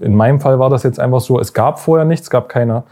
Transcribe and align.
In 0.00 0.14
meinem 0.14 0.38
Fall 0.40 0.60
war 0.60 0.70
das 0.70 0.84
jetzt 0.84 1.00
einfach 1.00 1.20
so, 1.20 1.40
es 1.40 1.52
gab 1.52 1.80
vorher 1.80 2.04
nichts, 2.04 2.26
es 2.26 2.30
gab 2.30 2.48
keine, 2.48 2.84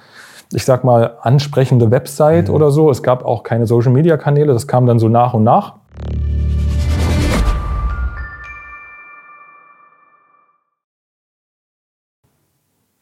ich 0.53 0.65
sag 0.65 0.83
mal, 0.83 1.19
ansprechende 1.21 1.93
Website 1.93 2.49
mhm. 2.49 2.55
oder 2.55 2.73
so. 2.73 2.91
Es 2.91 3.03
gab 3.03 3.25
auch 3.25 3.45
keine 3.45 3.67
Social-Media-Kanäle, 3.67 4.53
das 4.53 4.67
kam 4.67 4.87
dann 4.87 4.99
so 4.99 5.09
nach 5.09 5.33
und 5.33 5.45
nach. 5.45 5.75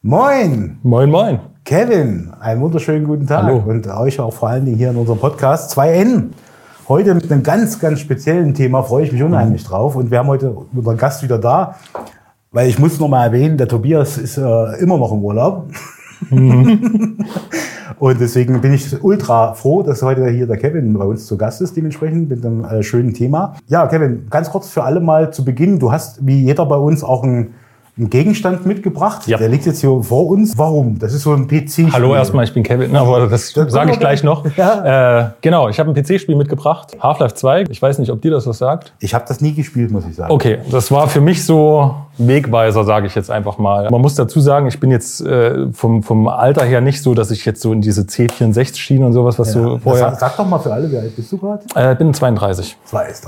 Moin! 0.03 0.77
Moin, 0.83 1.09
moin! 1.09 1.39
Kevin, 1.63 2.31
einen 2.39 2.61
wunderschönen 2.61 3.05
guten 3.05 3.25
Tag. 3.25 3.45
Hallo. 3.45 3.63
Und 3.65 3.87
euch 3.87 4.19
auch 4.19 4.33
vor 4.33 4.49
allen 4.49 4.65
Dingen 4.65 4.77
hier 4.77 4.91
in 4.91 4.97
unserem 4.97 5.17
Podcast 5.17 5.75
2N. 5.75 6.29
Heute 6.87 7.15
mit 7.15 7.31
einem 7.31 7.41
ganz, 7.41 7.79
ganz 7.79 8.01
speziellen 8.01 8.53
Thema 8.53 8.83
freue 8.83 9.05
ich 9.05 9.11
mich 9.11 9.23
unheimlich 9.23 9.63
mhm. 9.63 9.67
drauf. 9.67 9.95
Und 9.95 10.11
wir 10.11 10.19
haben 10.19 10.27
heute 10.27 10.55
unseren 10.75 10.97
Gast 10.97 11.23
wieder 11.23 11.39
da, 11.39 11.73
weil 12.55 12.69
ich 12.69 12.79
muss 12.79 13.01
noch 13.01 13.09
mal 13.09 13.25
erwähnen, 13.25 13.57
der 13.57 13.67
Tobias 13.67 14.17
ist 14.17 14.37
äh, 14.37 14.41
immer 14.79 14.97
noch 14.97 15.11
im 15.11 15.21
Urlaub. 15.21 15.67
Mhm. 16.29 17.17
und 17.99 18.21
deswegen 18.21 18.61
bin 18.61 18.73
ich 18.73 19.03
ultra 19.03 19.53
froh, 19.53 19.83
dass 19.83 20.01
heute 20.01 20.29
hier 20.29 20.47
der 20.47 20.55
Kevin 20.55 20.93
bei 20.93 21.03
uns 21.03 21.27
zu 21.27 21.37
Gast 21.37 21.59
ist, 21.59 21.75
dementsprechend 21.75 22.29
mit 22.29 22.45
einem 22.45 22.63
äh, 22.63 22.81
schönen 22.81 23.13
Thema. 23.13 23.55
Ja, 23.67 23.85
Kevin, 23.87 24.27
ganz 24.29 24.49
kurz 24.49 24.69
für 24.69 24.83
alle 24.83 25.01
mal 25.01 25.33
zu 25.33 25.43
Beginn. 25.43 25.79
Du 25.79 25.91
hast 25.91 26.25
wie 26.25 26.45
jeder 26.45 26.65
bei 26.65 26.77
uns 26.77 27.03
auch 27.03 27.23
ein 27.23 27.55
einen 27.97 28.09
Gegenstand 28.09 28.65
mitgebracht. 28.65 29.25
Ja. 29.25 29.37
Der 29.37 29.47
liegt 29.47 29.65
jetzt 29.65 29.79
hier 29.79 30.03
vor 30.03 30.27
uns. 30.27 30.57
Warum? 30.57 30.99
Das 30.99 31.13
ist 31.13 31.23
so 31.23 31.31
ein 31.31 31.47
PC-Spiel. 31.47 31.93
Hallo 31.93 32.13
erstmal, 32.13 32.43
ich 32.43 32.53
bin 32.53 32.61
Kevin, 32.61 32.93
aber 32.97 33.27
das, 33.27 33.53
das 33.53 33.71
sage 33.71 33.91
ich 33.91 33.99
gleich 33.99 34.21
noch. 34.21 34.45
Ja. 34.57 35.27
Äh, 35.27 35.29
genau, 35.39 35.69
ich 35.69 35.79
habe 35.79 35.91
ein 35.91 35.95
PC-Spiel 35.95 36.35
mitgebracht, 36.35 36.97
Half-Life 36.99 37.35
2. 37.35 37.65
Ich 37.69 37.81
weiß 37.81 37.99
nicht, 37.99 38.11
ob 38.11 38.21
dir 38.21 38.31
das 38.31 38.47
was 38.47 38.57
sagt. 38.57 38.93
Ich 38.99 39.13
habe 39.13 39.23
das 39.25 39.39
nie 39.39 39.53
gespielt, 39.53 39.91
muss 39.91 40.05
ich 40.05 40.15
sagen. 40.15 40.33
Okay, 40.33 40.57
das 40.69 40.91
war 40.91 41.07
für 41.07 41.21
mich 41.21 41.45
so 41.45 41.95
Wegweiser, 42.17 42.83
sage 42.83 43.07
ich 43.07 43.15
jetzt 43.15 43.31
einfach 43.31 43.57
mal. 43.57 43.89
Man 43.89 44.01
muss 44.01 44.15
dazu 44.15 44.39
sagen, 44.39 44.67
ich 44.67 44.79
bin 44.79 44.91
jetzt 44.91 45.21
äh, 45.21 45.71
vom, 45.71 46.03
vom 46.03 46.27
Alter 46.27 46.63
her 46.65 46.81
nicht 46.81 47.01
so, 47.01 47.13
dass 47.13 47.31
ich 47.31 47.45
jetzt 47.45 47.61
so 47.61 47.73
in 47.73 47.81
diese 47.81 48.03
C64-Schiene 48.03 49.05
und 49.05 49.13
sowas, 49.13 49.39
was 49.39 49.53
ja. 49.53 49.61
du 49.61 49.79
vorher... 49.79 50.11
Sag, 50.11 50.19
sag, 50.19 50.37
doch 50.37 50.47
mal 50.47 50.59
für 50.59 50.73
alle, 50.73 50.91
wie 50.91 50.97
alt 50.97 51.15
bist 51.15 51.31
du 51.31 51.37
gerade? 51.37 51.63
Äh, 51.75 51.93
ich 51.93 51.97
bin 51.97 52.13
32. 52.13 52.77
32, 52.85 53.25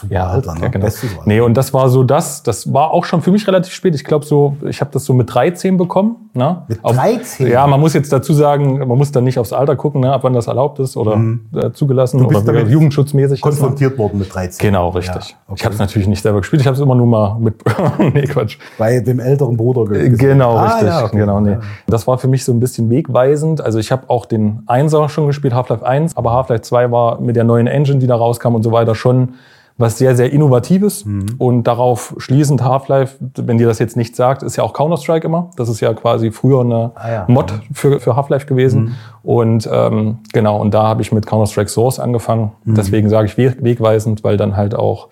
super 0.00 0.14
ja, 0.14 0.26
Alter, 0.26 0.54
ne? 0.54 0.60
Ja, 0.62 0.68
genau. 0.68 0.88
Nee, 1.24 1.40
und 1.40 1.54
das 1.54 1.72
war 1.72 1.88
so 1.88 2.02
das, 2.02 2.42
das 2.42 2.72
war 2.72 2.90
auch 2.90 3.04
schon 3.04 3.22
für 3.22 3.30
mich 3.30 3.46
relativ 3.46 3.72
spät. 3.72 3.94
Ich 3.94 4.04
glaube 4.04 4.24
so, 4.24 4.56
ich 4.68 4.80
habe 4.80 4.90
das 4.92 5.04
so 5.04 5.14
mit 5.14 5.32
13 5.32 5.76
bekommen. 5.76 6.30
Ne? 6.34 6.62
Mit 6.68 6.80
13? 6.82 7.46
Auf, 7.46 7.52
ja, 7.52 7.66
man 7.66 7.80
muss 7.80 7.94
jetzt 7.94 8.12
dazu 8.12 8.32
sagen, 8.32 8.78
man 8.78 8.98
muss 8.98 9.12
dann 9.12 9.24
nicht 9.24 9.38
aufs 9.38 9.52
Alter 9.52 9.76
gucken, 9.76 10.00
ne, 10.00 10.12
ab 10.12 10.24
wann 10.24 10.32
das 10.32 10.46
erlaubt 10.46 10.78
ist 10.80 10.96
oder 10.96 11.16
mhm. 11.16 11.46
äh, 11.54 11.70
zugelassen 11.72 12.18
du 12.18 12.26
bist 12.26 12.48
oder 12.48 12.64
jugendschutzmäßig. 12.64 13.40
Konfrontiert 13.40 13.92
ist, 13.92 13.98
worden 13.98 14.18
mit 14.18 14.34
13. 14.34 14.58
Genau, 14.58 14.88
richtig. 14.90 15.30
Ja, 15.30 15.36
okay. 15.46 15.56
Ich 15.56 15.64
habe 15.64 15.74
es 15.74 15.78
natürlich 15.78 16.08
nicht 16.08 16.22
selber 16.22 16.40
gespielt, 16.40 16.62
ich 16.62 16.66
habe 16.66 16.74
es 16.74 16.82
immer 16.82 16.94
nur 16.94 17.06
mal 17.06 17.36
mit... 17.38 17.62
nee, 17.98 18.23
Quatsch. 18.26 18.58
Bei 18.78 19.00
dem 19.00 19.20
älteren 19.20 19.56
Bruder 19.56 19.84
gesehen. 19.84 20.16
Genau, 20.16 20.56
ah, 20.56 20.64
richtig. 20.64 20.88
Ja, 20.88 21.04
okay. 21.04 21.18
genau, 21.18 21.40
nee. 21.40 21.56
Das 21.86 22.06
war 22.06 22.18
für 22.18 22.28
mich 22.28 22.44
so 22.44 22.52
ein 22.52 22.60
bisschen 22.60 22.90
wegweisend. 22.90 23.60
Also 23.60 23.78
ich 23.78 23.92
habe 23.92 24.08
auch 24.08 24.26
den 24.26 24.62
Einser 24.66 25.08
schon 25.08 25.26
gespielt, 25.26 25.54
Half-Life 25.54 25.84
1, 25.84 26.16
aber 26.16 26.32
Half-Life 26.32 26.62
2 26.62 26.90
war 26.90 27.20
mit 27.20 27.36
der 27.36 27.44
neuen 27.44 27.66
Engine, 27.66 27.98
die 27.98 28.06
da 28.06 28.16
rauskam 28.16 28.54
und 28.54 28.62
so 28.62 28.72
weiter, 28.72 28.94
schon 28.94 29.34
was 29.76 29.98
sehr, 29.98 30.14
sehr 30.14 30.32
Innovatives. 30.32 31.04
Mhm. 31.04 31.26
Und 31.38 31.64
darauf 31.64 32.14
schließend 32.18 32.62
Half-Life, 32.62 33.16
wenn 33.36 33.58
dir 33.58 33.66
das 33.66 33.78
jetzt 33.78 33.96
nicht 33.96 34.14
sagt, 34.14 34.42
ist 34.42 34.56
ja 34.56 34.62
auch 34.62 34.72
Counter-Strike 34.72 35.26
immer. 35.26 35.50
Das 35.56 35.68
ist 35.68 35.80
ja 35.80 35.92
quasi 35.94 36.30
früher 36.30 36.60
eine 36.60 36.92
ah, 36.94 37.10
ja. 37.10 37.24
Mod 37.28 37.52
für, 37.72 37.98
für 37.98 38.14
Half-Life 38.14 38.46
gewesen. 38.46 38.82
Mhm. 38.82 38.94
Und 39.24 39.68
ähm, 39.72 40.18
genau, 40.32 40.60
und 40.60 40.74
da 40.74 40.84
habe 40.84 41.02
ich 41.02 41.10
mit 41.10 41.26
Counter-Strike 41.26 41.70
Source 41.70 41.98
angefangen. 41.98 42.52
Mhm. 42.64 42.74
Deswegen 42.76 43.08
sage 43.08 43.26
ich 43.26 43.36
wegweisend, 43.36 44.22
weil 44.22 44.36
dann 44.36 44.56
halt 44.56 44.76
auch 44.76 45.08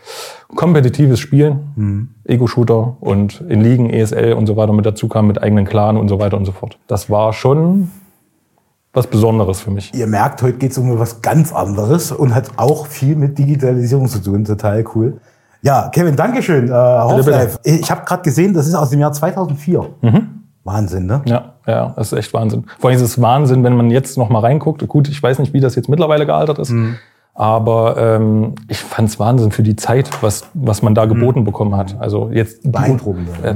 kompetitives 0.55 1.19
Spielen, 1.19 1.73
mhm. 1.75 2.09
Ego-Shooter 2.25 2.97
und 3.01 3.41
in 3.49 3.63
Ligen, 3.63 3.91
ESL 3.91 4.35
und 4.35 4.47
so 4.47 4.57
weiter 4.57 4.73
mit 4.73 4.87
dazu 4.87 5.09
kam, 5.09 5.27
mit 5.27 5.43
eigenen 5.43 5.65
Clan 5.65 5.97
und 5.97 6.09
so 6.09 6.21
weiter 6.21 6.37
und 6.37 6.45
so 6.45 6.53
fort. 6.53 6.79
Das 6.87 7.11
war 7.11 7.33
schon 7.33 7.91
was 8.93 9.07
Besonderes 9.07 9.61
für 9.61 9.71
mich. 9.71 9.93
Ihr 9.95 10.07
merkt, 10.07 10.43
heute 10.43 10.59
geht 10.59 10.73
es 10.73 10.79
um 10.79 10.99
was 10.99 11.23
ganz 11.23 11.53
anderes 11.53 12.13
und 12.13 12.35
hat 12.35 12.51
auch 12.57 12.87
viel 12.87 13.17
mit 13.17 13.39
Digitalisierung 13.39 14.07
zu 14.09 14.23
tun. 14.23 14.45
Total 14.45 14.85
cool. 14.95 15.21
Ja, 15.63 15.89
Kevin, 15.89 16.17
Dankeschön. 16.17 16.69
Äh, 16.69 16.73
Half-Life. 16.73 17.59
Ich 17.65 17.91
habe 17.91 18.05
gerade 18.05 18.23
gesehen, 18.23 18.53
das 18.53 18.67
ist 18.67 18.75
aus 18.75 18.91
dem 18.91 19.01
Jahr 19.01 19.13
2004. 19.13 19.89
Mhm. 20.03 20.29
Wahnsinn, 20.65 21.07
ne? 21.07 21.23
Ja, 21.25 21.55
ja, 21.67 21.93
das 21.97 22.13
ist 22.13 22.19
echt 22.19 22.35
Wahnsinn. 22.35 22.65
Vor 22.79 22.91
allem 22.91 22.97
ist 22.97 23.03
es 23.03 23.21
Wahnsinn, 23.21 23.65
wenn 23.65 23.77
man 23.77 23.91
jetzt 23.91 24.19
noch 24.19 24.29
mal 24.29 24.41
reinguckt. 24.41 24.87
Gut, 24.87 25.09
ich 25.09 25.21
weiß 25.23 25.39
nicht, 25.39 25.53
wie 25.53 25.61
das 25.61 25.75
jetzt 25.75 25.89
mittlerweile 25.89 26.27
gealtert 26.27 26.59
ist. 26.59 26.71
Mhm. 26.71 26.97
Aber 27.35 27.97
ähm, 27.97 28.55
ich 28.69 28.79
fand 28.79 29.09
es 29.09 29.19
Wahnsinn 29.19 29.53
für 29.53 29.63
die 29.63 29.75
Zeit, 29.75 30.11
was, 30.23 30.45
was 30.53 30.83
man 30.83 30.95
da 30.95 31.07
geboten 31.07 31.41
mhm. 31.41 31.45
bekommen 31.45 31.77
hat. 31.77 31.97
Also 31.99 32.31
jetzt 32.31 32.71
beeindruckend. 32.71 33.29
Äh, 33.43 33.55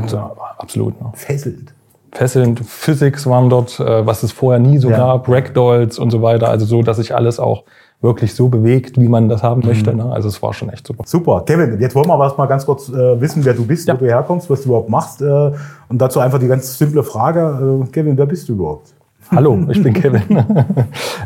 absolut. 0.58 1.00
Ne? 1.00 1.10
Fesselnd 1.14 1.75
fesselnd. 2.16 2.60
Physics 2.60 3.26
waren 3.26 3.48
dort, 3.48 3.78
äh, 3.78 4.06
was 4.06 4.22
es 4.22 4.32
vorher 4.32 4.58
nie 4.58 4.78
so 4.78 4.90
ja. 4.90 4.96
gab, 4.96 5.28
Ragdolls 5.28 5.98
und 5.98 6.10
so 6.10 6.22
weiter. 6.22 6.48
Also 6.48 6.66
so, 6.66 6.82
dass 6.82 6.96
sich 6.96 7.14
alles 7.14 7.38
auch 7.38 7.64
wirklich 8.00 8.34
so 8.34 8.48
bewegt, 8.48 9.00
wie 9.00 9.08
man 9.08 9.28
das 9.28 9.42
haben 9.42 9.62
mhm. 9.62 9.68
möchte. 9.68 9.94
Ne? 9.94 10.04
Also 10.10 10.28
es 10.28 10.42
war 10.42 10.52
schon 10.52 10.68
echt 10.70 10.86
super. 10.86 11.04
Super. 11.06 11.42
Kevin, 11.46 11.80
jetzt 11.80 11.94
wollen 11.94 12.08
wir 12.08 12.14
aber 12.14 12.34
mal 12.36 12.46
ganz 12.46 12.66
kurz 12.66 12.88
äh, 12.88 13.20
wissen, 13.20 13.44
wer 13.44 13.54
du 13.54 13.64
bist, 13.64 13.88
ja. 13.88 13.94
wo 13.94 13.98
du 13.98 14.06
herkommst, 14.06 14.50
was 14.50 14.62
du 14.62 14.68
überhaupt 14.68 14.88
machst. 14.88 15.22
Äh, 15.22 15.52
und 15.88 15.98
dazu 15.98 16.20
einfach 16.20 16.38
die 16.38 16.48
ganz 16.48 16.78
simple 16.78 17.02
Frage. 17.02 17.84
Äh, 17.84 17.90
Kevin, 17.90 18.16
wer 18.16 18.26
bist 18.26 18.48
du 18.48 18.54
überhaupt? 18.54 18.94
Hallo, 19.30 19.58
ich 19.70 19.82
bin 19.82 19.92
Kevin. 20.00 20.22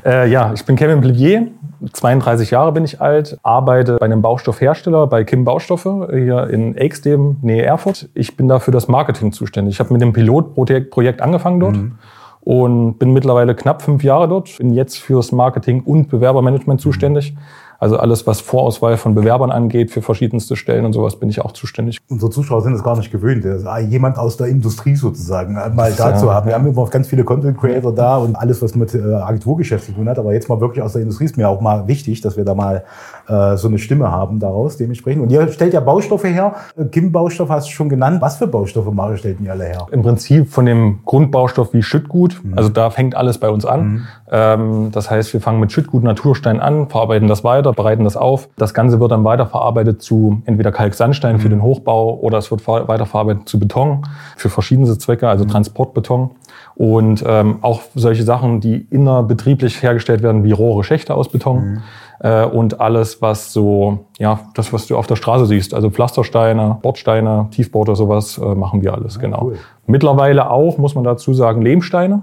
äh, 0.05 0.31
ja, 0.31 0.53
ich 0.55 0.65
bin 0.65 0.77
Kevin 0.77 1.01
Blivier. 1.01 1.49
32 1.93 2.51
Jahre 2.51 2.73
bin 2.73 2.85
ich 2.85 3.01
alt, 3.01 3.39
arbeite 3.43 3.97
bei 3.97 4.05
einem 4.05 4.23
Baustoffhersteller, 4.23 5.07
bei 5.07 5.25
Kim 5.25 5.45
Baustoffe, 5.45 6.09
hier 6.13 6.49
in 6.49 6.77
Eichsdem, 6.79 7.37
Nähe 7.43 7.65
Erfurt. 7.65 8.09
Ich 8.15 8.37
bin 8.37 8.49
da 8.49 8.59
für 8.59 8.71
das 8.71 8.89
Marketing 8.89 9.33
zuständig. 9.33 9.75
Ich 9.75 9.81
habe 9.81 9.93
mit 9.93 10.03
dem 10.03 10.13
Pilotprojekt 10.13 11.23
angefangen 11.23 11.61
dort. 11.61 11.77
Mhm. 11.77 11.99
Und 12.43 12.99
bin 12.99 13.13
mittlerweile 13.13 13.55
knapp 13.55 13.83
fünf 13.83 14.03
Jahre 14.03 14.27
dort, 14.27 14.57
bin 14.57 14.73
jetzt 14.73 14.97
fürs 14.97 15.31
Marketing 15.31 15.83
und 15.83 16.09
Bewerbermanagement 16.09 16.81
zuständig. 16.81 17.37
Also 17.81 17.97
alles, 17.97 18.27
was 18.27 18.43
Vorauswahl 18.43 18.99
von 18.99 19.15
Bewerbern 19.15 19.51
angeht 19.51 19.91
für 19.91 20.03
verschiedenste 20.03 20.55
Stellen 20.55 20.85
und 20.85 20.93
sowas, 20.93 21.17
bin 21.17 21.31
ich 21.31 21.41
auch 21.41 21.53
zuständig. 21.53 21.99
Unsere 22.11 22.31
Zuschauer 22.31 22.61
sind 22.61 22.75
es 22.75 22.83
gar 22.83 22.95
nicht 22.97 23.11
gewöhnt, 23.11 23.43
jemand 23.89 24.19
aus 24.19 24.37
der 24.37 24.49
Industrie 24.49 24.97
sozusagen 24.97 25.55
mal 25.55 25.93
da 25.97 26.15
zu 26.15 26.33
haben. 26.33 26.47
Wir 26.47 26.55
haben 26.55 26.67
immer 26.67 26.87
ganz 26.89 27.09
viele 27.09 27.25
Content 27.25 27.59
Creator 27.59 27.95
da 27.95 28.19
und 28.19 28.37
alles, 28.37 28.61
was 28.61 28.75
mit 28.75 28.95
äh, 28.95 29.01
Agenturgeschäft 29.01 29.87
zu 29.87 29.93
tun 29.93 30.11
hat. 30.11 30.19
Aber 30.19 30.35
jetzt 30.35 30.51
mal 30.51 30.61
wirklich 30.61 30.83
aus 30.83 30.93
der 30.93 31.01
Industrie 31.01 31.25
ist 31.25 31.39
mir 31.39 31.49
auch 31.49 31.63
mal 31.63 31.89
wichtig, 31.89 32.21
dass 32.21 32.37
wir 32.37 32.45
da 32.45 32.55
mal 32.55 32.85
äh, 33.31 33.57
so 33.57 33.69
eine 33.69 33.79
Stimme 33.79 34.11
haben 34.11 34.39
daraus 34.39 34.77
dementsprechend. 34.77 35.23
Und 35.23 35.31
ihr 35.31 35.47
stellt 35.49 35.75
ja 35.75 35.81
Baustoffe 35.81 36.25
her. 36.25 36.55
Kim 36.91 37.13
Baustoff 37.13 37.49
hast 37.49 37.69
du 37.69 37.73
schon 37.73 37.89
genannt. 37.89 38.21
Was 38.21 38.37
für 38.37 38.47
Baustoffe 38.47 38.93
stellt 39.17 39.41
ihr 39.41 39.53
alle 39.53 39.65
her? 39.65 39.87
Im 39.91 40.03
Prinzip 40.03 40.49
von 40.51 40.67
dem 40.67 41.01
Grundbaustoff 41.05 41.73
wie 41.73 41.83
Schüttgut. 41.83 42.41
Mhm. 42.43 42.57
Also 42.57 42.71
da 42.71 42.91
fängt 42.91 43.15
alles 43.15 43.39
bei 43.39 43.49
uns 43.49 43.65
an. 43.65 43.83
Mhm. 43.83 44.07
Ähm, 44.31 44.89
das 44.93 45.11
heißt, 45.11 45.33
wir 45.33 45.41
fangen 45.41 45.61
mit 45.61 45.73
Schüttgut 45.73 46.03
Naturstein 46.03 46.61
an, 46.61 46.89
verarbeiten 46.89 47.29
das 47.29 47.45
weiter 47.45 47.73
bereiten 47.73 48.05
das 48.05 48.17
auf. 48.17 48.49
Das 48.57 48.75
Ganze 48.75 49.01
wird 49.01 49.13
dann 49.13 49.25
weiterverarbeitet 49.25 50.03
zu 50.03 50.43
entweder 50.45 50.73
Kalksandstein 50.73 51.37
mhm. 51.37 51.41
für 51.41 51.49
den 51.49 51.63
Hochbau 51.63 52.19
oder 52.19 52.39
es 52.39 52.51
wird 52.51 52.67
weiterverarbeitet 52.67 53.49
zu 53.49 53.59
Beton 53.59 54.07
für 54.37 54.51
verschiedene 54.51 54.99
Zwecke, 54.99 55.29
also 55.29 55.45
mhm. 55.45 55.49
Transportbeton. 55.49 56.31
Und 56.75 57.25
ähm, 57.27 57.59
auch 57.63 57.83
solche 57.95 58.23
Sachen, 58.23 58.61
die 58.61 58.87
innerbetrieblich 58.91 59.83
hergestellt 59.83 60.23
werden, 60.23 60.45
wie 60.45 60.53
Rohre, 60.53 60.83
Schächte 60.85 61.15
aus 61.15 61.29
Beton. 61.29 61.83
Äh, 62.21 62.45
und 62.45 62.81
alles, 62.81 63.23
was 63.23 63.53
so, 63.53 64.07
ja, 64.19 64.41
das, 64.55 64.73
was 64.73 64.87
du 64.87 64.97
auf 64.97 65.07
der 65.07 65.17
Straße 65.17 65.47
siehst, 65.47 65.73
also 65.73 65.91
Pflastersteine, 65.91 66.79
Bordsteine, 66.83 67.49
Tiefbauter, 67.51 67.97
sowas, 67.97 68.39
äh, 68.39 68.55
machen 68.55 68.83
wir 68.83 68.95
alles, 68.95 69.15
ja, 69.17 69.23
genau. 69.23 69.45
Cool. 69.45 69.59
Mittlerweile 69.87 70.51
auch, 70.51 70.77
muss 70.77 70.95
man 70.95 71.05
dazu 71.05 71.33
sagen, 71.33 71.63
Lehmsteine. 71.63 72.23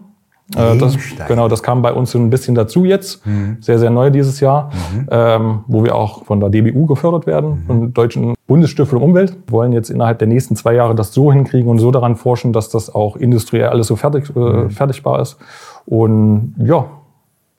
Äh, 0.56 0.78
das, 0.78 0.98
genau, 1.28 1.50
das 1.50 1.62
kam 1.62 1.82
bei 1.82 1.92
uns 1.92 2.12
so 2.12 2.20
ein 2.20 2.30
bisschen 2.30 2.56
dazu 2.56 2.86
jetzt. 2.86 3.26
Mhm. 3.26 3.58
Sehr, 3.60 3.80
sehr 3.80 3.90
neu 3.90 4.12
dieses 4.12 4.40
Jahr, 4.40 4.70
mhm. 4.94 5.08
ähm, 5.12 5.60
wo 5.68 5.84
wir 5.84 5.96
auch 5.96 6.24
von 6.26 6.40
der 6.40 6.50
DBU 6.50 6.86
gefördert 6.86 7.26
werden, 7.26 7.50
mhm. 7.50 7.66
von 7.66 7.94
Deutschen 7.94 8.34
Bundesstiftung 8.46 9.02
Umwelt. 9.02 9.36
Wir 9.48 9.52
wollen 9.52 9.74
jetzt 9.74 9.90
innerhalb 9.90 10.20
der 10.20 10.28
nächsten 10.28 10.56
zwei 10.56 10.74
Jahre 10.74 10.96
das 10.96 11.12
so 11.12 11.34
hinkriegen 11.34 11.70
und 11.70 11.80
so 11.80 11.92
daran 11.92 12.16
forschen, 12.16 12.54
dass 12.54 12.70
das 12.70 12.94
auch 12.94 13.18
industriell 13.18 13.68
alles 13.68 13.88
so 13.88 13.98
fertig, 13.98 14.30
äh, 14.36 14.40
mhm. 14.40 14.70
fertigbar 14.70 15.22
ist. 15.22 15.38
Und 15.86 16.56
ja, 16.60 16.86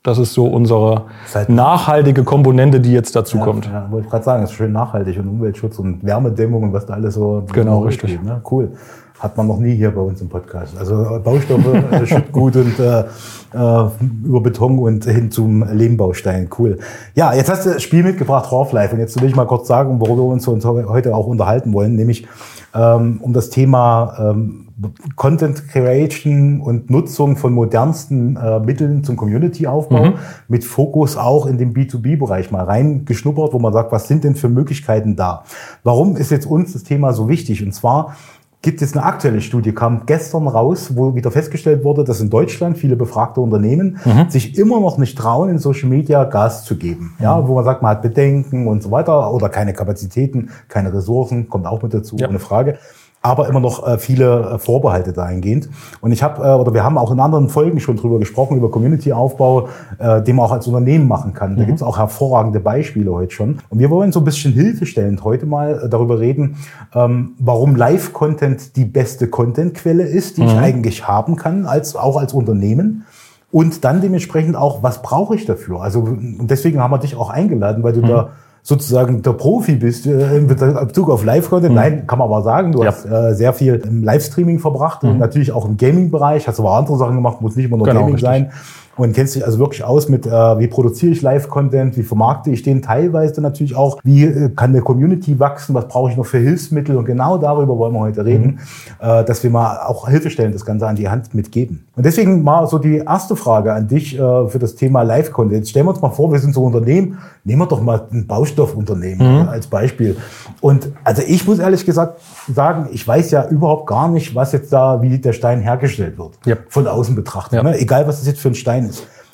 das 0.03 0.17
ist 0.17 0.33
so 0.33 0.45
unsere 0.47 1.05
halt 1.33 1.49
nachhaltige 1.49 2.23
Komponente, 2.23 2.79
die 2.79 2.93
jetzt 2.93 3.15
dazu 3.15 3.37
ja, 3.37 3.43
kommt. 3.43 3.65
Ja, 3.65 3.91
wollte 3.91 4.05
ich 4.05 4.11
gerade 4.11 4.23
sagen, 4.23 4.43
es 4.43 4.51
ist 4.51 4.55
schön 4.55 4.71
nachhaltig 4.71 5.19
und 5.19 5.27
Umweltschutz 5.27 5.77
und 5.79 6.03
Wärmedämmung 6.05 6.63
und 6.63 6.73
was 6.73 6.85
da 6.85 6.93
alles 6.93 7.15
so. 7.15 7.43
Genau, 7.51 7.81
richtig. 7.81 8.11
Geht, 8.11 8.23
ne? 8.23 8.41
Cool. 8.49 8.71
Hat 9.19 9.35
man 9.35 9.47
noch 9.47 9.59
nie 9.59 9.75
hier 9.75 9.91
bei 9.91 9.99
uns 9.99 10.21
im 10.21 10.29
Podcast. 10.29 10.77
Also 10.77 11.19
Baustoffe, 11.21 11.73
äh, 11.91 12.05
Schüttgut 12.07 12.55
und 12.55 12.79
äh, 12.79 13.01
äh, 13.01 13.89
über 14.23 14.41
Beton 14.41 14.79
und 14.79 15.03
hin 15.03 15.29
zum 15.29 15.67
Lehmbaustein. 15.69 16.49
Cool. 16.57 16.79
Ja, 17.15 17.33
jetzt 17.33 17.49
hast 17.49 17.65
du 17.65 17.71
das 17.71 17.83
Spiel 17.83 18.03
mitgebracht, 18.03 18.49
Half-Life. 18.49 18.93
Und 18.93 19.01
jetzt 19.01 19.21
will 19.21 19.27
ich 19.27 19.35
mal 19.35 19.45
kurz 19.45 19.67
sagen, 19.67 19.99
worüber 19.99 20.23
wir 20.23 20.31
uns 20.31 20.47
heute 20.47 21.13
auch 21.13 21.27
unterhalten 21.27 21.73
wollen, 21.73 21.97
nämlich 21.97 22.25
ähm, 22.73 23.19
um 23.21 23.33
das 23.33 23.49
Thema 23.49 24.13
ähm, 24.17 24.68
Content 25.15 25.67
Creation 25.67 26.61
und 26.61 26.89
Nutzung 26.89 27.35
von 27.35 27.53
modernsten 27.53 28.37
äh, 28.37 28.59
Mitteln 28.59 29.03
zum 29.03 29.17
Community-Aufbau 29.17 30.05
mhm. 30.05 30.13
mit 30.47 30.63
Fokus 30.63 31.17
auch 31.17 31.45
in 31.45 31.57
den 31.57 31.73
B2B-Bereich 31.73 32.51
mal 32.51 32.63
reingeschnuppert, 32.63 33.53
wo 33.53 33.59
man 33.59 33.73
sagt, 33.73 33.91
was 33.91 34.07
sind 34.07 34.23
denn 34.23 34.35
für 34.35 34.49
Möglichkeiten 34.49 35.15
da? 35.15 35.43
Warum 35.83 36.15
ist 36.15 36.31
jetzt 36.31 36.45
uns 36.45 36.73
das 36.73 36.83
Thema 36.83 37.13
so 37.13 37.27
wichtig? 37.27 37.63
Und 37.63 37.73
zwar 37.73 38.15
gibt 38.61 38.81
es 38.81 38.93
eine 38.93 39.05
aktuelle 39.05 39.41
Studie, 39.41 39.71
kam 39.71 40.05
gestern 40.05 40.47
raus, 40.47 40.95
wo 40.95 41.15
wieder 41.15 41.31
festgestellt 41.31 41.83
wurde, 41.83 42.03
dass 42.03 42.19
in 42.19 42.29
Deutschland 42.29 42.77
viele 42.77 42.95
befragte 42.95 43.39
Unternehmen 43.39 43.99
mhm. 44.03 44.29
sich 44.29 44.57
immer 44.57 44.79
noch 44.81 44.97
nicht 44.97 45.17
trauen, 45.17 45.49
in 45.49 45.59
Social 45.59 45.89
Media 45.89 46.25
Gas 46.25 46.65
zu 46.65 46.77
geben. 46.77 47.15
Mhm. 47.17 47.23
Ja, 47.23 47.47
wo 47.47 47.55
man 47.55 47.63
sagt, 47.63 47.81
man 47.81 47.91
hat 47.91 48.01
Bedenken 48.01 48.67
und 48.67 48.83
so 48.83 48.91
weiter 48.91 49.33
oder 49.33 49.49
keine 49.49 49.73
Kapazitäten, 49.73 50.49
keine 50.67 50.93
Ressourcen, 50.93 51.49
kommt 51.49 51.67
auch 51.67 51.81
mit 51.81 51.93
dazu, 51.93 52.17
ja. 52.17 52.27
ohne 52.27 52.39
Frage 52.39 52.77
aber 53.21 53.49
immer 53.49 53.59
noch 53.59 53.85
äh, 53.85 53.97
viele 53.97 54.53
äh, 54.53 54.59
Vorbehalte 54.59 55.11
dahingehend. 55.11 55.69
Und 55.99 56.11
ich 56.11 56.23
habe, 56.23 56.41
äh, 56.43 56.53
oder 56.53 56.73
wir 56.73 56.83
haben 56.83 56.97
auch 56.97 57.11
in 57.11 57.19
anderen 57.19 57.49
Folgen 57.49 57.79
schon 57.79 57.97
drüber 57.97 58.17
gesprochen, 58.17 58.57
über 58.57 58.71
Community-Aufbau, 58.71 59.67
äh, 59.97 60.21
den 60.21 60.37
man 60.37 60.45
auch 60.45 60.51
als 60.53 60.67
Unternehmen 60.67 61.07
machen 61.07 61.33
kann. 61.33 61.57
Da 61.57 61.63
mhm. 61.63 61.67
gibt's 61.67 61.83
auch 61.83 61.97
hervorragende 61.97 62.61
Beispiele 62.61 63.11
heute 63.11 63.33
schon. 63.33 63.59
Und 63.69 63.79
wir 63.79 63.89
wollen 63.89 64.11
so 64.13 64.21
ein 64.21 64.23
bisschen 64.23 64.53
hilfestellend 64.53 65.23
heute 65.23 65.45
mal 65.45 65.83
äh, 65.83 65.89
darüber 65.89 66.19
reden, 66.19 66.57
ähm, 66.93 67.33
warum 67.39 67.75
Live-Content 67.75 68.77
die 68.77 68.85
beste 68.85 69.27
Content-Quelle 69.27 70.03
ist, 70.03 70.37
die 70.37 70.43
mhm. 70.43 70.47
ich 70.47 70.55
eigentlich 70.55 71.07
haben 71.07 71.35
kann, 71.35 71.65
als, 71.65 71.95
auch 71.97 72.15
als 72.15 72.33
Unternehmen. 72.33 73.05
Und 73.51 73.83
dann 73.83 73.99
dementsprechend 73.99 74.55
auch, 74.55 74.83
was 74.83 75.01
brauche 75.01 75.35
ich 75.35 75.45
dafür? 75.45 75.81
Also, 75.81 76.01
und 76.01 76.47
deswegen 76.49 76.79
haben 76.79 76.91
wir 76.91 76.99
dich 76.99 77.15
auch 77.15 77.31
eingeladen, 77.31 77.83
weil 77.83 77.93
du 77.93 78.01
mhm. 78.01 78.07
da 78.07 78.29
sozusagen 78.61 79.21
der 79.21 79.33
Profi 79.33 79.75
bist 79.75 80.05
äh, 80.05 80.37
in 80.37 80.47
Bezug 80.47 81.09
auf 81.09 81.23
Live-Content. 81.23 81.71
Mhm. 81.71 81.75
Nein, 81.75 82.07
kann 82.07 82.19
man 82.19 82.27
aber 82.27 82.41
sagen, 82.41 82.71
du 82.71 82.83
ja. 82.83 82.87
hast 82.87 83.05
äh, 83.05 83.33
sehr 83.33 83.53
viel 83.53 83.75
im 83.75 84.03
Livestreaming 84.03 84.59
verbracht 84.59 85.03
mhm. 85.03 85.11
und 85.11 85.17
natürlich 85.19 85.51
auch 85.51 85.65
im 85.65 85.77
Gaming-Bereich. 85.77 86.47
Hast 86.47 86.59
aber 86.59 86.71
andere 86.71 86.97
Sachen 86.97 87.15
gemacht, 87.15 87.41
muss 87.41 87.55
nicht 87.55 87.65
immer 87.65 87.77
nur 87.77 87.87
genau, 87.87 88.01
Gaming 88.01 88.15
richtig. 88.15 88.29
sein 88.29 88.51
und 88.99 89.13
kennst 89.13 89.35
dich 89.35 89.45
also 89.45 89.59
wirklich 89.59 89.83
aus 89.83 90.09
mit, 90.09 90.27
äh, 90.27 90.31
wie 90.31 90.67
produziere 90.67 91.13
ich 91.13 91.21
Live-Content, 91.21 91.97
wie 91.97 92.03
vermarkte 92.03 92.51
ich 92.51 92.63
den, 92.63 92.81
teilweise 92.81 93.41
natürlich 93.41 93.75
auch, 93.75 93.99
wie 94.03 94.25
äh, 94.25 94.49
kann 94.49 94.71
eine 94.71 94.81
Community 94.81 95.39
wachsen, 95.39 95.73
was 95.73 95.87
brauche 95.87 96.11
ich 96.11 96.17
noch 96.17 96.25
für 96.25 96.37
Hilfsmittel 96.37 96.97
und 96.97 97.05
genau 97.05 97.37
darüber 97.37 97.77
wollen 97.77 97.93
wir 97.93 98.01
heute 98.01 98.25
reden, 98.25 98.59
mhm. 99.01 99.07
äh, 99.07 99.23
dass 99.23 99.41
wir 99.43 99.49
mal 99.49 99.79
auch 99.85 100.07
Hilfestellen 100.09 100.51
das 100.51 100.65
Ganze 100.65 100.87
an 100.87 100.95
die 100.95 101.07
Hand 101.07 101.33
mitgeben. 101.33 101.85
Und 101.95 102.05
deswegen 102.05 102.43
mal 102.43 102.67
so 102.67 102.77
die 102.77 102.97
erste 102.97 103.35
Frage 103.35 103.73
an 103.73 103.87
dich 103.87 104.17
äh, 104.17 104.47
für 104.47 104.59
das 104.59 104.75
Thema 104.75 105.01
Live-Content. 105.03 105.67
Stellen 105.67 105.85
wir 105.85 105.91
uns 105.91 106.01
mal 106.01 106.09
vor, 106.09 106.31
wir 106.31 106.39
sind 106.39 106.53
so 106.53 106.61
ein 106.61 106.73
Unternehmen, 106.73 107.17
nehmen 107.43 107.61
wir 107.61 107.67
doch 107.67 107.81
mal 107.81 108.03
ein 108.11 108.27
Baustoffunternehmen 108.27 109.43
mhm. 109.43 109.49
als 109.49 109.67
Beispiel. 109.67 110.17
Und 110.61 110.89
also 111.03 111.21
ich 111.25 111.47
muss 111.47 111.59
ehrlich 111.59 111.85
gesagt 111.85 112.19
sagen, 112.53 112.89
ich 112.91 113.07
weiß 113.07 113.31
ja 113.31 113.47
überhaupt 113.47 113.87
gar 113.87 114.09
nicht, 114.09 114.35
was 114.35 114.51
jetzt 114.51 114.73
da, 114.73 115.01
wie 115.01 115.17
der 115.17 115.33
Stein 115.33 115.61
hergestellt 115.61 116.17
wird. 116.17 116.31
Yep. 116.45 116.65
Von 116.69 116.87
außen 116.87 117.15
betrachtet. 117.15 117.59
Yep. 117.59 117.63
Ne? 117.63 117.79
Egal, 117.79 118.07
was 118.07 118.19
das 118.19 118.27
jetzt 118.27 118.41
für 118.41 118.49
ein 118.49 118.55
Stein 118.55 118.88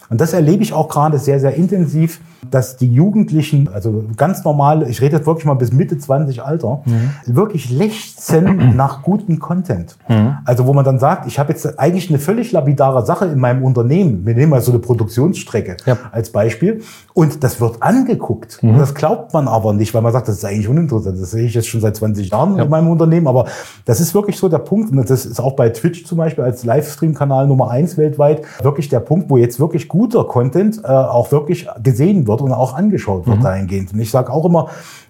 Und 0.10 0.22
das 0.22 0.34
erlebe 0.34 0.63
ich 0.63 0.74
auch 0.74 0.88
gerade 0.88 1.18
sehr, 1.18 1.40
sehr 1.40 1.56
intensiv 1.56 2.19
dass 2.51 2.77
die 2.77 2.92
Jugendlichen, 2.92 3.68
also 3.68 4.03
ganz 4.18 4.44
normal, 4.44 4.88
ich 4.89 5.01
rede 5.01 5.18
jetzt 5.18 5.25
wirklich 5.25 5.45
mal 5.45 5.53
bis 5.53 5.71
Mitte 5.71 5.97
20 5.97 6.44
Alter, 6.44 6.81
mhm. 6.86 7.12
wirklich 7.25 7.69
lechzen 7.69 8.75
nach 8.75 9.03
gutem 9.03 9.39
Content. 9.39 9.97
Mhm. 10.07 10.38
Also 10.45 10.68
wo 10.68 10.74
man 10.74 10.86
dann 10.86 11.00
sagt, 11.00 11.27
ich 11.27 11.39
habe 11.39 11.51
jetzt 11.51 11.80
eigentlich 11.80 12.09
eine 12.09 12.19
völlig 12.19 12.51
labidare 12.51 13.06
Sache 13.06 13.25
in 13.25 13.39
meinem 13.39 13.63
Unternehmen. 13.63 14.25
Wir 14.25 14.36
nehmen 14.36 14.51
mal 14.51 14.62
so 14.62 14.71
eine 14.71 14.80
Produktionsstrecke 14.80 15.77
ja. 15.86 15.97
als 16.12 16.31
Beispiel. 16.31 16.81
Und 17.13 17.44
das 17.44 17.62
wird 17.62 17.81
angeguckt. 17.81 18.62
Mhm. 18.62 18.71
Und 18.71 18.80
das 18.80 18.94
glaubt 18.94 19.33
man 19.33 19.47
aber 19.47 19.74
nicht, 19.74 19.94
weil 19.94 20.01
man 20.01 20.12
sagt, 20.12 20.27
das 20.27 20.38
ist 20.38 20.45
eigentlich 20.45 20.68
uninteressant. 20.68 21.19
Das 21.19 21.31
sehe 21.31 21.45
ich 21.45 21.53
jetzt 21.53 21.68
schon 21.68 21.81
seit 21.81 21.95
20 21.95 22.30
Jahren 22.30 22.57
ja. 22.57 22.63
in 22.63 22.69
meinem 22.69 22.89
Unternehmen. 22.89 23.27
Aber 23.27 23.45
das 23.86 24.00
ist 24.00 24.13
wirklich 24.13 24.38
so 24.38 24.50
der 24.50 24.59
Punkt. 24.59 24.92
Und 24.92 25.09
das 25.09 25.25
ist 25.25 25.39
auch 25.39 25.53
bei 25.53 25.69
Twitch 25.69 26.06
zum 26.06 26.18
Beispiel 26.18 26.44
als 26.44 26.63
Livestream-Kanal 26.63 27.47
Nummer 27.47 27.71
eins 27.71 27.97
weltweit 27.97 28.42
wirklich 28.62 28.89
der 28.89 29.00
Punkt, 29.00 29.30
wo 29.30 29.38
jetzt 29.38 29.59
wirklich 29.59 29.88
guter 29.88 30.25
Content 30.25 30.81
äh, 30.83 30.88
auch 30.88 31.31
wirklich 31.31 31.68
gesehen 31.81 32.27
wird 32.27 32.34
wird 32.39 32.49
und 32.49 32.55
auch 32.55 32.75
angeschaut 32.75 33.27
wird 33.27 33.39
mhm. 33.39 33.43
dahingehend. 33.43 33.93
Und 33.93 33.99
ich 33.99 34.11
sage 34.11 34.31
auch 34.31 34.45
immer, 34.45 34.67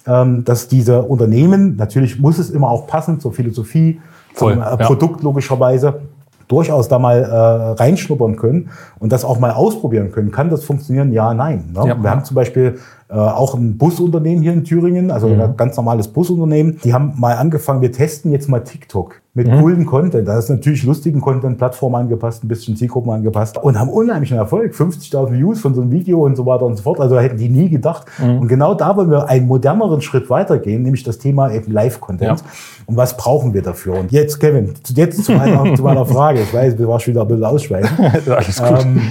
ähm, 0.08 0.44
dass 0.44 0.68
diese 0.68 1.04
Unternehmen, 1.04 1.76
natürlich 1.76 2.20
muss 2.20 2.38
es 2.38 2.50
immer 2.50 2.70
auch 2.70 2.88
passen 2.88 3.20
zur 3.20 3.34
Philosophie, 3.34 4.00
zum 4.36 4.54
Voll, 4.54 4.62
äh, 4.62 4.78
Produkt 4.78 5.24
logischerweise, 5.24 6.02
durchaus 6.48 6.88
da 6.88 7.00
mal 7.00 7.24
äh, 7.24 7.82
reinschnuppern 7.82 8.36
können 8.36 8.70
und 9.00 9.12
das 9.12 9.26
auch 9.26 9.40
mal 9.40 9.52
ausprobieren 9.52 10.12
können. 10.12 10.32
Kann 10.32 10.50
das 10.50 10.64
funktionieren? 10.64 11.12
Ja, 11.12 11.34
nein. 11.34 11.72
Ne? 11.74 11.88
Ja. 11.88 12.02
Wir 12.02 12.10
haben 12.10 12.24
zum 12.24 12.36
Beispiel 12.36 12.78
äh, 13.08 13.14
auch 13.14 13.54
ein 13.54 13.78
Busunternehmen 13.78 14.42
hier 14.42 14.54
in 14.54 14.64
Thüringen, 14.64 15.12
also 15.12 15.28
mhm. 15.28 15.42
ein 15.42 15.58
ganz 15.58 15.78
normales 15.78 16.08
Busunternehmen. 16.08 16.80
Die 16.84 16.94
haben 16.94 17.14
mal 17.18 17.36
angefangen, 17.36 17.82
wir 17.82 17.92
testen 17.92 18.32
jetzt 18.32 18.50
mal 18.50 18.62
TikTok 18.62 19.22
mit 19.36 19.48
mhm. 19.48 19.60
coolen 19.60 19.86
Content. 19.86 20.28
Da 20.28 20.40
ist 20.40 20.50
natürlich 20.50 20.84
lustigen 20.84 21.20
Content, 21.20 21.58
Plattform 21.58 21.94
angepasst, 21.96 22.44
ein 22.44 22.48
bisschen 22.48 22.78
Zielgruppen 22.78 23.12
angepasst 23.12 23.58
und 23.58 23.78
haben 23.78 23.90
unheimlichen 23.90 24.38
Erfolg. 24.38 24.74
50.000 24.74 25.34
Views 25.34 25.60
von 25.60 25.76
so 25.76 25.82
einem 25.82 25.92
Video 25.92 26.26
und 26.26 26.38
so 26.38 26.46
weiter 26.46 26.66
und 26.66 26.78
so 26.78 26.84
fort. 26.84 27.02
Also 27.02 27.20
hätten 27.20 27.38
die 27.38 27.50
nie 27.50 27.70
gedacht. 27.70 28.06
Mhm. 28.18 28.40
Und 28.40 28.48
genau 28.48 28.74
da 28.74 28.96
wollen 28.96 29.12
wir 29.12 29.28
einen 29.28 29.46
moderneren 29.46 30.02
Schritt 30.02 30.30
weitergehen, 30.30 30.84
nämlich 30.84 31.04
das 31.04 31.18
Thema 31.18 31.52
eben 31.52 31.72
Live-Content. 31.72 32.40
Ja. 32.40 32.46
Und 32.86 32.96
was 32.96 33.18
brauchen 33.18 33.54
wir 33.54 33.62
dafür? 33.62 34.00
Und 34.00 34.14
jetzt, 34.14 34.40
Kevin, 34.40 34.74
jetzt 34.96 35.26
zu 35.26 35.34
meiner, 35.34 35.76
zu 35.76 35.84
meiner 35.84 36.06
Frage. 36.06 36.42
Ich 36.42 36.54
weiß, 36.54 36.80
wir 36.80 36.88
waren 36.88 37.02
schon 37.02 37.14
wieder 37.14 37.24
ein 37.24 37.28
bisschen 37.28 37.44
ausschweifen. 37.44 38.06
Alles 38.32 38.64
gut. 38.64 38.86
Ähm, 38.86 39.02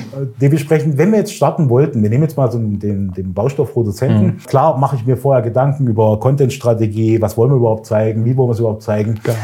dementsprechend, 0.40 0.96
wenn 0.96 1.12
wir 1.12 1.18
jetzt 1.18 1.34
starten 1.34 1.68
wollten, 1.68 2.02
wir 2.02 2.08
nehmen 2.08 2.22
jetzt 2.22 2.38
mal 2.38 2.50
so 2.50 2.58
den, 2.58 3.12
den 3.12 3.34
Baustoffproduzenten. 3.84 4.26
Mhm. 4.26 4.38
Klar 4.46 4.78
mache 4.78 4.96
ich 4.96 5.06
mir 5.06 5.16
vorher 5.16 5.42
Gedanken 5.42 5.86
über 5.86 6.18
Content-Strategie, 6.18 7.20
was 7.20 7.36
wollen 7.36 7.50
wir 7.50 7.56
überhaupt 7.56 7.86
zeigen, 7.86 8.24
wie 8.24 8.36
wollen 8.36 8.48
wir 8.48 8.52
es 8.52 8.60
überhaupt 8.60 8.82
zeigen. 8.82 9.20
Genau. 9.22 9.36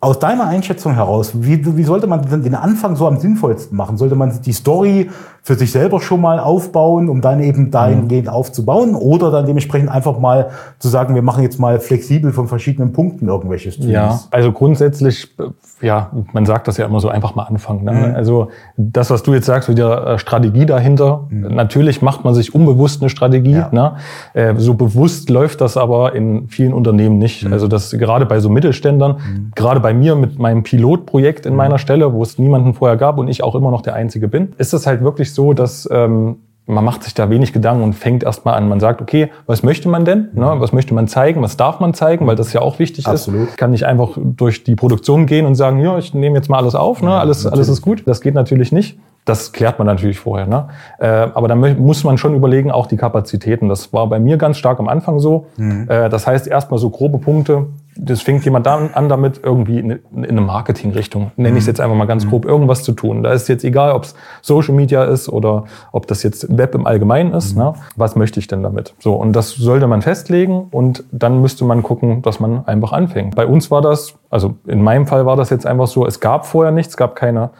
Aus 0.00 0.20
deiner 0.20 0.46
Einschätzung 0.46 0.94
heraus, 0.94 1.32
wie, 1.34 1.76
wie 1.76 1.82
sollte 1.82 2.06
man 2.06 2.22
den 2.42 2.54
Anfang 2.54 2.94
so 2.94 3.08
am 3.08 3.18
sinnvollsten 3.18 3.76
machen? 3.76 3.96
Sollte 3.96 4.14
man 4.14 4.40
die 4.42 4.52
Story 4.52 5.10
für 5.48 5.54
sich 5.54 5.72
selber 5.72 6.00
schon 6.00 6.20
mal 6.20 6.40
aufbauen, 6.40 7.08
um 7.08 7.22
dann 7.22 7.40
eben 7.40 7.70
dahingehend 7.70 8.26
mhm. 8.26 8.32
aufzubauen? 8.32 8.94
Oder 8.94 9.30
dann 9.30 9.46
dementsprechend 9.46 9.88
einfach 9.88 10.18
mal 10.18 10.50
zu 10.78 10.88
sagen, 10.88 11.14
wir 11.14 11.22
machen 11.22 11.42
jetzt 11.42 11.58
mal 11.58 11.80
flexibel 11.80 12.32
von 12.32 12.48
verschiedenen 12.48 12.92
Punkten 12.92 13.28
irgendwelche 13.28 13.72
Streams? 13.72 13.90
Ja, 13.90 14.20
also 14.30 14.52
grundsätzlich, 14.52 15.34
ja, 15.80 16.10
man 16.32 16.44
sagt 16.44 16.68
das 16.68 16.76
ja 16.76 16.84
immer 16.84 17.00
so, 17.00 17.08
einfach 17.08 17.34
mal 17.34 17.44
anfangen. 17.44 17.84
Ne? 17.84 17.92
Mhm. 17.92 18.14
Also 18.14 18.48
das, 18.76 19.10
was 19.10 19.22
du 19.22 19.32
jetzt 19.32 19.46
sagst, 19.46 19.70
mit 19.70 19.78
der 19.78 20.06
äh, 20.06 20.18
Strategie 20.18 20.66
dahinter, 20.66 21.26
mhm. 21.30 21.54
natürlich 21.54 22.02
macht 22.02 22.24
man 22.24 22.34
sich 22.34 22.54
unbewusst 22.54 23.00
eine 23.00 23.08
Strategie. 23.08 23.52
Ja. 23.52 23.70
Ne? 23.72 23.96
Äh, 24.34 24.54
so 24.58 24.74
bewusst 24.74 25.30
läuft 25.30 25.62
das 25.62 25.76
aber 25.78 26.14
in 26.14 26.48
vielen 26.48 26.74
Unternehmen 26.74 27.18
nicht. 27.18 27.44
Mhm. 27.44 27.54
Also 27.54 27.68
das 27.68 27.90
gerade 27.92 28.26
bei 28.26 28.38
so 28.40 28.50
Mittelständern, 28.50 29.12
mhm. 29.12 29.52
gerade 29.54 29.80
bei 29.80 29.87
mir 29.94 30.14
mit 30.14 30.38
meinem 30.38 30.62
Pilotprojekt 30.62 31.46
in 31.46 31.52
mhm. 31.52 31.58
meiner 31.58 31.78
Stelle, 31.78 32.12
wo 32.12 32.22
es 32.22 32.38
niemanden 32.38 32.74
vorher 32.74 32.96
gab 32.96 33.18
und 33.18 33.28
ich 33.28 33.42
auch 33.42 33.54
immer 33.54 33.70
noch 33.70 33.82
der 33.82 33.94
Einzige 33.94 34.28
bin, 34.28 34.52
ist 34.58 34.72
es 34.72 34.86
halt 34.86 35.02
wirklich 35.02 35.34
so, 35.34 35.52
dass 35.52 35.88
ähm, 35.90 36.36
man 36.68 36.84
macht 36.84 37.02
sich 37.02 37.14
da 37.14 37.30
wenig 37.30 37.54
Gedanken 37.54 37.82
und 37.82 37.94
fängt 37.94 38.22
erstmal 38.22 38.54
an. 38.54 38.68
Man 38.68 38.78
sagt, 38.78 39.00
okay, 39.00 39.30
was 39.46 39.62
möchte 39.62 39.88
man 39.88 40.04
denn? 40.04 40.28
Ne? 40.34 40.54
Was 40.58 40.72
möchte 40.72 40.92
man 40.92 41.08
zeigen? 41.08 41.40
Was 41.40 41.56
darf 41.56 41.80
man 41.80 41.94
zeigen? 41.94 42.26
Weil 42.26 42.36
das 42.36 42.52
ja 42.52 42.60
auch 42.60 42.78
wichtig 42.78 43.06
Absolut. 43.06 43.48
ist. 43.48 43.56
Kann 43.56 43.70
nicht 43.70 43.86
einfach 43.86 44.18
durch 44.18 44.64
die 44.64 44.76
Produktion 44.76 45.24
gehen 45.24 45.46
und 45.46 45.54
sagen, 45.54 45.80
ja, 45.80 45.96
ich 45.96 46.12
nehme 46.12 46.36
jetzt 46.36 46.50
mal 46.50 46.58
alles 46.58 46.74
auf, 46.74 47.00
ne? 47.00 47.12
alles, 47.12 47.46
alles 47.46 47.70
ist 47.70 47.80
gut. 47.80 48.02
Das 48.06 48.20
geht 48.20 48.34
natürlich 48.34 48.70
nicht. 48.70 48.98
Das 49.28 49.52
klärt 49.52 49.78
man 49.78 49.86
natürlich 49.86 50.18
vorher. 50.18 50.46
Ne? 50.46 50.68
Äh, 50.98 51.06
aber 51.06 51.48
dann 51.48 51.80
muss 51.80 52.04
man 52.04 52.18
schon 52.18 52.34
überlegen, 52.34 52.70
auch 52.70 52.86
die 52.86 52.96
Kapazitäten. 52.96 53.68
Das 53.68 53.92
war 53.92 54.06
bei 54.06 54.18
mir 54.18 54.36
ganz 54.36 54.56
stark 54.56 54.78
am 54.80 54.88
Anfang 54.88 55.18
so. 55.18 55.46
Mhm. 55.56 55.86
Äh, 55.88 56.08
das 56.08 56.26
heißt, 56.26 56.46
erstmal 56.46 56.78
so 56.78 56.90
grobe 56.90 57.18
Punkte 57.18 57.66
das 58.00 58.22
fängt 58.22 58.44
jemand 58.44 58.64
dann 58.66 58.90
an 58.94 59.08
damit, 59.08 59.40
irgendwie 59.42 59.80
in, 59.80 59.90
in 59.90 60.24
eine 60.24 60.40
Marketingrichtung, 60.40 61.32
nenne 61.36 61.56
ich 61.56 61.62
es 61.62 61.66
mhm. 61.66 61.70
jetzt 61.70 61.80
einfach 61.80 61.96
mal 61.96 62.06
ganz 62.06 62.24
mhm. 62.24 62.30
grob, 62.30 62.44
irgendwas 62.44 62.84
zu 62.84 62.92
tun. 62.92 63.22
Da 63.22 63.32
ist 63.32 63.48
jetzt 63.48 63.64
egal, 63.64 63.92
ob 63.92 64.04
es 64.04 64.14
Social 64.40 64.74
Media 64.74 65.04
ist 65.04 65.28
oder 65.28 65.64
ob 65.92 66.06
das 66.06 66.22
jetzt 66.22 66.56
Web 66.56 66.74
im 66.74 66.86
Allgemeinen 66.86 67.32
ist. 67.32 67.56
Mhm. 67.56 67.62
Ne? 67.62 67.74
Was 67.96 68.16
möchte 68.16 68.38
ich 68.38 68.46
denn 68.46 68.62
damit? 68.62 68.94
So, 69.00 69.14
und 69.14 69.32
das 69.32 69.50
sollte 69.50 69.86
man 69.88 70.02
festlegen 70.02 70.68
und 70.70 71.04
dann 71.10 71.40
müsste 71.40 71.64
man 71.64 71.82
gucken, 71.82 72.22
dass 72.22 72.40
man 72.40 72.66
einfach 72.66 72.92
anfängt. 72.92 73.34
Bei 73.34 73.46
uns 73.46 73.70
war 73.70 73.82
das, 73.82 74.14
also 74.30 74.54
in 74.66 74.82
meinem 74.82 75.06
Fall 75.06 75.26
war 75.26 75.36
das 75.36 75.50
jetzt 75.50 75.66
einfach 75.66 75.88
so, 75.88 76.06
es 76.06 76.20
gab 76.20 76.46
vorher 76.46 76.72
nichts, 76.72 76.96
gab 76.96 77.16
keine 77.16 77.50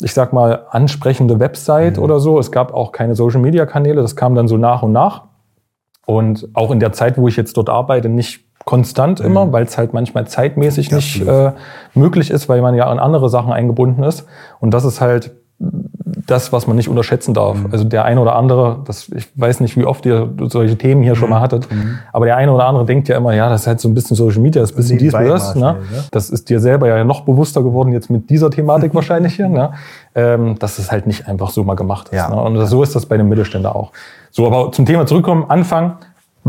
ich 0.00 0.14
sag 0.14 0.32
mal, 0.32 0.66
ansprechende 0.70 1.40
Website 1.40 1.96
mhm. 1.96 2.02
oder 2.02 2.20
so. 2.20 2.38
Es 2.38 2.52
gab 2.52 2.72
auch 2.72 2.92
keine 2.92 3.14
Social-Media-Kanäle. 3.14 4.00
Das 4.00 4.16
kam 4.16 4.34
dann 4.34 4.48
so 4.48 4.56
nach 4.56 4.82
und 4.82 4.92
nach. 4.92 5.24
Und 6.06 6.48
auch 6.54 6.70
in 6.70 6.80
der 6.80 6.92
Zeit, 6.92 7.18
wo 7.18 7.28
ich 7.28 7.36
jetzt 7.36 7.56
dort 7.56 7.68
arbeite, 7.68 8.08
nicht 8.08 8.44
konstant 8.64 9.20
immer, 9.20 9.46
mhm. 9.46 9.52
weil 9.52 9.64
es 9.64 9.76
halt 9.78 9.92
manchmal 9.92 10.26
zeitmäßig 10.26 10.92
nicht 10.92 11.26
äh, 11.26 11.52
möglich 11.94 12.30
ist, 12.30 12.48
weil 12.48 12.60
man 12.62 12.74
ja 12.74 12.86
an 12.86 12.98
andere 12.98 13.28
Sachen 13.28 13.52
eingebunden 13.52 14.02
ist. 14.02 14.26
Und 14.60 14.72
das 14.72 14.84
ist 14.84 15.00
halt 15.00 15.32
das, 16.28 16.52
was 16.52 16.66
man 16.66 16.76
nicht 16.76 16.88
unterschätzen 16.88 17.32
darf. 17.32 17.56
Mhm. 17.56 17.68
Also 17.72 17.84
der 17.84 18.04
eine 18.04 18.20
oder 18.20 18.36
andere, 18.36 18.80
das, 18.84 19.08
ich 19.08 19.28
weiß 19.34 19.60
nicht, 19.60 19.76
wie 19.76 19.84
oft 19.84 20.04
ihr 20.04 20.30
solche 20.48 20.76
Themen 20.76 21.02
hier 21.02 21.14
mhm. 21.14 21.18
schon 21.18 21.30
mal 21.30 21.40
hattet, 21.40 21.70
mhm. 21.72 21.98
aber 22.12 22.26
der 22.26 22.36
eine 22.36 22.52
oder 22.52 22.66
andere 22.66 22.84
denkt 22.84 23.08
ja 23.08 23.16
immer, 23.16 23.34
ja, 23.34 23.48
das 23.48 23.62
ist 23.62 23.66
halt 23.66 23.80
so 23.80 23.88
ein 23.88 23.94
bisschen 23.94 24.14
Social 24.14 24.40
Media, 24.40 24.60
das 24.60 24.70
ist 24.70 24.76
ein 24.76 24.78
bisschen 24.78 24.98
dies 24.98 25.14
oder 25.14 25.28
das. 25.28 25.54
Ne? 25.54 25.60
ne? 25.60 26.04
Das 26.10 26.28
ist 26.28 26.50
dir 26.50 26.60
selber 26.60 26.86
ja 26.86 27.02
noch 27.02 27.22
bewusster 27.22 27.62
geworden 27.62 27.92
jetzt 27.92 28.10
mit 28.10 28.28
dieser 28.28 28.50
Thematik 28.50 28.94
wahrscheinlich 28.94 29.34
hier, 29.36 29.48
ne? 29.48 29.72
ähm, 30.14 30.58
dass 30.58 30.78
es 30.78 30.92
halt 30.92 31.06
nicht 31.06 31.26
einfach 31.26 31.50
so 31.50 31.64
mal 31.64 31.74
gemacht 31.74 32.08
ist. 32.08 32.16
Ja. 32.16 32.28
Ne? 32.28 32.40
Und 32.40 32.66
so 32.66 32.82
ist 32.82 32.94
das 32.94 33.06
bei 33.06 33.16
den 33.16 33.28
Mittelständler 33.28 33.74
auch. 33.74 33.92
So, 34.30 34.46
aber 34.46 34.70
zum 34.72 34.84
Thema 34.84 35.06
zurückkommen, 35.06 35.46
Anfang, 35.48 35.96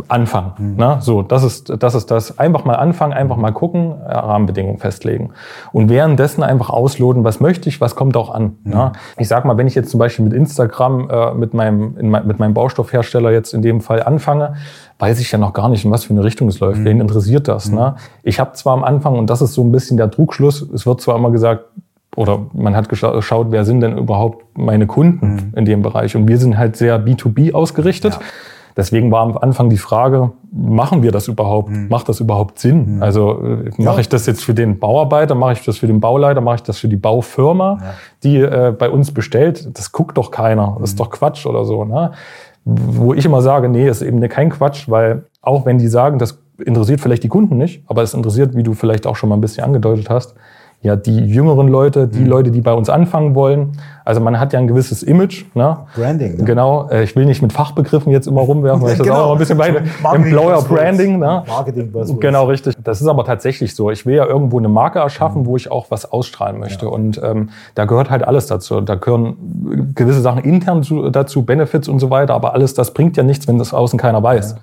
anfangen. 0.07 0.53
Mhm. 0.57 0.75
Ne? 0.77 0.97
So, 1.01 1.21
das 1.21 1.43
ist, 1.43 1.73
das 1.79 1.95
ist 1.95 2.11
das. 2.11 2.39
Einfach 2.39 2.65
mal 2.65 2.75
anfangen, 2.75 3.13
einfach 3.13 3.37
mal 3.37 3.51
gucken, 3.51 3.95
äh, 4.05 4.13
Rahmenbedingungen 4.13 4.79
festlegen. 4.79 5.31
Und 5.71 5.89
währenddessen 5.89 6.43
einfach 6.43 6.69
ausloten, 6.69 7.23
was 7.23 7.39
möchte 7.39 7.69
ich, 7.69 7.81
was 7.81 7.95
kommt 7.95 8.15
auch 8.17 8.33
an. 8.33 8.57
Mhm. 8.63 8.71
Ne? 8.71 8.91
Ich 9.17 9.27
sag 9.27 9.45
mal, 9.45 9.57
wenn 9.57 9.67
ich 9.67 9.75
jetzt 9.75 9.89
zum 9.89 9.99
Beispiel 9.99 10.25
mit 10.25 10.33
Instagram, 10.33 11.09
äh, 11.09 11.33
mit, 11.33 11.53
meinem, 11.53 11.97
in, 11.97 12.09
mit 12.09 12.39
meinem 12.39 12.53
Baustoffhersteller 12.53 13.31
jetzt 13.31 13.53
in 13.53 13.61
dem 13.61 13.81
Fall 13.81 14.03
anfange, 14.03 14.55
weiß 14.99 15.19
ich 15.19 15.31
ja 15.31 15.37
noch 15.37 15.53
gar 15.53 15.69
nicht, 15.69 15.85
in 15.85 15.91
was 15.91 16.03
für 16.03 16.13
eine 16.13 16.23
Richtung 16.23 16.47
es 16.49 16.59
läuft. 16.59 16.79
Mhm. 16.79 16.85
Wen 16.85 17.01
interessiert 17.01 17.47
das? 17.47 17.71
Ne? 17.71 17.95
Ich 18.23 18.39
habe 18.39 18.53
zwar 18.53 18.73
am 18.73 18.83
Anfang, 18.83 19.17
und 19.17 19.29
das 19.29 19.41
ist 19.41 19.53
so 19.53 19.63
ein 19.63 19.71
bisschen 19.71 19.97
der 19.97 20.11
Trugschluss, 20.11 20.61
es 20.61 20.85
wird 20.85 21.01
zwar 21.01 21.15
immer 21.15 21.31
gesagt, 21.31 21.65
oder 22.15 22.47
man 22.53 22.75
hat 22.75 22.89
geschaut, 22.89 23.47
wer 23.49 23.65
sind 23.65 23.81
denn 23.81 23.97
überhaupt 23.97 24.57
meine 24.57 24.87
Kunden 24.87 25.35
mhm. 25.35 25.53
in 25.55 25.65
dem 25.65 25.81
Bereich. 25.81 26.15
Und 26.15 26.27
wir 26.27 26.37
sind 26.37 26.57
halt 26.57 26.75
sehr 26.75 26.99
B2B 26.99 27.53
ausgerichtet. 27.53 28.15
Ja. 28.15 28.19
Deswegen 28.79 29.11
war 29.11 29.23
am 29.23 29.37
Anfang 29.37 29.69
die 29.69 29.77
Frage, 29.77 30.31
machen 30.53 31.03
wir 31.03 31.11
das 31.11 31.27
überhaupt? 31.27 31.69
Mhm. 31.69 31.89
Macht 31.89 32.07
das 32.07 32.21
überhaupt 32.21 32.59
Sinn? 32.59 32.95
Mhm. 32.95 33.03
Also 33.03 33.31
äh, 33.43 33.71
mache 33.77 33.95
ja. 33.95 33.99
ich 33.99 34.07
das 34.07 34.25
jetzt 34.25 34.41
für 34.41 34.53
den 34.53 34.79
Bauarbeiter, 34.79 35.35
mache 35.35 35.51
ich 35.51 35.65
das 35.65 35.79
für 35.79 35.87
den 35.87 35.99
Bauleiter, 35.99 36.39
mache 36.39 36.55
ich 36.55 36.63
das 36.63 36.77
für 36.77 36.87
die 36.87 36.95
Baufirma, 36.95 37.77
ja. 37.81 37.93
die 38.23 38.37
äh, 38.37 38.73
bei 38.77 38.89
uns 38.89 39.13
bestellt? 39.13 39.77
Das 39.77 39.91
guckt 39.91 40.17
doch 40.17 40.31
keiner. 40.31 40.77
Das 40.79 40.91
ist 40.91 40.95
mhm. 40.95 41.03
doch 41.03 41.09
Quatsch 41.09 41.45
oder 41.45 41.65
so. 41.65 41.83
Ne? 41.83 42.11
Wo 42.63 43.13
ich 43.13 43.25
immer 43.25 43.41
sage, 43.41 43.67
nee, 43.67 43.85
ist 43.85 44.01
eben 44.01 44.25
kein 44.29 44.49
Quatsch, 44.49 44.87
weil 44.87 45.25
auch 45.41 45.65
wenn 45.65 45.77
die 45.77 45.89
sagen, 45.89 46.17
das 46.17 46.39
interessiert 46.57 47.01
vielleicht 47.01 47.23
die 47.23 47.29
Kunden 47.29 47.57
nicht, 47.57 47.83
aber 47.87 48.01
es 48.01 48.13
interessiert, 48.13 48.55
wie 48.55 48.63
du 48.63 48.73
vielleicht 48.75 49.07
auch 49.07 49.17
schon 49.17 49.27
mal 49.27 49.35
ein 49.35 49.41
bisschen 49.41 49.65
angedeutet 49.65 50.09
hast, 50.09 50.35
ja 50.81 50.95
die 50.95 51.17
jüngeren 51.17 51.67
Leute, 51.67 52.07
die 52.07 52.19
mhm. 52.19 52.27
Leute, 52.27 52.51
die 52.51 52.61
bei 52.61 52.71
uns 52.71 52.89
anfangen 52.89 53.35
wollen. 53.35 53.73
Also 54.05 54.21
man 54.21 54.39
hat 54.39 54.53
ja 54.53 54.59
ein 54.59 54.67
gewisses 54.67 55.03
Image. 55.03 55.45
Ne? 55.53 55.77
Branding. 55.93 56.37
Ne? 56.37 56.43
Genau. 56.45 56.87
Äh, 56.89 57.03
ich 57.03 57.15
will 57.15 57.25
nicht 57.25 57.41
mit 57.41 57.51
Fachbegriffen 57.51 58.11
jetzt 58.13 58.27
immer 58.27 58.41
rumwerfen, 58.41 58.81
weil 58.81 58.93
ich 58.93 58.99
genau. 58.99 59.13
das 59.13 59.23
auch 59.23 59.31
ein 59.33 59.37
bisschen 59.37 59.57
weiter. 59.57 59.81
Employer 60.13 60.61
Branding. 60.61 61.19
Ne? 61.19 61.43
Marketing 61.47 61.91
Genau, 62.19 62.45
richtig. 62.45 62.75
Das 62.81 63.01
ist 63.01 63.07
aber 63.07 63.25
tatsächlich 63.25 63.75
so. 63.75 63.91
Ich 63.91 64.05
will 64.05 64.15
ja 64.15 64.25
irgendwo 64.25 64.57
eine 64.57 64.69
Marke 64.69 64.99
erschaffen, 64.99 65.41
mhm. 65.41 65.45
wo 65.47 65.57
ich 65.57 65.69
auch 65.69 65.87
was 65.91 66.11
ausstrahlen 66.11 66.59
möchte. 66.59 66.85
Ja. 66.85 66.91
Und 66.91 67.21
ähm, 67.21 67.49
da 67.75 67.83
gehört 67.83 68.09
halt 68.09 68.23
alles 68.23 68.47
dazu. 68.47 68.79
Da 68.79 68.95
gehören 68.95 69.91
gewisse 69.95 70.21
Sachen 70.21 70.43
intern 70.43 70.81
zu, 70.83 71.09
dazu, 71.09 71.43
Benefits 71.43 71.89
und 71.89 71.99
so 71.99 72.09
weiter. 72.09 72.33
Aber 72.33 72.53
alles, 72.53 72.73
das 72.73 72.93
bringt 72.93 73.17
ja 73.17 73.23
nichts, 73.23 73.49
wenn 73.49 73.57
das 73.57 73.73
außen 73.73 73.99
keiner 73.99 74.23
weiß. 74.23 74.51
Ja. 74.53 74.57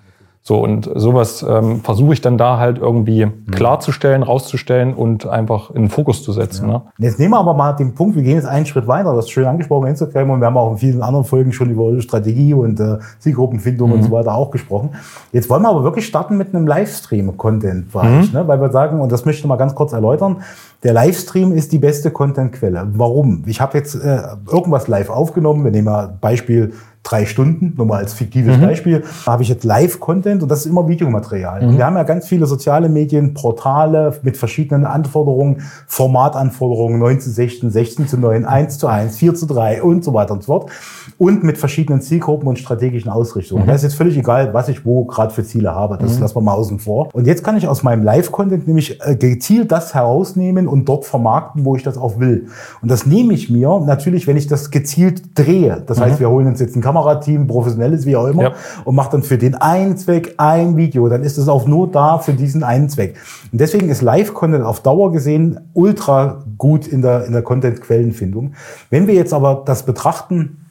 So, 0.49 0.62
und 0.62 0.88
sowas 0.95 1.45
ähm, 1.49 1.81
versuche 1.81 2.12
ich 2.12 2.21
dann 2.21 2.38
da 2.38 2.57
halt 2.57 2.79
irgendwie 2.79 3.26
mhm. 3.26 3.50
klarzustellen, 3.50 4.23
rauszustellen 4.23 4.95
und 4.95 5.26
einfach 5.26 5.71
in 5.71 5.83
den 5.83 5.88
Fokus 5.88 6.23
zu 6.23 6.31
setzen. 6.31 6.69
Ja. 6.69 6.75
Ne? 6.75 6.83
Jetzt 6.99 7.19
nehmen 7.19 7.33
wir 7.33 7.41
aber 7.41 7.53
mal 7.53 7.73
den 7.73 7.97
Punkt, 7.97 8.15
wir 8.15 8.23
gehen 8.23 8.37
jetzt 8.37 8.47
einen 8.47 8.65
Schritt 8.65 8.87
weiter, 8.87 9.12
das 9.17 9.25
ist 9.25 9.33
schön 9.33 9.47
angesprochen, 9.47 9.88
Instagram, 9.88 10.31
und 10.31 10.41
wir 10.41 10.47
haben 10.47 10.57
auch 10.57 10.71
in 10.71 10.79
vielen 10.79 11.03
anderen 11.03 11.25
Folgen 11.25 11.53
schon 11.53 11.69
über 11.71 12.00
Strategie 12.00 12.55
und 12.55 12.79
äh, 12.79 12.99
Zielgruppenfindung 13.19 13.88
mhm. 13.88 13.97
und 13.97 14.03
so 14.05 14.12
weiter 14.12 14.37
auch 14.37 14.53
gesprochen. 14.53 14.91
Jetzt 15.33 15.50
wollen 15.50 15.62
wir 15.62 15.69
aber 15.69 15.83
wirklich 15.83 16.07
starten 16.07 16.37
mit 16.37 16.55
einem 16.55 16.69
Livestream-Content-Bereich, 16.69 18.33
mhm. 18.33 18.38
ne? 18.38 18.47
weil 18.47 18.61
wir 18.61 18.71
sagen, 18.71 19.00
und 19.00 19.11
das 19.11 19.25
möchte 19.25 19.41
ich 19.41 19.47
mal 19.47 19.57
ganz 19.57 19.75
kurz 19.75 19.95
erläutern, 19.95 20.45
der 20.85 20.93
Livestream 20.93 21.55
ist 21.55 21.73
die 21.73 21.79
beste 21.79 22.12
Contentquelle. 22.12 22.87
Warum? 22.93 23.43
Ich 23.47 23.61
habe 23.61 23.76
jetzt 23.76 23.97
äh, 23.97 24.21
irgendwas 24.49 24.87
live 24.87 25.11
aufgenommen. 25.11 25.65
Wir 25.65 25.73
nehmen 25.73 25.87
mal 25.87 26.17
Beispiel 26.21 26.73
drei 27.07 27.25
Stunden, 27.25 27.75
nur 27.77 27.87
mal 27.87 27.99
als 27.99 28.15
fiktives 28.15 28.57
mhm. 28.57 28.63
Beispiel, 28.63 29.05
habe 29.27 29.43
ich 29.43 29.49
jetzt 29.49 29.65
Live-Content 29.65 30.43
und 30.43 30.49
das 30.51 30.61
ist 30.61 30.67
immer 30.67 30.89
Videomaterial. 30.89 31.65
Mhm. 31.65 31.77
Wir 31.77 31.87
haben 31.87 31.97
ja 31.97 32.03
ganz 32.03 32.27
viele 32.27 32.47
soziale 32.47 32.89
Medien, 32.89 33.33
Portale 33.35 34.19
mit 34.23 34.37
verschiedenen 34.37 34.85
Anforderungen, 34.85 35.63
Formatanforderungen, 35.87 36.99
9 36.99 37.21
zu 37.21 37.31
16, 37.31 37.71
16 37.71 38.09
zu 38.09 38.19
9, 38.19 38.45
1 38.45 38.79
zu 38.79 38.89
1, 38.89 39.17
4 39.19 39.35
zu 39.35 39.47
3 39.47 39.83
und 39.83 40.05
so 40.05 40.13
weiter 40.15 40.33
und 40.33 40.43
so 40.43 40.47
fort. 40.47 40.71
Und 41.19 41.45
mit 41.45 41.59
verschiedenen 41.59 42.01
Zielgruppen 42.01 42.49
und 42.49 42.59
strategischen 42.59 43.11
Ausrichtungen. 43.11 43.63
Mhm. 43.63 43.69
Da 43.69 43.75
ist 43.75 43.83
jetzt 43.83 43.95
völlig 43.95 44.17
egal, 44.19 44.53
was 44.53 44.69
ich 44.69 44.85
wo 44.85 45.05
gerade 45.05 45.33
für 45.33 45.45
Ziele 45.45 45.75
habe. 45.75 45.99
Das 45.99 46.17
mhm. 46.17 46.23
lassen 46.23 46.37
wir 46.37 46.43
mal 46.43 46.55
außen 46.55 46.81
vor. 46.81 47.09
Und 47.13 47.27
jetzt 47.27 47.45
kann 47.45 47.57
ich 47.57 47.69
aus 47.69 47.83
meinem 47.83 48.03
Live-Content 48.03 48.67
nämlich 48.67 49.01
äh, 49.01 49.15
gezielt 49.15 49.71
das 49.71 49.95
herausnehmen 49.95 50.67
und 50.67 50.87
dort 50.87 51.05
vermarkten, 51.05 51.65
wo 51.65 51.77
ich 51.77 51.85
das 51.85 51.97
auch 51.97 52.19
will. 52.19 52.49
Und 52.83 52.91
das 52.91 53.07
nehme 53.07 53.33
ich 53.33 53.49
mir 53.49 53.81
natürlich, 53.87 54.27
wenn 54.27 54.37
ich 54.37 54.49
das 54.49 54.71
gezielt 54.71 55.39
drehe. 55.39 55.83
Das 55.87 56.01
heißt, 56.01 56.17
mhm. 56.17 56.21
wir 56.21 56.31
holen 56.31 56.47
uns 56.49 56.61
jetzt 56.61 56.75
einen 56.75 56.83
Kamera 56.83 56.96
Kamerateam, 56.97 57.47
professionelles, 57.47 58.07
wie 58.07 58.17
auch 58.17 58.26
immer, 58.26 58.43
ja. 58.43 58.53
und 58.85 58.95
macht 58.95 59.12
dann 59.12 59.23
für 59.23 59.38
den 59.38 59.55
einen 59.55 59.97
Zweck 59.97 60.35
ein 60.38 60.76
Video. 60.76 61.09
Dann 61.09 61.23
ist 61.23 61.37
es 61.37 61.49
auch 61.49 61.67
nur 61.67 61.91
da 61.91 62.19
für 62.19 62.33
diesen 62.33 62.62
einen 62.62 62.88
Zweck. 62.88 63.17
Und 63.53 63.61
deswegen 63.61 63.88
ist 63.88 64.03
Live-Content 64.03 64.65
auf 64.65 64.81
Dauer 64.81 65.12
gesehen 65.12 65.61
ultra 65.75 66.45
gut 66.59 66.87
in 66.87 67.03
der, 67.03 67.26
in 67.26 67.33
der 67.33 67.43
Content-Quellenfindung. 67.43 68.55
Wenn 68.91 69.07
wir 69.07 69.15
jetzt 69.15 69.33
aber 69.33 69.62
das 69.65 69.85
betrachten, 69.85 70.62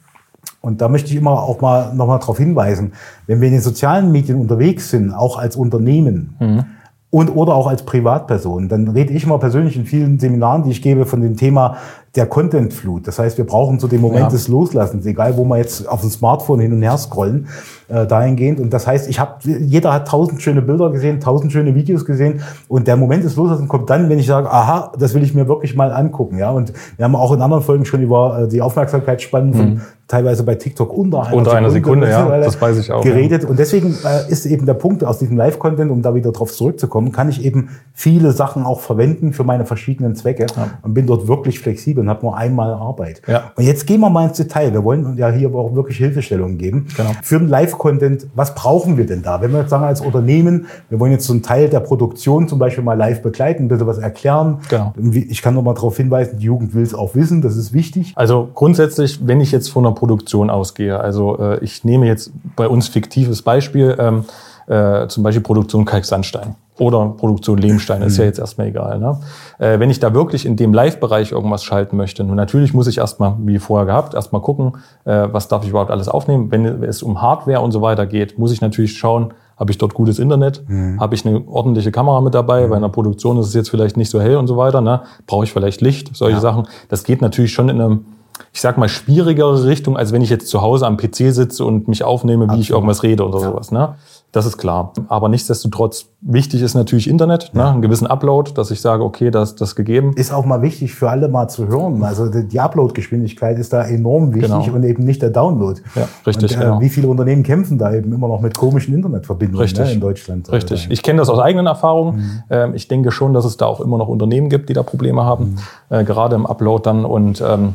und 0.60 0.80
da 0.80 0.88
möchte 0.88 1.10
ich 1.10 1.16
immer 1.16 1.42
auch 1.42 1.60
mal 1.60 1.94
nochmal 1.94 2.18
darauf 2.18 2.38
hinweisen, 2.38 2.92
wenn 3.26 3.40
wir 3.40 3.48
in 3.48 3.54
den 3.54 3.62
sozialen 3.62 4.10
Medien 4.10 4.40
unterwegs 4.40 4.90
sind, 4.90 5.12
auch 5.12 5.38
als 5.38 5.54
Unternehmen, 5.54 6.34
mhm 6.40 6.64
und 7.10 7.30
oder 7.30 7.54
auch 7.54 7.66
als 7.66 7.84
Privatperson. 7.84 8.68
Dann 8.68 8.88
rede 8.88 9.14
ich 9.14 9.26
mal 9.26 9.38
persönlich 9.38 9.76
in 9.76 9.86
vielen 9.86 10.18
Seminaren, 10.18 10.64
die 10.64 10.70
ich 10.70 10.82
gebe, 10.82 11.06
von 11.06 11.22
dem 11.22 11.36
Thema 11.36 11.76
der 12.16 12.26
Contentflut. 12.26 13.06
Das 13.06 13.18
heißt, 13.18 13.36
wir 13.38 13.46
brauchen 13.46 13.78
so 13.78 13.86
den 13.88 14.00
Moment 14.00 14.22
ja. 14.22 14.28
des 14.28 14.48
Loslassens, 14.48 15.04
egal 15.06 15.36
wo 15.36 15.44
wir 15.44 15.58
jetzt 15.58 15.86
auf 15.86 16.00
dem 16.00 16.10
Smartphone 16.10 16.60
hin 16.60 16.72
und 16.72 16.82
her 16.82 16.96
scrollen, 16.96 17.48
äh, 17.88 18.06
dahingehend. 18.06 18.58
Und 18.58 18.72
das 18.72 18.86
heißt, 18.86 19.08
ich 19.08 19.20
habe, 19.20 19.34
jeder 19.44 19.92
hat 19.92 20.08
tausend 20.08 20.42
schöne 20.42 20.62
Bilder 20.62 20.90
gesehen, 20.90 21.20
tausend 21.20 21.52
schöne 21.52 21.74
Videos 21.74 22.04
gesehen. 22.04 22.40
Und 22.68 22.88
der 22.88 22.96
Moment 22.96 23.24
des 23.24 23.36
Loslassens 23.36 23.68
kommt 23.68 23.90
dann, 23.90 24.08
wenn 24.08 24.18
ich 24.18 24.26
sage, 24.26 24.50
aha, 24.50 24.92
das 24.98 25.14
will 25.14 25.22
ich 25.22 25.34
mir 25.34 25.46
wirklich 25.46 25.76
mal 25.76 25.92
angucken. 25.92 26.38
Ja, 26.38 26.50
und 26.50 26.72
wir 26.96 27.04
haben 27.04 27.14
auch 27.14 27.32
in 27.32 27.40
anderen 27.40 27.62
Folgen 27.62 27.84
schon 27.84 28.02
über 28.02 28.40
äh, 28.40 28.48
die 28.48 28.62
Aufmerksamkeitsspannen 28.62 29.54
von 29.54 29.66
mhm. 29.74 29.80
teilweise 30.08 30.42
bei 30.42 30.54
TikTok 30.54 30.92
unter 30.92 31.26
einer 31.26 31.36
unter 31.36 31.50
Sekunde, 31.70 32.06
Sekunde 32.06 32.10
ja, 32.10 32.38
das 32.38 32.60
weiß 32.60 32.78
ich 32.78 32.90
auch. 32.90 33.02
Geredet. 33.02 33.44
Ja. 33.44 33.48
Und 33.48 33.58
deswegen 33.58 33.94
äh, 34.04 34.30
ist 34.32 34.46
eben 34.46 34.66
der 34.66 34.74
Punkt 34.74 35.04
aus 35.04 35.18
diesem 35.18 35.36
Live-Content, 35.36 35.90
um 35.90 36.02
da 36.02 36.14
wieder 36.14 36.32
drauf 36.32 36.52
zurückzukommen, 36.52 37.12
kann 37.12 37.28
ich 37.28 37.44
eben 37.44 37.68
viele 37.92 38.32
Sachen 38.32 38.64
auch 38.64 38.80
verwenden 38.80 39.32
für 39.32 39.44
meine 39.44 39.66
verschiedenen 39.66 40.16
Zwecke 40.16 40.46
ja. 40.56 40.70
und 40.82 40.94
bin 40.94 41.06
dort 41.06 41.28
wirklich 41.28 41.60
flexibel 41.60 42.02
und 42.06 42.10
habe 42.10 42.24
nur 42.24 42.36
einmal 42.36 42.72
Arbeit. 42.72 43.22
Ja. 43.26 43.52
Und 43.56 43.64
jetzt 43.64 43.86
gehen 43.86 44.00
wir 44.00 44.10
mal 44.10 44.28
ins 44.28 44.36
Detail. 44.36 44.72
Wir 44.72 44.84
wollen 44.84 45.16
ja 45.16 45.30
hier 45.30 45.48
aber 45.48 45.58
auch 45.58 45.74
wirklich 45.74 45.98
Hilfestellungen 45.98 46.58
geben. 46.58 46.86
Genau. 46.96 47.10
Für 47.22 47.38
den 47.38 47.48
Live-Content, 47.48 48.28
was 48.34 48.54
brauchen 48.54 48.96
wir 48.96 49.06
denn 49.06 49.22
da? 49.22 49.40
Wenn 49.40 49.52
wir 49.52 49.60
jetzt 49.60 49.70
sagen 49.70 49.84
als 49.84 50.00
Unternehmen, 50.00 50.66
wir 50.88 51.00
wollen 51.00 51.12
jetzt 51.12 51.26
so 51.26 51.32
einen 51.32 51.42
Teil 51.42 51.68
der 51.68 51.80
Produktion 51.80 52.48
zum 52.48 52.58
Beispiel 52.58 52.84
mal 52.84 52.94
live 52.94 53.22
begleiten, 53.22 53.64
ein 53.64 53.68
bisschen 53.68 53.86
was 53.86 53.98
erklären. 53.98 54.60
Genau. 54.68 54.92
Ich 55.12 55.42
kann 55.42 55.54
noch 55.54 55.62
mal 55.62 55.74
darauf 55.74 55.96
hinweisen, 55.96 56.38
die 56.38 56.44
Jugend 56.44 56.74
will 56.74 56.82
es 56.82 56.94
auch 56.94 57.14
wissen, 57.14 57.42
das 57.42 57.56
ist 57.56 57.72
wichtig. 57.72 58.12
Also 58.16 58.48
grundsätzlich, 58.54 59.26
wenn 59.26 59.40
ich 59.40 59.52
jetzt 59.52 59.68
von 59.68 59.84
einer 59.84 59.94
Produktion 59.94 60.50
ausgehe, 60.50 60.98
also 60.98 61.38
äh, 61.38 61.64
ich 61.64 61.84
nehme 61.84 62.06
jetzt 62.06 62.30
bei 62.54 62.68
uns 62.68 62.88
fiktives 62.88 63.42
Beispiel, 63.42 63.96
ähm, 63.98 64.24
äh, 64.68 65.06
zum 65.08 65.22
Beispiel 65.22 65.42
Produktion 65.42 65.84
Kalksandstein 65.84 66.56
oder 66.78 67.14
Produktion 67.16 67.58
Lehmstein, 67.58 68.02
ist 68.02 68.16
ja 68.16 68.24
mhm. 68.24 68.28
jetzt 68.28 68.38
erstmal 68.38 68.68
egal. 68.68 68.98
Ne? 68.98 69.18
Äh, 69.58 69.78
wenn 69.78 69.90
ich 69.90 69.98
da 69.98 70.12
wirklich 70.12 70.44
in 70.44 70.56
dem 70.56 70.74
Live-Bereich 70.74 71.32
irgendwas 71.32 71.64
schalten 71.64 71.96
möchte, 71.96 72.22
nun 72.24 72.36
natürlich 72.36 72.74
muss 72.74 72.86
ich 72.86 72.98
erstmal, 72.98 73.34
wie 73.40 73.58
vorher 73.58 73.86
gehabt, 73.86 74.14
erstmal 74.14 74.42
gucken, 74.42 74.76
äh, 75.04 75.28
was 75.30 75.48
darf 75.48 75.64
ich 75.64 75.70
überhaupt 75.70 75.90
alles 75.90 76.08
aufnehmen. 76.08 76.50
Wenn 76.50 76.64
es 76.84 77.02
um 77.02 77.22
Hardware 77.22 77.60
und 77.60 77.72
so 77.72 77.80
weiter 77.80 78.06
geht, 78.06 78.38
muss 78.38 78.52
ich 78.52 78.60
natürlich 78.60 78.98
schauen, 78.98 79.32
habe 79.56 79.70
ich 79.70 79.78
dort 79.78 79.94
gutes 79.94 80.18
Internet, 80.18 80.68
mhm. 80.68 81.00
habe 81.00 81.14
ich 81.14 81.26
eine 81.26 81.42
ordentliche 81.48 81.90
Kamera 81.90 82.20
mit 82.20 82.34
dabei, 82.34 82.66
mhm. 82.66 82.70
bei 82.70 82.76
einer 82.76 82.90
Produktion 82.90 83.38
ist 83.38 83.46
es 83.46 83.54
jetzt 83.54 83.70
vielleicht 83.70 83.96
nicht 83.96 84.10
so 84.10 84.20
hell 84.20 84.36
und 84.36 84.46
so 84.46 84.56
weiter, 84.58 84.82
ne? 84.82 85.02
brauche 85.26 85.44
ich 85.44 85.52
vielleicht 85.52 85.80
Licht, 85.80 86.14
solche 86.14 86.36
ja. 86.36 86.40
Sachen. 86.40 86.68
Das 86.88 87.04
geht 87.04 87.22
natürlich 87.22 87.52
schon 87.52 87.68
in 87.68 87.80
einem 87.80 88.04
ich 88.52 88.60
sag 88.60 88.78
mal, 88.78 88.88
schwierigere 88.88 89.64
Richtung, 89.64 89.96
als 89.96 90.12
wenn 90.12 90.22
ich 90.22 90.30
jetzt 90.30 90.48
zu 90.48 90.62
Hause 90.62 90.86
am 90.86 90.96
PC 90.96 91.32
sitze 91.32 91.64
und 91.64 91.88
mich 91.88 92.04
aufnehme, 92.04 92.44
wie 92.44 92.44
Absolut. 92.44 92.64
ich 92.64 92.70
irgendwas 92.70 93.02
rede 93.02 93.26
oder 93.26 93.40
ja. 93.40 93.50
sowas. 93.50 93.70
Ne? 93.70 93.94
Das 94.36 94.44
ist 94.44 94.58
klar. 94.58 94.92
Aber 95.08 95.30
nichtsdestotrotz, 95.30 96.10
wichtig 96.20 96.60
ist 96.60 96.74
natürlich 96.74 97.08
Internet, 97.08 97.54
ne? 97.54 97.60
ja. 97.60 97.66
ne? 97.68 97.72
einen 97.72 97.80
gewissen 97.80 98.06
Upload, 98.06 98.50
dass 98.52 98.70
ich 98.70 98.82
sage, 98.82 99.02
okay, 99.02 99.30
das 99.30 99.54
das 99.54 99.74
gegeben. 99.74 100.12
Ist 100.14 100.30
auch 100.30 100.44
mal 100.44 100.60
wichtig 100.60 100.94
für 100.94 101.08
alle 101.08 101.28
mal 101.28 101.48
zu 101.48 101.68
hören. 101.68 102.04
Also 102.04 102.28
die 102.28 102.60
Upload-Geschwindigkeit 102.60 103.58
ist 103.58 103.72
da 103.72 103.82
enorm 103.82 104.34
wichtig 104.34 104.52
genau. 104.52 104.76
und 104.76 104.84
eben 104.84 105.04
nicht 105.04 105.22
der 105.22 105.30
Download. 105.30 105.80
Ja, 105.94 106.06
richtig. 106.26 106.54
Und, 106.54 106.60
äh, 106.60 106.64
genau. 106.64 106.80
Wie 106.82 106.90
viele 106.90 107.08
Unternehmen 107.08 107.44
kämpfen 107.44 107.78
da 107.78 107.94
eben 107.94 108.12
immer 108.12 108.28
noch 108.28 108.42
mit 108.42 108.58
komischen 108.58 108.94
Internetverbindungen 108.94 109.72
ne, 109.72 109.92
in 109.92 110.00
Deutschland? 110.00 110.52
Richtig. 110.52 110.80
Also, 110.82 110.90
ich 110.90 111.02
kenne 111.02 111.20
das 111.20 111.30
aus 111.30 111.38
eigenen 111.38 111.66
Erfahrungen. 111.66 112.16
Mhm. 112.16 112.42
Ähm, 112.50 112.74
ich 112.74 112.88
denke 112.88 113.12
schon, 113.12 113.32
dass 113.32 113.46
es 113.46 113.56
da 113.56 113.64
auch 113.64 113.80
immer 113.80 113.96
noch 113.96 114.08
Unternehmen 114.08 114.50
gibt, 114.50 114.68
die 114.68 114.74
da 114.74 114.82
Probleme 114.82 115.24
haben, 115.24 115.56
mhm. 115.88 115.96
äh, 115.96 116.04
gerade 116.04 116.36
im 116.36 116.44
Upload 116.44 116.82
dann. 116.84 117.06
Und 117.06 117.40
ähm, 117.40 117.72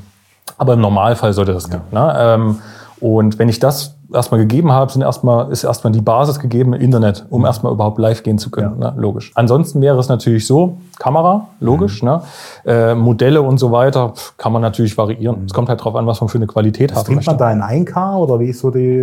aber 0.60 0.74
im 0.74 0.82
Normalfall 0.82 1.34
sollte 1.34 1.54
das 1.54 1.72
gehen. 1.72 1.82
Ne? 1.92 2.14
Ähm, 2.16 2.60
und 3.00 3.40
wenn 3.40 3.50
ich 3.50 3.58
das 3.58 3.96
erstmal 4.14 4.40
gegeben 4.40 4.72
habe, 4.72 4.92
sind 4.92 5.02
erstmal, 5.02 5.52
ist 5.52 5.64
erstmal 5.64 5.94
die 5.94 6.02
Basis 6.02 6.40
gegeben, 6.40 6.74
Internet, 6.74 7.26
um 7.30 7.42
mhm. 7.42 7.46
erstmal 7.46 7.74
überhaupt 7.74 8.00
live 8.00 8.24
gehen 8.24 8.38
zu 8.38 8.50
können. 8.50 8.82
Ja. 8.82 8.92
Ne? 8.92 9.02
Logisch. 9.02 9.32
Ansonsten 9.36 9.82
wäre 9.82 9.98
es 10.00 10.10
natürlich 10.10 10.46
so, 10.48 10.78
Kamera, 11.00 11.48
logisch, 11.60 12.02
mhm. 12.02 12.10
ne? 12.10 12.22
Äh, 12.66 12.96
Modelle 12.96 13.42
und 13.42 13.58
so 13.58 13.72
weiter 13.72 14.14
kann 14.38 14.54
man 14.54 14.62
natürlich 14.62 14.98
variieren. 14.98 15.40
Mhm. 15.40 15.46
Es 15.46 15.54
kommt 15.54 15.70
halt 15.70 15.84
drauf 15.84 15.96
an, 15.96 16.06
was 16.06 16.22
man 16.22 16.30
für 16.30 16.38
eine 16.38 16.48
Qualität 16.48 16.94
hat. 16.94 17.04
Streamt 17.04 17.26
man 17.26 17.38
da 17.38 17.52
in 17.52 17.62
1K 17.62 18.18
oder 18.18 18.40
wie 18.40 18.50
ist 18.50 18.60
so 18.60 18.70
die? 18.70 19.00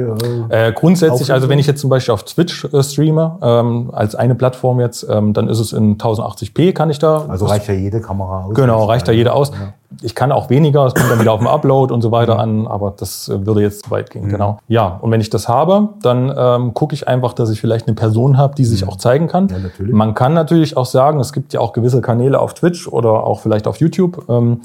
Äh, 0.51 0.69
äh, 0.69 0.73
grundsätzlich, 0.73 1.33
also 1.33 1.49
wenn 1.49 1.59
ich 1.59 1.67
jetzt 1.67 1.81
zum 1.81 1.91
Beispiel 1.91 2.15
auf 2.15 2.25
Twitch 2.25 2.65
äh, 2.65 2.83
streame, 2.83 3.37
ähm, 3.43 3.91
als 3.93 4.15
eine 4.15 4.35
Plattform 4.35 4.81
jetzt, 4.81 5.07
ähm, 5.11 5.33
dann 5.33 5.49
ist 5.49 5.59
es 5.59 5.73
in 5.73 5.99
1080p, 5.99 6.73
kann 6.73 6.91
ich 6.91 6.99
da. 6.99 7.25
Also 7.29 7.47
reicht 7.47 7.69
ja 7.69 7.75
jede 7.75 8.01
Kamera 8.01 8.45
aus. 8.45 8.55
Genau, 8.55 8.85
reicht 8.85 9.09
da 9.09 9.13
jede 9.13 9.33
aus. 9.33 9.51
Ja 9.51 9.73
ich 10.03 10.15
kann 10.15 10.33
auch 10.33 10.51
weniger, 10.51 10.85
es 10.85 10.95
kommt 10.95 11.11
dann 11.11 11.19
wieder 11.19 11.33
auf 11.33 11.41
den 11.41 11.49
Upload 11.49 11.93
und 11.93 12.03
so 12.03 12.11
weiter 12.11 12.39
an, 12.39 12.67
aber 12.67 12.93
das 12.97 13.29
äh, 13.29 13.47
würde 13.47 13.63
jetzt 13.63 13.85
zu 13.85 13.91
weit 13.91 14.11
gehen, 14.11 14.27
mhm. 14.27 14.31
genau. 14.31 14.59
Ja, 14.69 14.99
und 15.01 15.11
wenn 15.11 15.21
ich 15.21 15.31
das 15.31 15.49
habe, 15.49 15.91
dann 16.03 16.33
ähm, 16.37 16.75
gucke 16.75 16.95
ich 16.95 17.09
einfach, 17.09 17.33
dass 17.33 17.51
ich 17.51 17.61
vielleicht 17.61 17.87
eine 17.87 17.95
Person 17.95 18.37
habe, 18.37 18.55
die 18.55 18.65
sich 18.65 18.83
mhm. 18.83 18.91
auch 18.91 18.97
zeigen 18.97 19.29
kann. 19.29 19.49
Ja, 19.49 19.57
Man 19.91 20.15
kann 20.15 20.35
natürlich 20.35 20.77
auch 20.77 20.87
sagen, 20.87 21.21
es 21.21 21.33
gibt 21.33 21.53
ja 21.55 21.61
auch 21.61 21.73
gewisse 21.73 22.01
Kanäle 22.01 22.39
auf 22.39 22.55
Twitch 22.55 22.87
oder 22.87 23.25
auch 23.25 23.41
vielleicht 23.41 23.67
auf 23.67 23.81
YouTube, 23.81 24.29
ähm, 24.29 24.61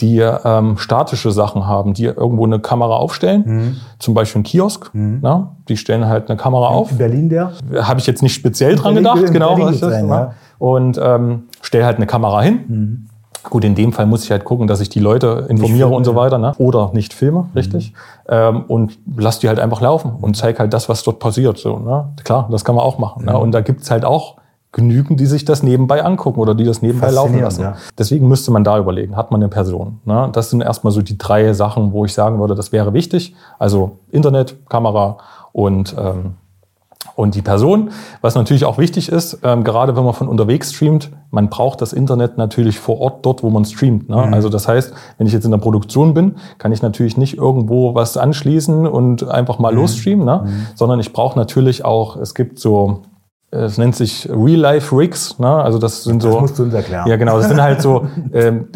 die 0.00 0.18
ähm, 0.18 0.78
statische 0.78 1.30
Sachen 1.30 1.66
haben, 1.66 1.92
die 1.92 2.04
irgendwo 2.06 2.44
eine 2.44 2.58
Kamera 2.58 2.96
aufstellen, 2.96 3.44
mhm. 3.46 3.76
zum 3.98 4.14
Beispiel 4.14 4.40
ein 4.40 4.44
Kiosk. 4.44 4.92
Mhm. 4.94 5.18
Na, 5.20 5.54
die 5.68 5.76
stellen 5.76 6.06
halt 6.06 6.30
eine 6.30 6.38
Kamera 6.38 6.68
auf. 6.68 6.90
In 6.90 6.98
Berlin 6.98 7.28
der? 7.28 7.52
Habe 7.82 8.00
ich 8.00 8.06
jetzt 8.06 8.22
nicht 8.22 8.34
speziell 8.34 8.74
dran 8.76 8.94
Berlin, 8.94 9.14
gedacht, 9.14 9.32
genau. 9.32 9.58
was 9.58 9.80
das, 9.80 9.90
sein, 9.90 10.08
ja. 10.08 10.32
Und 10.58 10.98
ähm, 11.02 11.44
stell 11.60 11.84
halt 11.84 11.96
eine 11.96 12.06
Kamera 12.06 12.40
hin. 12.40 12.60
Mhm. 12.66 13.08
Gut, 13.44 13.64
in 13.64 13.74
dem 13.74 13.92
Fall 13.92 14.06
muss 14.06 14.24
ich 14.24 14.30
halt 14.30 14.44
gucken, 14.44 14.66
dass 14.66 14.80
ich 14.80 14.88
die 14.88 15.00
Leute 15.00 15.46
informiere 15.48 15.88
filme, 15.88 15.96
und 15.96 16.04
so 16.04 16.14
weiter, 16.14 16.38
ne? 16.38 16.54
oder 16.58 16.90
nicht 16.92 17.12
filme, 17.12 17.48
richtig, 17.56 17.92
mhm. 17.92 17.96
ähm, 18.28 18.64
und 18.68 18.98
lass 19.16 19.40
die 19.40 19.48
halt 19.48 19.58
einfach 19.58 19.80
laufen 19.80 20.12
und 20.20 20.36
zeig 20.36 20.58
halt 20.58 20.72
das, 20.72 20.88
was 20.88 21.02
dort 21.02 21.18
passiert. 21.18 21.58
So, 21.58 21.78
ne? 21.78 22.12
Klar, 22.24 22.48
das 22.50 22.64
kann 22.64 22.76
man 22.76 22.84
auch 22.84 22.98
machen. 22.98 23.24
Ne? 23.24 23.36
Und 23.36 23.52
da 23.52 23.60
gibt's 23.60 23.90
halt 23.90 24.04
auch 24.04 24.36
genügend, 24.72 25.20
die 25.20 25.26
sich 25.26 25.44
das 25.44 25.62
nebenbei 25.62 26.02
angucken 26.02 26.40
oder 26.40 26.54
die 26.54 26.64
das 26.64 26.80
nebenbei 26.80 27.10
laufen 27.10 27.40
lassen. 27.40 27.62
Ja. 27.62 27.76
Deswegen 27.98 28.26
müsste 28.26 28.50
man 28.50 28.64
da 28.64 28.78
überlegen, 28.78 29.16
hat 29.16 29.30
man 29.30 29.42
eine 29.42 29.50
Person? 29.50 30.00
Ne? 30.04 30.30
Das 30.32 30.50
sind 30.50 30.62
erstmal 30.62 30.92
so 30.92 31.02
die 31.02 31.18
drei 31.18 31.52
Sachen, 31.52 31.92
wo 31.92 32.06
ich 32.06 32.14
sagen 32.14 32.40
würde, 32.40 32.54
das 32.54 32.72
wäre 32.72 32.94
wichtig. 32.94 33.34
Also 33.58 33.98
Internet, 34.10 34.56
Kamera 34.68 35.18
und 35.52 35.94
ähm, 35.98 36.36
und 37.14 37.34
die 37.34 37.42
Person, 37.42 37.90
was 38.20 38.34
natürlich 38.34 38.64
auch 38.64 38.78
wichtig 38.78 39.10
ist, 39.10 39.38
ähm, 39.42 39.64
gerade 39.64 39.96
wenn 39.96 40.04
man 40.04 40.14
von 40.14 40.28
unterwegs 40.28 40.72
streamt, 40.72 41.10
man 41.30 41.50
braucht 41.50 41.80
das 41.80 41.92
Internet 41.92 42.38
natürlich 42.38 42.78
vor 42.78 43.00
Ort, 43.00 43.26
dort, 43.26 43.42
wo 43.42 43.50
man 43.50 43.64
streamt. 43.64 44.08
Ne? 44.08 44.16
Mhm. 44.16 44.34
Also 44.34 44.48
das 44.48 44.68
heißt, 44.68 44.92
wenn 45.18 45.26
ich 45.26 45.32
jetzt 45.32 45.44
in 45.44 45.50
der 45.50 45.58
Produktion 45.58 46.14
bin, 46.14 46.36
kann 46.58 46.72
ich 46.72 46.80
natürlich 46.80 47.16
nicht 47.16 47.36
irgendwo 47.36 47.94
was 47.94 48.16
anschließen 48.16 48.86
und 48.86 49.28
einfach 49.28 49.58
mal 49.58 49.72
mhm. 49.72 49.78
losstreamen, 49.78 50.24
ne? 50.24 50.42
Mhm. 50.44 50.66
sondern 50.74 51.00
ich 51.00 51.12
brauche 51.12 51.38
natürlich 51.38 51.84
auch, 51.84 52.16
es 52.16 52.34
gibt 52.34 52.58
so 52.58 53.02
es 53.54 53.76
nennt 53.76 53.94
sich 53.94 54.26
Real-Life-Rigs, 54.30 55.38
ne? 55.38 55.46
Also 55.46 55.78
das 55.78 56.04
sind 56.04 56.22
so. 56.22 56.32
Das 56.32 56.40
musst 56.40 56.58
du 56.58 56.62
uns 56.62 56.72
erklären. 56.72 57.06
Ja, 57.06 57.16
genau. 57.16 57.36
Das 57.36 57.48
sind 57.48 57.60
halt 57.60 57.82
so 57.82 58.06
ähm, 58.32 58.68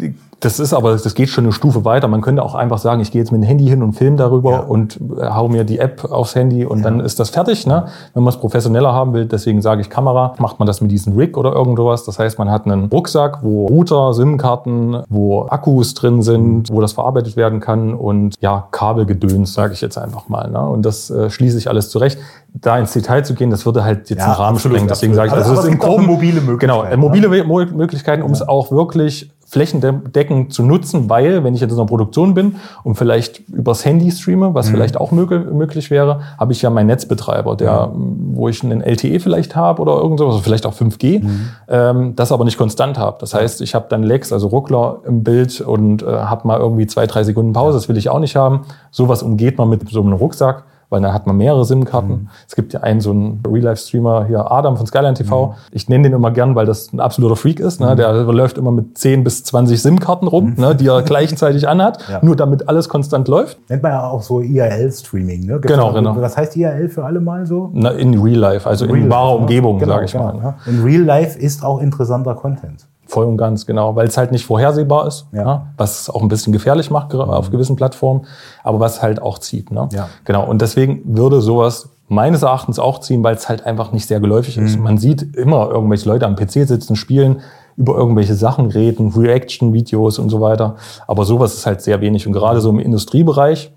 das 0.47 0.61
ist 0.61 0.73
aber, 0.73 0.95
das 0.95 1.13
geht 1.13 1.27
schon 1.27 1.43
eine 1.43 1.51
Stufe 1.51 1.83
weiter. 1.83 2.07
Man 2.07 2.21
könnte 2.21 2.41
auch 2.41 2.55
einfach 2.55 2.77
sagen, 2.77 3.01
ich 3.01 3.11
gehe 3.11 3.21
jetzt 3.21 3.33
mit 3.33 3.41
dem 3.41 3.45
Handy 3.45 3.65
hin 3.65 3.83
und 3.83 3.91
film 3.91 4.15
darüber 4.15 4.51
ja. 4.51 4.59
und 4.59 4.97
äh, 5.19 5.25
hau 5.25 5.49
mir 5.49 5.65
die 5.65 5.77
App 5.77 6.05
aufs 6.09 6.35
Handy 6.35 6.63
und 6.63 6.77
ja. 6.77 6.83
dann 6.85 7.01
ist 7.01 7.19
das 7.19 7.31
fertig. 7.31 7.67
Ne? 7.67 7.87
Wenn 8.13 8.23
man 8.23 8.33
es 8.33 8.39
professioneller 8.39 8.93
haben 8.93 9.13
will, 9.13 9.25
deswegen 9.25 9.61
sage 9.61 9.81
ich 9.81 9.89
Kamera, 9.89 10.35
macht 10.37 10.57
man 10.57 10.65
das 10.65 10.79
mit 10.79 10.89
diesem 10.89 11.17
Rig 11.17 11.35
oder 11.35 11.51
irgendwas. 11.51 12.05
Das 12.05 12.17
heißt, 12.17 12.39
man 12.39 12.49
hat 12.49 12.65
einen 12.65 12.85
Rucksack, 12.85 13.39
wo 13.41 13.67
Router, 13.67 14.13
SIM-Karten, 14.13 15.03
wo 15.09 15.47
Akkus 15.47 15.95
drin 15.95 16.21
sind, 16.21 16.69
mhm. 16.69 16.73
wo 16.73 16.79
das 16.79 16.93
verarbeitet 16.93 17.35
werden 17.35 17.59
kann 17.59 17.93
und 17.93 18.35
ja, 18.39 18.69
Kabelgedöns, 18.71 19.53
sage 19.53 19.73
ich 19.73 19.81
jetzt 19.81 19.97
einfach 19.97 20.29
mal. 20.29 20.49
Ne? 20.49 20.61
Und 20.61 20.85
das 20.85 21.09
äh, 21.09 21.29
schließe 21.29 21.57
ich 21.57 21.67
alles 21.67 21.89
zurecht. 21.89 22.19
Da 22.53 22.79
ins 22.79 22.93
Detail 22.93 23.25
zu 23.25 23.33
gehen, 23.33 23.49
das 23.49 23.65
würde 23.65 23.83
halt 23.83 24.09
jetzt 24.09 24.19
ja, 24.19 24.27
den 24.27 24.35
Rahmen 24.35 24.59
sprengen. 24.59 24.87
Deswegen 24.87 25.13
sage 25.13 25.27
ich, 25.27 25.33
also, 25.33 25.49
also 25.49 25.61
es 25.63 25.67
sind 25.67 25.83
mobile 25.83 26.39
Möglichkeiten. 26.39 26.59
Genau, 26.59 26.83
äh, 26.83 26.95
mobile 26.95 27.27
ne? 27.27 27.67
Möglichkeiten, 27.73 28.23
um 28.23 28.31
es 28.31 28.47
auch 28.47 28.71
wirklich 28.71 29.29
flächendeckend 29.49 30.53
zu 30.53 30.61
nutzen, 30.61 31.09
weil, 31.09 31.43
wenn 31.45 31.55
ich 31.55 31.61
jetzt 31.61 31.71
in 31.71 31.77
der 31.77 31.85
Produktion 31.85 32.33
bin 32.33 32.57
und 32.83 32.95
vielleicht 32.95 33.47
übers 33.47 33.85
Handy 33.85 34.11
streame, 34.11 34.53
was 34.53 34.67
mhm. 34.67 34.73
vielleicht 34.73 34.97
auch 34.97 35.11
möglich 35.11 35.89
wäre, 35.89 36.19
habe 36.37 36.51
ich 36.51 36.61
ja 36.61 36.69
meinen 36.69 36.87
Netzbetreiber, 36.87 37.55
der, 37.55 37.87
mhm. 37.87 38.35
wo 38.35 38.49
ich 38.49 38.61
einen 38.61 38.81
LTE 38.81 39.21
vielleicht 39.21 39.55
habe 39.55 39.81
oder 39.81 39.93
irgend 39.93 40.19
sowas, 40.19 40.33
also 40.33 40.43
vielleicht 40.43 40.65
auch 40.65 40.73
5G, 40.73 41.23
mhm. 41.23 41.49
ähm, 41.69 42.15
das 42.17 42.33
aber 42.33 42.43
nicht 42.43 42.57
konstant 42.57 42.97
habe. 42.97 43.17
Das 43.21 43.33
heißt, 43.33 43.61
ich 43.61 43.73
habe 43.73 43.85
dann 43.87 44.03
Lex, 44.03 44.33
also 44.33 44.47
Ruckler 44.47 44.99
im 45.07 45.23
Bild 45.23 45.61
und 45.61 46.03
äh, 46.03 46.05
habe 46.05 46.45
mal 46.45 46.59
irgendwie 46.59 46.85
zwei, 46.85 47.07
drei 47.07 47.23
Sekunden 47.23 47.53
Pause, 47.53 47.77
das 47.77 47.87
will 47.87 47.95
ich 47.95 48.09
auch 48.09 48.19
nicht 48.19 48.35
haben. 48.35 48.65
Sowas 48.91 49.23
umgeht 49.23 49.57
man 49.57 49.69
mit 49.69 49.87
so 49.89 50.01
einem 50.01 50.13
Rucksack 50.13 50.65
weil 50.89 51.01
dann 51.01 51.13
hat 51.13 51.27
man 51.27 51.37
mehrere 51.37 51.65
SIM-Karten. 51.65 52.09
Mhm. 52.09 52.29
Es 52.47 52.55
gibt 52.55 52.73
ja 52.73 52.81
einen 52.81 53.01
so 53.01 53.11
einen 53.11 53.41
Real-Life-Streamer 53.45 54.25
hier, 54.25 54.51
Adam 54.51 54.77
von 54.77 54.87
Skyline 54.87 55.15
TV. 55.15 55.47
Mhm. 55.47 55.53
Ich 55.71 55.89
nenne 55.89 56.03
den 56.03 56.13
immer 56.13 56.31
gern, 56.31 56.55
weil 56.55 56.65
das 56.65 56.93
ein 56.93 56.99
absoluter 56.99 57.35
Freak 57.35 57.59
ist. 57.59 57.81
Ne? 57.81 57.91
Mhm. 57.91 57.97
Der 57.97 58.13
läuft 58.13 58.57
immer 58.57 58.71
mit 58.71 58.97
10 58.97 59.23
bis 59.23 59.43
20 59.43 59.81
SIM-Karten 59.81 60.27
rum, 60.27 60.51
mhm. 60.51 60.61
ne? 60.61 60.75
die 60.75 60.87
er 60.87 61.01
gleichzeitig 61.03 61.67
anhat, 61.67 61.99
ja. 62.09 62.19
nur 62.23 62.35
damit 62.35 62.69
alles 62.69 62.87
konstant 62.89 63.27
läuft. 63.27 63.57
Nennt 63.69 63.83
man 63.83 63.91
ja 63.91 64.07
auch 64.07 64.21
so 64.21 64.39
IRL-Streaming. 64.41 65.45
Ne? 65.45 65.59
genau, 65.59 65.93
genau. 65.93 66.15
Was 66.17 66.37
heißt 66.37 66.55
IRL 66.55 66.89
für 66.89 67.03
alle 67.03 67.19
mal 67.19 67.45
so? 67.45 67.69
Na, 67.73 67.91
in 67.91 68.19
Real 68.19 68.39
Life, 68.39 68.67
also 68.67 68.85
Real 68.85 68.97
in 68.97 69.09
wahrer 69.09 69.35
Umgebung, 69.35 69.79
genau, 69.79 69.93
sage 69.93 70.05
ich 70.05 70.11
genau, 70.11 70.33
mal. 70.33 70.37
Ja. 70.37 70.55
In 70.65 70.83
Real 70.83 71.03
Life 71.03 71.37
ist 71.37 71.63
auch 71.63 71.79
interessanter 71.79 72.35
Content. 72.35 72.87
Voll 73.07 73.25
und 73.25 73.37
ganz, 73.37 73.65
genau, 73.65 73.95
weil 73.95 74.07
es 74.07 74.17
halt 74.17 74.31
nicht 74.31 74.45
vorhersehbar 74.45 75.07
ist, 75.07 75.27
ja. 75.31 75.41
Ja, 75.43 75.67
was 75.77 76.01
es 76.01 76.09
auch 76.09 76.21
ein 76.21 76.27
bisschen 76.27 76.53
gefährlich 76.53 76.91
macht 76.91 77.13
mhm. 77.13 77.21
auf 77.21 77.51
gewissen 77.51 77.75
Plattformen, 77.75 78.25
aber 78.63 78.79
was 78.79 79.01
halt 79.01 79.21
auch 79.21 79.39
zieht. 79.39 79.71
Ne? 79.71 79.87
Ja. 79.91 80.09
Genau, 80.25 80.45
und 80.45 80.61
deswegen 80.61 81.01
würde 81.05 81.41
sowas 81.41 81.89
meines 82.09 82.41
Erachtens 82.41 82.79
auch 82.79 82.99
ziehen, 82.99 83.23
weil 83.23 83.35
es 83.35 83.49
halt 83.49 83.65
einfach 83.65 83.91
nicht 83.91 84.07
sehr 84.07 84.19
geläufig 84.19 84.57
mhm. 84.57 84.65
ist. 84.65 84.79
Man 84.79 84.97
sieht 84.97 85.35
immer 85.35 85.69
irgendwelche 85.69 86.07
Leute 86.07 86.25
am 86.25 86.35
PC 86.35 86.67
sitzen, 86.67 86.95
spielen, 86.95 87.41
über 87.77 87.95
irgendwelche 87.95 88.33
Sachen 88.33 88.71
reden, 88.71 89.13
Reaction-Videos 89.15 90.19
und 90.19 90.29
so 90.29 90.41
weiter, 90.41 90.75
aber 91.05 91.25
sowas 91.25 91.53
ist 91.53 91.65
halt 91.65 91.81
sehr 91.81 92.01
wenig 92.01 92.25
und 92.27 92.33
gerade 92.33 92.59
so 92.59 92.69
im 92.69 92.79
Industriebereich, 92.79 93.71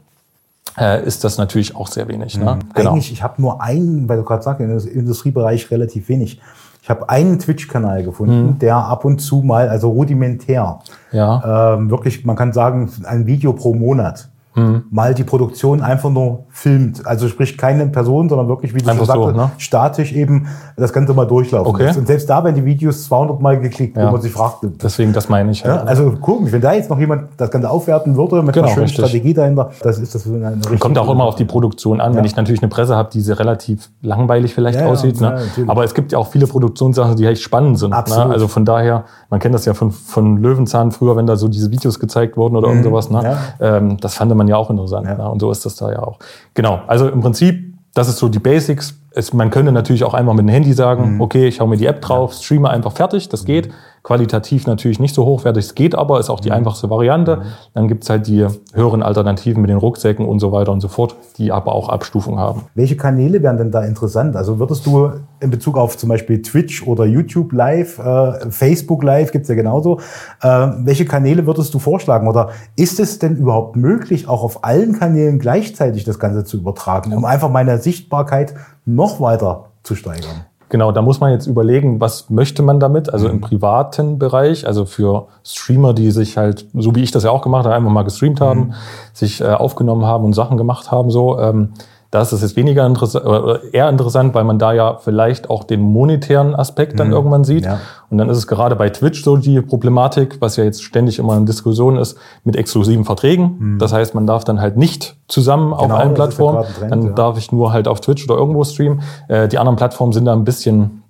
äh, 0.79 1.05
ist 1.05 1.25
das 1.25 1.39
natürlich 1.39 1.77
auch 1.77 1.89
sehr 1.89 2.09
wenig. 2.09 2.39
Ne? 2.39 2.57
Mhm. 2.57 2.75
Genau. 2.75 2.93
Eigentlich, 2.93 3.13
ich 3.13 3.23
habe 3.23 3.41
nur 3.41 3.61
einen, 3.61 4.09
weil 4.09 4.19
du 4.19 4.25
gerade 4.25 4.43
sagst, 4.43 4.61
im 4.61 4.71
Industriebereich 4.71 5.71
relativ 5.71 6.09
wenig. 6.09 6.41
Ich 6.83 6.89
habe 6.89 7.09
einen 7.09 7.39
Twitch-Kanal 7.39 8.03
gefunden, 8.03 8.47
mhm. 8.47 8.59
der 8.59 8.77
ab 8.77 9.05
und 9.05 9.19
zu 9.21 9.43
mal, 9.43 9.69
also 9.69 9.91
rudimentär, 9.91 10.79
ja. 11.13 11.75
ähm, 11.75 11.91
wirklich, 11.91 12.25
man 12.25 12.37
kann 12.37 12.53
sagen, 12.53 12.91
ein 13.05 13.27
Video 13.27 13.53
pro 13.53 13.75
Monat 13.75 14.31
mhm. 14.61 14.83
mal 14.91 15.15
die 15.15 15.25
Produktion 15.25 15.83
einfach 15.83 16.11
nur 16.11 16.45
filmt. 16.51 17.07
Also 17.07 17.29
sprich 17.29 17.57
keine 17.57 17.87
Person, 17.87 18.29
sondern 18.29 18.49
wirklich, 18.49 18.75
wie 18.75 18.79
du 18.79 18.91
einfach 18.91 19.07
schon 19.07 19.23
sagst, 19.23 19.37
so, 19.37 19.43
ne? 19.43 19.51
statisch 19.59 20.13
eben 20.13 20.47
das 20.77 20.93
Ganze 20.93 21.15
mal 21.15 21.27
durchlaufen 21.27 21.75
okay. 21.75 21.93
Und 21.97 22.07
selbst 22.07 22.29
da 22.29 22.45
werden 22.45 22.57
die 22.57 22.65
Videos 22.65 23.05
200 23.05 23.41
Mal 23.41 23.61
geklickt, 23.61 23.97
ja. 23.97 24.09
wo 24.09 24.13
man 24.13 24.21
sich 24.21 24.33
fragt. 24.33 24.59
Deswegen, 24.83 25.13
das 25.13 25.29
meine 25.29 25.51
ich. 25.51 25.63
Ja, 25.63 25.77
ja. 25.77 25.83
Also 25.83 26.13
gucken, 26.13 26.51
wenn 26.53 26.61
da 26.61 26.73
jetzt 26.73 26.91
noch 26.91 26.99
jemand 26.99 27.29
das 27.37 27.51
Ganze 27.51 27.71
aufwerten 27.71 28.17
würde 28.17 28.43
mit 28.43 28.55
genau, 28.55 28.67
einer 28.67 28.75
schönen 28.75 28.85
richtig. 28.85 29.05
Strategie 29.05 29.35
dahinter, 29.35 29.71
das 29.83 29.99
ist 29.99 30.15
das 30.15 30.27
eine 30.27 30.59
Kommt 30.79 30.99
auch 30.99 31.11
immer 31.11 31.25
auf 31.25 31.37
die 31.37 31.45
Produktion 31.45 32.01
an. 32.01 32.15
Wenn 32.15 32.25
ich 32.25 32.37
natürlich 32.37 32.63
eine 32.63 32.69
Presse 32.69 32.97
habe, 32.97 33.11
die 33.13 33.21
relativ 33.31 33.91
langweilig 34.03 34.55
vielleicht 34.55 34.81
aussieht. 34.81 35.21
ne? 35.21 35.41
Aber 35.67 35.85
es 35.85 35.95
gibt 35.95 36.13
ja 36.13 36.19
auch 36.19 36.29
viele 36.29 36.47
Produktionssachen, 36.47 37.17
die 37.17 37.27
echt 37.27 37.43
spannend 37.43 37.79
sind. 37.79 37.91
Ne? 37.91 38.27
Also 38.31 38.49
von 38.49 38.65
daher, 38.65 39.05
man 39.29 39.41
kennt 39.41 39.55
das 39.55 39.65
ja 39.65 39.75
von, 39.75 39.91
von 39.91 40.37
Löwenzahn 40.39 40.91
früher, 40.93 41.17
wenn 41.17 41.27
da 41.27 41.37
so 41.37 41.49
diese 41.49 41.71
Videos 41.71 41.99
gezeigt 41.99 42.37
wurden 42.37 42.57
oder 42.57 42.69
mhm. 42.69 42.75
irgend 42.75 42.85
sowas. 42.87 43.11
Ne? 43.11 43.37
Ähm, 43.61 43.97
das 44.01 44.15
fand 44.15 44.35
man 44.35 44.49
ja 44.51 44.57
auch 44.57 44.71
interessant. 44.71 45.07
Ne? 45.07 45.31
Und 45.31 45.41
so 45.41 45.51
ist 45.51 45.65
das 45.65 45.77
da 45.77 45.91
ja 45.91 46.03
auch. 46.03 46.19
Genau, 46.55 46.81
also 46.87 47.09
im 47.09 47.21
Prinzip, 47.21 47.75
das 47.95 48.09
ist 48.09 48.19
so 48.19 48.29
die 48.29 48.39
Basics. 48.39 49.00
Es, 49.13 49.33
man 49.33 49.51
könnte 49.51 49.73
natürlich 49.73 50.05
auch 50.05 50.15
einfach 50.15 50.35
mit 50.35 50.41
dem 50.41 50.49
Handy 50.49 50.73
sagen, 50.73 51.15
mhm. 51.15 51.21
okay, 51.21 51.49
ich 51.49 51.61
hau 51.61 51.67
mir 51.67 51.77
die 51.77 51.87
App 51.87 52.01
drauf, 52.01 52.33
streame 52.33 52.71
einfach 52.71 52.93
fertig, 52.93 53.29
das 53.29 53.45
geht. 53.45 53.69
Mhm. 53.69 53.73
Qualitativ 54.03 54.67
natürlich 54.67 54.99
nicht 54.99 55.15
so 55.15 55.27
hochwertig, 55.27 55.63
es 55.67 55.75
geht 55.75 55.95
aber, 55.95 56.21
ist 56.21 56.31
auch 56.31 56.41
die 56.41 56.49
mhm. 56.49 56.57
einfachste 56.57 56.89
Variante. 56.89 57.37
Mhm. 57.37 57.43
Dann 57.75 57.89
gibt's 57.89 58.09
halt 58.09 58.29
die 58.29 58.47
höheren 58.73 59.03
Alternativen 59.03 59.61
mit 59.61 59.69
den 59.69 59.77
Rucksäcken 59.77 60.25
und 60.27 60.39
so 60.39 60.53
weiter 60.53 60.73
und 60.73 60.81
so 60.81 60.89
fort, 60.89 61.17
die 61.37 61.53
aber 61.53 61.73
auch 61.73 61.89
Abstufung 61.89 62.39
haben. 62.39 62.63
Welche 62.75 62.97
Kanäle 62.97 63.43
wären 63.43 63.59
denn 63.59 63.71
da 63.71 63.83
interessant? 63.83 64.37
Also 64.37 64.59
würdest 64.59 64.87
du 64.87 65.11
in 65.41 65.51
Bezug 65.51 65.77
auf 65.77 65.99
zum 65.99 66.09
Beispiel 66.09 66.41
Twitch 66.41 66.87
oder 66.87 67.05
YouTube 67.05 67.53
Live, 67.53 67.99
äh, 67.99 68.51
Facebook 68.51 69.03
Live 69.03 69.33
gibt's 69.33 69.49
ja 69.49 69.55
genauso, 69.55 70.01
äh, 70.41 70.47
welche 70.49 71.05
Kanäle 71.05 71.47
würdest 71.47 71.75
du 71.75 71.79
vorschlagen? 71.79 72.29
Oder 72.29 72.51
ist 72.77 73.01
es 73.01 73.19
denn 73.19 73.37
überhaupt 73.37 73.77
möglich, 73.77 74.29
auch 74.29 74.45
auf 74.45 74.65
allen 74.65 74.99
Kanälen 74.99 75.39
gleichzeitig 75.39 76.05
das 76.05 76.19
Ganze 76.19 76.45
zu 76.45 76.59
übertragen, 76.59 77.13
um 77.13 77.25
einfach 77.25 77.51
meine 77.51 77.79
Sichtbarkeit 77.79 78.55
noch 78.85 79.21
weiter 79.21 79.67
zu 79.83 79.95
steigern? 79.95 80.45
Genau, 80.71 80.93
da 80.93 81.03
muss 81.03 81.19
man 81.19 81.33
jetzt 81.33 81.47
überlegen, 81.47 82.01
was 82.01 82.31
möchte 82.31 82.63
man 82.63 82.79
damit? 82.79 83.13
Also 83.13 83.27
mhm. 83.27 83.35
im 83.35 83.41
privaten 83.41 84.19
Bereich, 84.21 84.67
also 84.67 84.85
für 84.85 85.27
Streamer, 85.43 85.95
die 85.95 86.13
sich 86.13 86.37
halt, 86.37 86.67
so 86.75 86.95
wie 86.95 87.03
ich 87.03 87.11
das 87.11 87.25
ja 87.25 87.33
auch 87.33 87.43
gemacht 87.43 87.65
habe, 87.65 87.75
einfach 87.75 87.91
mal 87.91 88.05
gestreamt 88.05 88.41
haben, 88.41 88.61
mhm. 88.61 88.75
sich 89.13 89.41
äh, 89.41 89.49
aufgenommen 89.49 90.07
haben 90.07 90.25
und 90.25 90.33
Sachen 90.33 90.57
gemacht 90.57 90.91
haben, 90.91 91.11
so. 91.11 91.39
Ähm, 91.39 91.73
da 92.11 92.23
ist 92.23 92.33
jetzt 92.33 92.57
weniger 92.57 92.85
interessant, 92.87 93.25
oder 93.25 93.73
eher 93.73 93.89
interessant, 93.89 94.35
weil 94.35 94.43
man 94.43 94.59
da 94.59 94.73
ja 94.73 94.97
vielleicht 94.97 95.49
auch 95.49 95.63
den 95.63 95.81
monetären 95.81 96.57
Aspekt 96.57 96.99
dann 96.99 97.09
mhm. 97.09 97.13
irgendwann 97.13 97.45
sieht. 97.45 97.65
Ja. 97.65 97.79
Und 98.11 98.19
dann 98.19 98.29
ist 98.29 98.37
es 98.37 98.49
gerade 98.49 98.75
bei 98.75 98.91
Twitch 98.91 99.23
so 99.23 99.37
die 99.37 99.61
Problematik, 99.61 100.39
was 100.41 100.57
ja 100.57 100.65
jetzt 100.65 100.83
ständig 100.83 101.21
immer 101.21 101.37
in 101.37 101.47
Diskussion 101.47 101.97
ist, 101.97 102.19
mit 102.43 102.57
exklusiven 102.57 103.05
Verträgen. 103.05 103.57
Mhm. 103.59 103.79
Das 103.79 103.93
heißt, 103.93 104.17
man 104.17 104.27
darf 104.27 104.43
dann 104.43 104.61
halt 104.61 104.77
nicht 104.77 105.17
zusammen 105.29 105.71
genau, 105.71 105.85
auf 105.85 105.93
allen 105.93 106.15
Plattformen. 106.15 106.65
Trend, 106.65 106.91
dann 106.91 107.03
ja. 107.03 107.13
darf 107.13 107.39
ich 107.39 107.53
nur 107.53 107.73
halt 107.73 107.87
auf 107.87 108.01
Twitch 108.01 108.29
oder 108.29 108.37
irgendwo 108.39 108.65
streamen. 108.65 109.03
Äh, 109.29 109.47
die 109.47 109.59
anderen 109.59 109.77
Plattformen 109.77 110.13
sind 110.13 110.25
da 110.25 110.33
ein 110.33 110.45
bisschen 110.45 111.05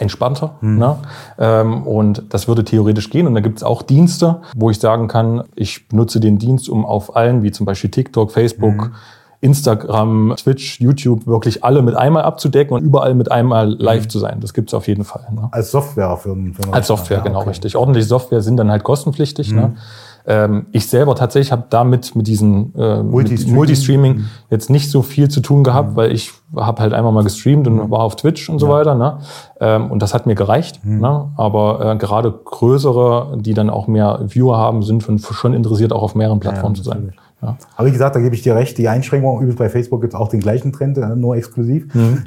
entspannter. 0.00 0.56
Mhm. 0.60 0.78
Ne? 0.78 0.96
Ähm, 1.38 1.86
und 1.86 2.24
das 2.30 2.48
würde 2.48 2.64
theoretisch 2.64 3.10
gehen. 3.10 3.28
Und 3.28 3.34
da 3.34 3.40
gibt 3.40 3.58
es 3.58 3.62
auch 3.62 3.82
Dienste, 3.82 4.40
wo 4.56 4.68
ich 4.70 4.80
sagen 4.80 5.06
kann, 5.06 5.44
ich 5.54 5.86
nutze 5.92 6.18
den 6.18 6.38
Dienst, 6.38 6.68
um 6.68 6.84
auf 6.84 7.14
allen, 7.14 7.44
wie 7.44 7.52
zum 7.52 7.66
Beispiel 7.66 7.90
TikTok, 7.90 8.32
Facebook, 8.32 8.88
mhm 8.88 8.94
Instagram, 9.40 10.34
Twitch, 10.36 10.80
YouTube 10.80 11.26
wirklich 11.26 11.62
alle 11.62 11.82
mit 11.82 11.96
einmal 11.96 12.24
abzudecken 12.24 12.76
und 12.76 12.82
überall 12.82 13.14
mit 13.14 13.30
einmal 13.30 13.70
live 13.78 14.04
mhm. 14.04 14.10
zu 14.10 14.18
sein. 14.18 14.40
Das 14.40 14.52
gibt's 14.52 14.74
auf 14.74 14.88
jeden 14.88 15.04
Fall. 15.04 15.26
Ne? 15.32 15.48
Als 15.52 15.70
Software 15.70 16.16
für, 16.16 16.34
für 16.34 16.72
Als 16.72 16.88
Software, 16.88 17.18
ja, 17.18 17.22
genau, 17.22 17.40
okay. 17.40 17.50
richtig. 17.50 17.76
Ordentliche 17.76 18.08
Software 18.08 18.40
sind 18.42 18.56
dann 18.56 18.70
halt 18.70 18.82
kostenpflichtig. 18.82 19.52
Ne? 19.52 19.60
Mhm. 19.60 19.66
Ne? 19.68 19.76
Ähm, 20.26 20.66
ich 20.72 20.86
selber 20.88 21.14
tatsächlich 21.14 21.52
habe 21.52 21.64
damit 21.70 22.14
mit 22.14 22.26
diesem 22.26 22.72
äh, 22.76 23.02
Multistreaming. 23.02 23.54
Multistreaming 23.54 24.14
Mhm. 24.16 24.24
jetzt 24.50 24.68
nicht 24.68 24.90
so 24.90 25.00
viel 25.02 25.28
zu 25.30 25.40
tun 25.40 25.64
gehabt, 25.64 25.96
weil 25.96 26.12
ich 26.12 26.32
habe 26.54 26.82
halt 26.82 26.92
einfach 26.92 27.12
mal 27.12 27.24
gestreamt 27.24 27.66
und 27.66 27.76
Mhm. 27.76 27.90
war 27.90 28.00
auf 28.00 28.16
Twitch 28.16 28.50
und 28.50 28.58
so 28.58 28.68
weiter. 28.68 28.94
Ne? 28.94 29.18
Ähm, 29.60 29.90
und 29.90 30.02
das 30.02 30.12
hat 30.12 30.26
mir 30.26 30.34
gereicht. 30.34 30.84
Mhm. 30.84 31.00
Ne? 31.00 31.28
Aber 31.36 31.92
äh, 31.92 31.96
gerade 31.96 32.30
größere, 32.32 33.38
die 33.40 33.54
dann 33.54 33.70
auch 33.70 33.86
mehr 33.86 34.20
Viewer 34.26 34.58
haben, 34.58 34.82
sind 34.82 35.02
schon, 35.02 35.18
schon 35.18 35.54
interessiert, 35.54 35.92
auch 35.92 36.02
auf 36.02 36.14
mehreren 36.14 36.40
Plattformen 36.40 36.74
zu 36.74 36.82
sein. 36.82 37.14
Ja. 37.40 37.56
Aber 37.76 37.86
wie 37.86 37.92
gesagt, 37.92 38.16
da 38.16 38.20
gebe 38.20 38.34
ich 38.34 38.42
dir 38.42 38.56
recht, 38.56 38.76
die 38.78 38.88
Einschränkung, 38.88 39.36
übrigens 39.36 39.56
bei 39.56 39.68
Facebook 39.68 40.00
gibt 40.00 40.14
es 40.14 40.18
auch 40.18 40.28
den 40.28 40.40
gleichen 40.40 40.72
Trend, 40.72 40.98
äh, 40.98 41.14
nur 41.14 41.36
exklusiv, 41.36 41.86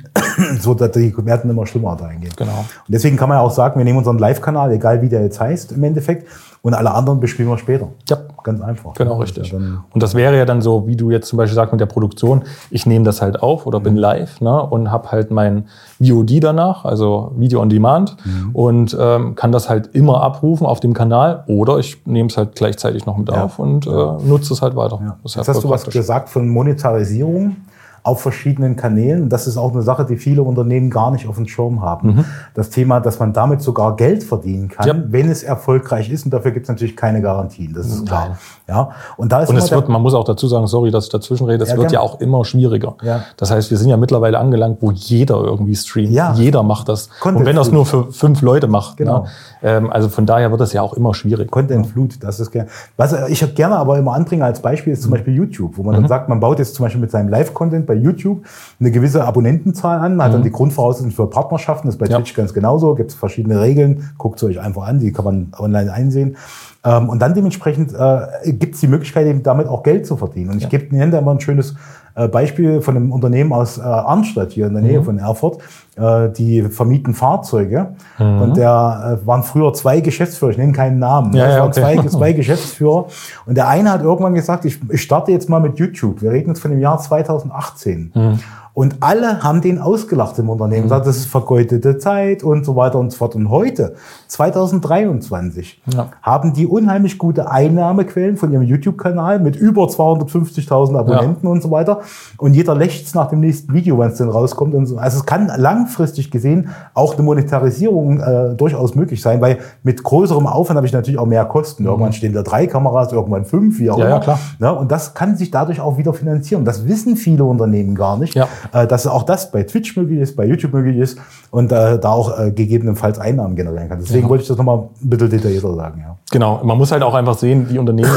so 0.59 0.73
dass 0.73 0.91
die 0.91 1.13
Werten 1.25 1.49
immer 1.49 1.67
schlimmer 1.67 1.97
dahingehen. 1.97 2.33
Genau. 2.37 2.59
Und 2.59 2.87
deswegen 2.87 3.17
kann 3.17 3.27
man 3.27 3.37
ja 3.37 3.41
auch 3.41 3.51
sagen, 3.51 3.77
wir 3.77 3.83
nehmen 3.83 3.97
unseren 3.97 4.17
Live-Kanal, 4.17 4.71
egal 4.71 5.01
wie 5.01 5.09
der 5.09 5.21
jetzt 5.23 5.39
heißt 5.39 5.73
im 5.73 5.83
Endeffekt, 5.83 6.27
und 6.63 6.73
alle 6.73 6.91
anderen 6.93 7.19
bespielen 7.19 7.49
wir 7.49 7.57
später. 7.57 7.87
Ja. 8.09 8.17
Ganz 8.43 8.59
einfach. 8.59 8.95
Genau, 8.95 9.17
richtig. 9.19 9.51
ja 9.51 9.59
dann- 9.59 9.83
Und 9.93 10.01
das 10.01 10.15
wäre 10.15 10.35
ja 10.35 10.45
dann 10.45 10.63
so, 10.63 10.87
wie 10.87 10.95
du 10.95 11.11
jetzt 11.11 11.27
zum 11.27 11.37
Beispiel 11.37 11.53
sagst 11.53 11.73
mit 11.73 11.79
der 11.79 11.85
Produktion, 11.85 12.41
ich 12.71 12.87
nehme 12.87 13.05
das 13.05 13.21
halt 13.21 13.43
auf 13.43 13.67
oder 13.67 13.77
Mhm. 13.79 13.83
bin 13.83 13.95
live 13.97 14.41
ne, 14.41 14.63
und 14.63 14.89
habe 14.89 15.11
halt 15.11 15.29
mein 15.29 15.65
VOD 15.99 16.39
danach, 16.39 16.83
also 16.83 17.33
Video 17.37 17.61
on 17.61 17.69
Demand, 17.69 18.17
Mhm. 18.25 18.49
und 18.55 18.97
ähm, 18.99 19.35
kann 19.35 19.51
das 19.51 19.69
halt 19.69 19.91
immer 19.93 20.23
abrufen 20.23 20.65
auf 20.65 20.79
dem 20.79 20.95
Kanal 20.95 21.43
oder 21.45 21.77
ich 21.77 22.03
nehme 22.07 22.29
es 22.29 22.37
halt 22.37 22.55
gleichzeitig 22.55 23.05
noch 23.05 23.15
mit 23.15 23.29
Ja. 23.29 23.43
auf 23.43 23.59
und 23.59 23.85
äh, 23.85 23.89
nutze 24.25 24.55
es 24.55 24.63
halt 24.63 24.75
weiter. 24.75 24.99
Ja. 25.03 25.17
Das 25.21 25.33
ist 25.33 25.35
Jetzt 25.35 25.47
hast 25.49 25.63
du 25.63 25.69
was 25.69 25.85
gesagt 25.85 26.27
von 26.29 26.49
Monetarisierung 26.49 27.57
auf 28.03 28.21
verschiedenen 28.21 28.75
Kanälen. 28.75 29.23
Und 29.23 29.29
das 29.29 29.47
ist 29.47 29.57
auch 29.57 29.71
eine 29.73 29.81
Sache, 29.83 30.05
die 30.05 30.17
viele 30.17 30.43
Unternehmen 30.43 30.89
gar 30.89 31.11
nicht 31.11 31.27
auf 31.27 31.35
dem 31.35 31.47
Schirm 31.47 31.81
haben. 31.81 32.25
Das 32.53 32.69
Thema, 32.69 32.99
dass 32.99 33.19
man 33.19 33.33
damit 33.33 33.61
sogar 33.61 33.95
Geld 33.95 34.23
verdienen 34.23 34.69
kann, 34.69 34.85
Mhm. 34.87 35.03
Ja. 35.03 35.11
wenn 35.11 35.29
es 35.29 35.43
erfolgreich 35.43 36.09
ist. 36.09 36.25
Und 36.25 36.33
dafür 36.33 36.51
gibt 36.51 36.65
es 36.65 36.69
natürlich 36.69 36.95
keine 36.95 37.21
Garantien. 37.21 37.73
Das 37.73 37.85
ist 37.87 38.07
klar. 38.07 38.37
Ja. 38.67 38.89
Und 39.17 39.31
da 39.31 39.41
ist 39.41 39.49
Und 39.49 39.57
es 39.57 39.69
wird, 39.71 39.89
man 39.89 40.01
muss 40.01 40.13
auch 40.13 40.23
dazu 40.23 40.47
sagen, 40.47 40.65
sorry, 40.67 40.91
dass 40.91 41.05
ich 41.05 41.09
dazwischen 41.11 41.45
rede, 41.45 41.63
es 41.63 41.69
Ja, 41.69 41.75
wird 41.77 41.89
gerne. 41.89 41.93
ja 41.93 41.99
auch 42.01 42.19
immer 42.21 42.43
schwieriger. 42.45 42.95
Ja. 43.03 43.21
Das 43.37 43.51
heißt, 43.51 43.69
wir 43.69 43.77
sind 43.77 43.89
ja 43.89 43.97
mittlerweile 43.97 44.39
angelangt, 44.39 44.77
wo 44.81 44.91
jeder 44.91 45.35
irgendwie 45.43 45.75
streamt. 45.75 46.11
Ja. 46.13 46.33
Jeder 46.33 46.63
macht 46.63 46.89
das. 46.89 47.09
Content 47.19 47.41
und 47.41 47.45
wenn 47.45 47.55
das 47.55 47.71
nur 47.71 47.85
für 47.85 48.11
fünf 48.11 48.41
Leute 48.41 48.67
macht. 48.67 48.97
Genau. 48.97 49.23
Ne? 49.23 49.27
Ähm, 49.63 49.91
also 49.91 50.09
von 50.09 50.25
daher 50.25 50.49
wird 50.51 50.61
das 50.61 50.73
ja 50.73 50.81
auch 50.81 50.93
immer 50.93 51.13
schwieriger. 51.13 51.49
Content-Flut, 51.51 52.23
das 52.23 52.39
ist 52.39 52.51
gerne. 52.51 52.69
Was 52.97 53.13
ich 53.29 53.53
gerne 53.55 53.75
aber 53.75 53.97
immer 53.99 54.13
anbringe 54.13 54.43
als 54.45 54.59
Beispiel 54.61 54.93
ist 54.93 55.03
zum 55.03 55.11
Beispiel 55.11 55.35
YouTube, 55.35 55.77
wo 55.77 55.83
man 55.83 55.93
dann 55.95 56.07
sagt, 56.07 56.29
man 56.29 56.39
baut 56.39 56.57
jetzt 56.59 56.73
zum 56.75 56.85
Beispiel 56.85 57.01
mit 57.01 57.11
seinem 57.11 57.29
Live-Content 57.29 57.85
bei 57.91 57.97
YouTube 57.97 58.45
eine 58.79 58.91
gewisse 58.91 59.23
Abonnentenzahl 59.25 59.99
an, 59.99 60.21
hat 60.23 60.33
dann 60.33 60.43
die 60.43 60.51
Grundvoraussetzungen 60.51 61.11
für 61.11 61.27
Partnerschaften, 61.29 61.87
das 61.87 61.95
ist 61.95 61.99
bei 61.99 62.07
Ja. 62.07 62.17
Twitch 62.17 62.33
ganz 62.33 62.53
genauso, 62.53 62.95
gibt 62.95 63.11
es 63.11 63.15
verschiedene 63.17 63.59
Regeln, 63.59 64.09
guckt 64.17 64.37
es 64.41 64.43
euch 64.47 64.59
einfach 64.61 64.87
an, 64.87 64.99
die 64.99 65.11
kann 65.11 65.25
man 65.25 65.51
online 65.59 65.91
einsehen. 65.91 66.37
Ähm, 66.83 67.09
und 67.09 67.19
dann 67.21 67.33
dementsprechend 67.33 67.93
äh, 67.93 68.53
gibt 68.53 68.75
es 68.75 68.79
die 68.81 68.87
Möglichkeit, 68.87 69.27
eben 69.27 69.43
damit 69.43 69.67
auch 69.67 69.83
Geld 69.83 70.05
zu 70.07 70.15
verdienen. 70.17 70.51
Und 70.51 70.57
ich 70.63 70.69
gebe 70.69 70.95
nenne 70.95 71.11
da 71.11 71.19
immer 71.19 71.31
ein 71.31 71.39
schönes 71.41 71.75
äh, 72.15 72.27
Beispiel 72.27 72.81
von 72.81 72.95
einem 72.95 73.11
Unternehmen 73.11 73.53
aus 73.53 73.77
äh, 73.77 73.81
Arnstadt 73.81 74.51
hier 74.51 74.67
in 74.67 74.73
der 74.73 74.81
Nähe 74.81 74.99
Mhm. 74.99 75.03
von 75.05 75.19
Erfurt. 75.19 75.59
Äh, 75.97 76.29
die 76.29 76.61
vermieten 76.63 77.13
Fahrzeuge 77.13 77.95
Mhm. 78.17 78.41
und 78.41 78.57
da 78.57 79.13
äh, 79.13 79.27
waren 79.27 79.43
früher 79.43 79.73
zwei 79.73 79.99
Geschäftsführer, 79.99 80.51
ich 80.51 80.57
nenne 80.57 80.71
keinen 80.71 80.99
Namen. 80.99 81.33
Ja, 81.33 81.47
es 81.47 81.53
ja, 81.53 81.59
waren 81.59 81.69
okay. 81.69 81.81
zwei, 81.81 82.07
zwei 82.17 82.33
Geschäftsführer 82.33 83.07
und 83.45 83.55
der 83.57 83.67
eine 83.67 83.91
hat 83.91 84.01
irgendwann 84.01 84.33
gesagt, 84.33 84.63
ich, 84.63 84.79
ich 84.89 85.01
starte 85.01 85.33
jetzt 85.33 85.49
mal 85.49 85.59
mit 85.59 85.77
YouTube. 85.79 86.21
Wir 86.21 86.31
reden 86.31 86.47
jetzt 86.51 86.61
von 86.61 86.71
dem 86.71 86.79
Jahr 86.79 86.97
2018. 86.97 88.11
Mhm. 88.15 88.39
Und 88.73 88.97
alle 89.01 89.43
haben 89.43 89.61
den 89.61 89.79
ausgelacht 89.79 90.39
im 90.39 90.49
Unternehmen, 90.49 90.83
gesagt, 90.83 91.05
das 91.05 91.17
ist 91.17 91.25
vergeudete 91.25 91.97
Zeit 91.97 92.41
und 92.43 92.65
so 92.65 92.75
weiter 92.77 92.99
und 92.99 93.11
so 93.11 93.17
fort. 93.17 93.35
Und 93.35 93.49
heute, 93.49 93.95
2023, 94.27 95.81
Ja. 95.93 96.07
haben 96.21 96.53
die 96.53 96.65
unheimlich 96.65 97.17
gute 97.17 97.49
Einnahmequellen 97.51 98.37
von 98.37 98.51
ihrem 98.51 98.63
YouTube-Kanal 98.63 99.39
mit 99.39 99.55
über 99.55 99.83
250.000 99.89 100.95
Abonnenten 100.97 101.47
und 101.47 101.61
so 101.61 101.71
weiter. 101.71 101.99
Und 102.37 102.53
jeder 102.53 102.75
lächzt 102.75 103.13
nach 103.15 103.27
dem 103.29 103.39
nächsten 103.41 103.73
Video, 103.73 103.97
wenn 103.99 104.09
es 104.09 104.17
denn 104.17 104.29
rauskommt. 104.29 104.73
Und 104.73 104.85
so. 104.85 104.97
Also 104.97 105.17
es 105.19 105.25
kann 105.25 105.51
langfristig 105.57 106.31
gesehen 106.31 106.69
auch 106.93 107.15
eine 107.15 107.23
Monetarisierung 107.23 108.19
äh, 108.19 108.55
durchaus 108.55 108.95
möglich 108.95 109.21
sein, 109.21 109.41
weil 109.41 109.57
mit 109.83 110.03
größerem 110.03 110.47
Aufwand 110.47 110.77
habe 110.77 110.87
ich 110.87 110.93
natürlich 110.93 111.19
auch 111.19 111.25
mehr 111.25 111.45
Kosten. 111.45 111.85
Irgendwann 111.85 112.13
stehen 112.13 112.33
da 112.33 112.41
drei 112.43 112.67
Kameras, 112.67 113.11
irgendwann 113.11 113.45
fünf, 113.45 113.79
wie 113.79 113.89
auch 113.91 113.97
Ja, 113.97 114.05
immer. 114.05 114.15
ja, 114.15 114.19
klar. 114.21 114.39
Ja, 114.59 114.69
und 114.71 114.91
das 114.91 115.13
kann 115.13 115.35
sich 115.35 115.51
dadurch 115.51 115.81
auch 115.81 115.97
wieder 115.97 116.13
finanzieren. 116.13 116.65
Das 116.65 116.87
wissen 116.87 117.15
viele 117.15 117.43
Unternehmen 117.43 117.95
gar 117.95 118.17
nicht, 118.17 118.35
Ja. 118.35 118.47
Äh, 118.73 118.87
dass 118.87 119.07
auch 119.07 119.23
das 119.23 119.51
bei 119.51 119.63
Twitch 119.63 119.95
möglich 119.97 120.19
ist, 120.19 120.35
bei 120.35 120.45
YouTube 120.45 120.73
möglich 120.73 120.97
ist 120.97 121.17
und 121.51 121.71
äh, 121.71 121.99
da 121.99 122.11
auch 122.11 122.37
äh, 122.37 122.51
gegebenenfalls 122.51 123.19
Einnahmen 123.19 123.55
generieren 123.55 123.89
kann. 123.89 123.99
Deswegen 123.99 124.29
wollte 124.29 124.43
ich 124.43 124.47
das 124.47 124.57
nochmal 124.57 124.89
ein 125.01 125.09
bisschen 125.09 125.29
detaillierter 125.29 125.75
sagen. 125.75 126.01
Ja. 126.05 126.17
Genau, 126.31 126.61
man 126.63 126.77
muss 126.77 126.91
halt 126.91 127.03
auch 127.03 127.13
einfach 127.13 127.37
sehen, 127.37 127.67
die 127.69 127.79
Unternehmen, 127.79 128.11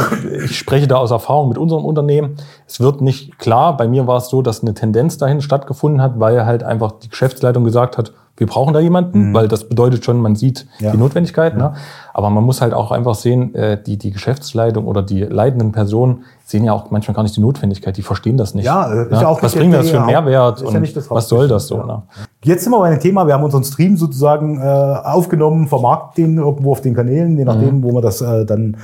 ich 0.45 0.59
spreche 0.59 0.87
da 0.87 0.97
aus 0.97 1.11
Erfahrung 1.11 1.49
mit 1.49 1.59
unserem 1.59 1.85
Unternehmen, 1.85 2.37
es 2.67 2.81
wird 2.81 3.01
nicht 3.01 3.39
klar, 3.39 3.77
bei 3.77 3.89
mir 3.89 4.07
war 4.07 4.19
es 4.19 4.29
so, 4.29 4.43
dass 4.43 4.63
eine 4.63 4.75
Tendenz 4.75 5.19
dahin 5.19 5.41
stattgefunden 5.41 6.01
hat, 6.01 6.21
weil 6.21 6.47
halt 6.47 6.63
einfach 6.63 6.93
die 6.93 7.09
Geschäftsleitung 7.09 7.65
gesagt 7.65 7.99
hat, 7.99 8.13
wir 8.37 8.49
brauchen 8.49 8.75
da 8.75 8.81
jemanden, 8.81 9.33
weil 9.33 9.47
das 9.47 9.69
bedeutet 9.69 10.05
schon, 10.05 10.21
man 10.21 10.35
sieht 10.35 10.67
Mhm. 10.81 10.85
Ja. 10.85 10.91
die 10.93 10.99
Notwendigkeit. 10.99 11.57
Ne? 11.57 11.75
Aber 12.13 12.31
man 12.31 12.43
muss 12.43 12.61
halt 12.61 12.75
auch 12.75 12.91
einfach 12.91 13.15
sehen, 13.15 13.55
äh, 13.55 13.81
die, 13.81 13.97
die 13.97 14.11
Geschäftsleitung 14.11 14.87
oder 14.87 15.03
die 15.03 15.21
leitenden 15.23 15.71
Personen 15.71 16.25
sehen 16.45 16.65
ja 16.65 16.73
auch 16.73 16.91
manchmal 16.91 17.15
gar 17.15 17.23
nicht 17.23 17.37
die 17.37 17.41
Notwendigkeit, 17.41 17.97
die 17.97 18.03
verstehen 18.03 18.37
das 18.37 18.55
nicht. 18.55 18.65
Ja, 18.65 18.93
äh, 18.93 19.05
ist 19.05 19.23
ja 19.23 19.29
auch 19.29 19.41
was 19.43 19.55
bringt 19.55 19.73
das 19.73 19.89
für 19.91 19.99
einen 19.99 20.07
Mehrwert 20.07 20.57
ist 20.57 20.63
ja 20.63 20.69
und 20.77 20.81
nicht 20.81 20.97
das 20.97 21.09
was 21.11 21.29
soll 21.29 21.47
das 21.49 21.69
so? 21.69 21.83
Ne? 21.83 22.03
Jetzt 22.43 22.65
sind 22.65 22.73
wir 22.73 22.79
bei 22.81 22.89
einem 22.89 23.01
Thema, 23.01 23.27
wir 23.27 23.35
haben 23.35 23.45
unseren 23.45 23.65
Stream 23.65 23.97
sozusagen 23.97 24.61
äh, 24.61 24.65
aufgenommen, 24.65 25.69
vermarkten 25.69 26.25
den 26.37 26.39
irgendwo 26.39 26.73
auf 26.73 26.81
den 26.81 26.95
Kanälen, 26.95 27.39
je 27.39 27.45
nachdem, 27.45 27.83
wo 27.83 27.93
wir 27.93 28.01
das 28.03 28.21
äh, 28.21 28.45
dann 28.45 28.77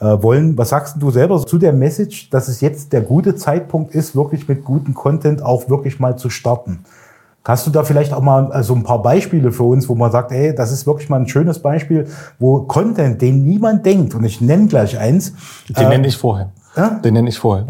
äh, 0.00 0.20
wollen. 0.20 0.58
Was 0.58 0.70
sagst 0.70 0.96
du 1.00 1.10
selber 1.10 1.44
zu 1.46 1.58
der 1.58 1.72
Message, 1.72 2.28
dass 2.30 2.48
es 2.48 2.60
jetzt 2.60 2.92
der 2.92 3.00
gute 3.00 3.34
Zeitpunkt 3.36 3.94
ist, 3.94 4.14
wirklich 4.14 4.46
mit 4.48 4.64
gutem 4.64 4.94
Content 4.94 5.42
auch 5.42 5.68
wirklich 5.70 5.98
mal 6.00 6.16
zu 6.16 6.28
starten? 6.28 6.80
Hast 7.46 7.64
du 7.64 7.70
da 7.70 7.84
vielleicht 7.84 8.12
auch 8.12 8.22
mal 8.22 8.50
äh, 8.52 8.62
so 8.64 8.74
ein 8.74 8.82
paar 8.82 9.00
Beispiele 9.02 9.52
für 9.52 9.62
uns, 9.62 9.88
wo 9.88 9.94
man 9.94 10.10
sagt, 10.10 10.32
ey, 10.32 10.52
das 10.52 10.72
ist 10.72 10.84
wirklich 10.84 11.08
mal 11.08 11.20
ein 11.20 11.28
schönes 11.28 11.60
Beispiel, 11.60 12.08
wo 12.40 12.62
Content, 12.62 13.22
den 13.22 13.44
niemand 13.44 13.86
denkt, 13.86 14.16
und 14.16 14.24
ich 14.24 14.40
nenne 14.40 14.66
gleich 14.66 14.98
eins, 14.98 15.32
Den 15.68 15.88
nenne 15.88 16.08
ich 16.08 16.16
vorher. 16.16 16.50
Ja? 16.76 16.90
Den 17.02 17.14
nenne 17.14 17.28
ich 17.28 17.38
vorher. 17.38 17.64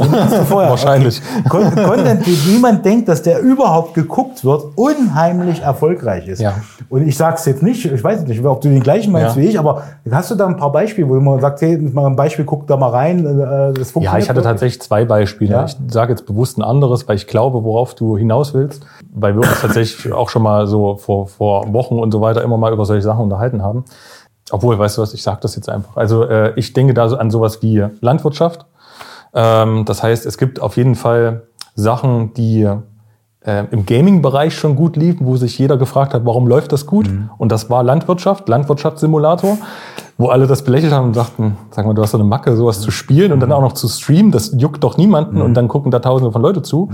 vorher? 0.49 0.71
Wahrscheinlich. 0.71 1.21
Con- 1.49 1.75
Content, 1.75 2.27
den 2.27 2.37
niemand 2.49 2.85
denkt, 2.85 3.09
dass 3.09 3.23
der 3.23 3.41
überhaupt 3.41 3.95
geguckt 3.95 4.45
wird, 4.45 4.65
unheimlich 4.77 5.61
erfolgreich 5.63 6.29
ist. 6.29 6.41
Ja. 6.41 6.55
Und 6.89 7.07
ich 7.07 7.17
sage 7.17 7.37
es 7.37 7.45
jetzt 7.47 7.63
nicht, 7.63 7.85
ich 7.85 8.03
weiß 8.05 8.27
nicht, 8.27 8.45
ob 8.45 8.61
du 8.61 8.69
den 8.69 8.81
gleichen 8.83 9.13
meinst 9.13 9.37
Ja. 9.37 9.43
wie 9.43 9.47
ich, 9.47 9.59
aber 9.59 9.83
hast 10.11 10.31
du 10.31 10.35
da 10.35 10.47
ein 10.47 10.57
paar 10.57 10.73
Beispiele, 10.73 11.09
wo 11.09 11.15
man 11.21 11.41
sagt, 11.41 11.61
hey, 11.61 11.77
mal 11.79 12.07
ein 12.07 12.17
Beispiel, 12.17 12.45
guck 12.45 12.67
da 12.67 12.77
mal 12.77 12.91
rein, 12.91 13.21
äh, 13.25 13.73
das 13.73 13.91
funktioniert. 13.91 14.13
Ja, 14.13 14.19
ich 14.19 14.29
hatte 14.29 14.37
wirklich? 14.39 14.45
tatsächlich 14.45 14.83
zwei 14.83 15.05
Beispiele. 15.05 15.53
Ja. 15.53 15.65
Ich 15.65 15.77
sage 15.89 16.13
jetzt 16.13 16.27
bewusst 16.27 16.59
ein 16.59 16.63
anderes, 16.63 17.07
weil 17.09 17.17
ich 17.17 17.27
glaube, 17.27 17.65
worauf 17.65 17.95
du 17.95 18.17
hinaus 18.17 18.55
willst, 18.55 18.85
weil 19.15 19.35
wir 19.35 19.43
uns 19.43 19.61
tatsächlich 19.61 20.13
auch 20.13 20.29
schon 20.29 20.43
mal 20.43 20.67
so 20.67 20.97
vor, 20.97 21.27
vor 21.29 21.73
Wochen 21.73 21.99
und 21.99 22.13
so 22.13 22.21
weiter 22.21 22.43
immer 22.43 22.57
mal 22.57 22.73
über 22.73 22.85
solche 22.85 23.03
Sachen 23.03 23.23
unterhalten 23.25 23.63
haben. 23.63 23.85
Obwohl, 24.53 24.79
weißt 24.79 24.99
du 24.99 25.03
was, 25.03 25.13
ich 25.13 25.23
sage 25.25 25.39
das 25.43 25.57
jetzt 25.57 25.69
einfach. 25.69 25.97
Also 25.97 26.23
äh, 26.23 26.53
ich 26.55 26.73
denke 26.73 26.95
da 26.95 27.09
so 27.09 27.17
an 27.17 27.31
sowas 27.33 27.63
wie 27.63 27.85
Landwirtschaft. 28.01 28.65
Ähm, 29.37 29.85
das 29.85 30.03
heißt, 30.03 30.27
es 30.27 30.39
gibt 30.39 30.61
auf 30.61 30.77
jeden 30.77 30.97
Fall 30.97 31.43
Sachen, 31.77 32.35
die 32.35 32.69
äh, 33.43 33.65
im 33.71 33.87
Gaming-Bereich 33.87 34.55
schon 34.55 34.75
gut 34.75 34.97
liefen, 34.97 35.27
wo 35.27 35.37
sich 35.37 35.57
jeder 35.59 35.77
gefragt 35.77 36.15
hat, 36.15 36.25
warum 36.25 36.49
läuft 36.49 36.73
das 36.73 36.87
gut? 36.87 37.09
Und 37.39 37.53
das 37.53 37.71
war 37.71 37.85
Landwirtschaft, 37.85 38.49
Landwirtschaftssimulator, 38.49 39.59
wo 40.19 40.29
alle 40.29 40.47
das 40.47 40.63
belächelt 40.63 40.93
haben 40.93 41.09
und 41.09 41.17
dachten, 41.17 41.57
sag 41.71 41.87
mal, 41.87 41.95
du 41.95 42.03
hast 42.03 42.13
so 42.13 42.19
eine 42.19 42.27
Macke, 42.27 42.57
sowas 42.57 42.81
zu 42.81 42.91
spielen 42.91 43.33
und 43.33 43.41
dann 43.41 43.53
auch 43.53 43.61
noch 43.61 43.75
zu 43.75 43.89
streamen, 43.89 44.33
das 44.33 44.55
juckt 44.57 44.83
doch 44.83 44.97
niemanden 44.97 45.43
und 45.43 45.55
dann 45.55 45.69
gucken 45.69 45.91
da 45.91 45.99
tausende 46.01 46.33
von 46.33 46.43
Leute 46.43 46.63
zu. 46.63 46.91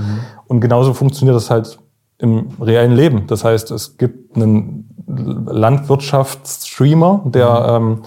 Und 0.46 0.60
genauso 0.60 0.92
funktioniert 0.92 1.36
das 1.36 1.48
halt 1.48 1.78
im 2.18 2.48
reellen 2.60 2.92
Leben. 2.92 3.26
Das 3.28 3.44
heißt, 3.44 3.70
es 3.70 3.96
gibt 3.96 4.36
einen 4.36 4.88
Landwirtschaftsstreamer, 5.06 7.22
der 7.26 7.66
ähm, 7.68 8.02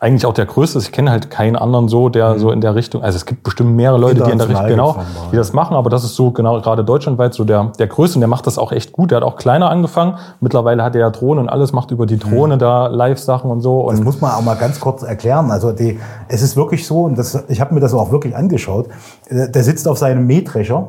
eigentlich 0.00 0.26
auch 0.26 0.32
der 0.32 0.46
größte 0.46 0.78
ist. 0.78 0.84
Ich 0.86 0.92
kenne 0.92 1.10
halt 1.10 1.28
keinen 1.28 1.56
anderen 1.56 1.88
so, 1.88 2.08
der 2.08 2.38
so 2.38 2.52
in 2.52 2.60
der 2.60 2.76
Richtung, 2.76 3.02
also 3.02 3.16
es 3.16 3.26
gibt 3.26 3.42
bestimmt 3.42 3.74
mehrere 3.74 3.98
Leute, 3.98 4.22
die 4.22 4.30
in 4.30 4.38
der 4.38 4.48
Richtung, 4.48 4.68
genau, 4.68 4.96
die 5.32 5.36
das 5.36 5.52
machen, 5.52 5.74
aber 5.74 5.90
das 5.90 6.04
ist 6.04 6.14
so 6.14 6.30
genau 6.30 6.60
gerade 6.60 6.84
deutschlandweit 6.84 7.34
so 7.34 7.44
der, 7.44 7.72
der 7.80 7.88
größte 7.88 8.16
und 8.16 8.20
der 8.20 8.28
macht 8.28 8.46
das 8.46 8.58
auch 8.58 8.70
echt 8.70 8.92
gut. 8.92 9.10
Der 9.10 9.16
hat 9.16 9.24
auch 9.24 9.36
kleiner 9.36 9.70
angefangen. 9.70 10.14
Mittlerweile 10.40 10.84
hat 10.84 10.94
er 10.94 11.00
ja 11.00 11.10
Drohnen 11.10 11.40
und 11.44 11.48
alles, 11.48 11.72
macht 11.72 11.90
über 11.90 12.06
die 12.06 12.16
Drohne 12.18 12.58
da 12.58 12.86
Live-Sachen 12.86 13.50
und 13.50 13.60
so. 13.60 13.90
Das 13.90 13.98
Und 13.98 14.04
muss 14.04 14.20
man 14.20 14.30
auch 14.32 14.42
mal 14.42 14.54
ganz 14.54 14.78
kurz 14.78 15.02
erklären. 15.02 15.50
Also 15.50 15.72
die, 15.72 15.98
es 16.28 16.42
ist 16.42 16.56
wirklich 16.56 16.86
so, 16.86 17.02
und 17.02 17.18
das, 17.18 17.44
ich 17.48 17.60
habe 17.60 17.74
mir 17.74 17.80
das 17.80 17.92
auch 17.92 18.12
wirklich 18.12 18.36
angeschaut, 18.36 18.86
äh, 19.28 19.50
der 19.50 19.64
sitzt 19.64 19.88
auf 19.88 19.98
seinem 19.98 20.28
Mähdrescher 20.28 20.86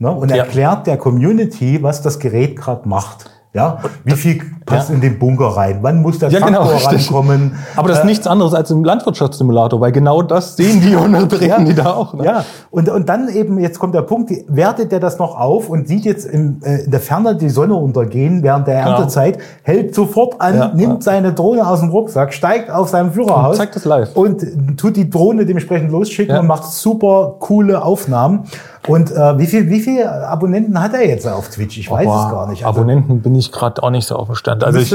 ne, 0.00 0.10
und 0.10 0.28
Ja. 0.30 0.38
erklärt 0.38 0.88
der 0.88 0.96
Community, 0.96 1.80
was 1.84 2.02
das 2.02 2.18
Gerät 2.18 2.56
gerade 2.56 2.88
macht. 2.88 3.30
Ja, 3.52 3.78
wie 4.04 4.12
viel 4.12 4.40
passt 4.64 4.90
ja. 4.90 4.94
in 4.94 5.00
den 5.00 5.18
Bunker 5.18 5.46
rein? 5.48 5.78
Wann 5.82 6.02
muss 6.02 6.20
der 6.20 6.28
Ja, 6.30 6.38
genau, 6.38 6.60
Traktor 6.68 6.92
richtig. 6.92 7.12
rankommen? 7.12 7.56
Aber 7.74 7.88
das 7.88 7.98
ist 7.98 8.04
Äh, 8.04 8.06
nichts 8.06 8.26
anderes 8.28 8.54
als 8.54 8.70
im 8.70 8.84
Landwirtschaftssimulator, 8.84 9.80
weil 9.80 9.90
genau 9.90 10.22
das 10.22 10.54
sehen 10.56 10.80
die 10.80 10.94
und 10.94 11.28
berechnen 11.28 11.64
die 11.66 11.74
da 11.74 11.94
auch. 11.94 12.14
Ne? 12.14 12.24
Ja, 12.24 12.44
und, 12.70 12.88
und 12.88 13.08
dann 13.08 13.28
eben, 13.28 13.58
jetzt 13.58 13.80
kommt 13.80 13.96
der 13.96 14.02
Punkt, 14.02 14.30
die- 14.30 14.44
wertet 14.46 14.92
der 14.92 15.00
das 15.00 15.18
noch 15.18 15.36
auf 15.36 15.68
und 15.68 15.88
sieht 15.88 16.04
jetzt 16.04 16.26
in, 16.26 16.62
äh, 16.62 16.84
in 16.84 16.92
der 16.92 17.00
Ferne 17.00 17.34
die 17.34 17.48
Sonne 17.48 17.74
untergehen 17.74 18.44
während 18.44 18.68
der 18.68 18.84
Genau. 18.84 18.96
Erntezeit, 18.98 19.38
hält 19.64 19.96
sofort 19.96 20.40
an, 20.40 20.54
Ja, 20.56 20.72
nimmt 20.72 21.02
seine 21.02 21.32
Drohne 21.32 21.66
aus 21.66 21.80
dem 21.80 21.88
Rucksack, 21.90 22.32
steigt 22.32 22.70
auf 22.70 22.88
seinem 22.88 23.10
Führerhaus 23.12 23.50
Und 23.50 23.56
zeigt 23.56 23.74
das 23.74 23.84
live. 23.84 24.14
und 24.14 24.46
tut 24.76 24.94
die 24.94 25.10
Drohne 25.10 25.44
dementsprechend 25.44 25.90
losschicken 25.90 26.36
Ja. 26.36 26.40
und 26.40 26.46
macht 26.46 26.66
super 26.66 27.34
coole 27.40 27.82
Aufnahmen. 27.84 28.44
Und 28.88 29.10
äh, 29.12 29.38
wie 29.38 29.46
viel, 29.46 29.68
wie 29.68 29.80
viele 29.80 30.10
Abonnenten 30.28 30.80
hat 30.80 30.94
er 30.94 31.06
jetzt 31.06 31.26
auf 31.28 31.48
Twitch? 31.50 31.76
Ich 31.78 31.90
weiß 31.90 32.06
Boah, 32.06 32.24
es 32.26 32.32
gar 32.32 32.48
nicht. 32.48 32.64
Also, 32.64 32.80
Abonnenten 32.80 33.20
bin 33.20 33.34
ich 33.34 33.52
gerade 33.52 33.82
auch 33.82 33.90
nicht 33.90 34.06
so 34.06 34.16
auf 34.16 34.26
dem 34.28 34.34
Stand. 34.34 34.64
Also 34.64 34.78
ich, 34.78 34.90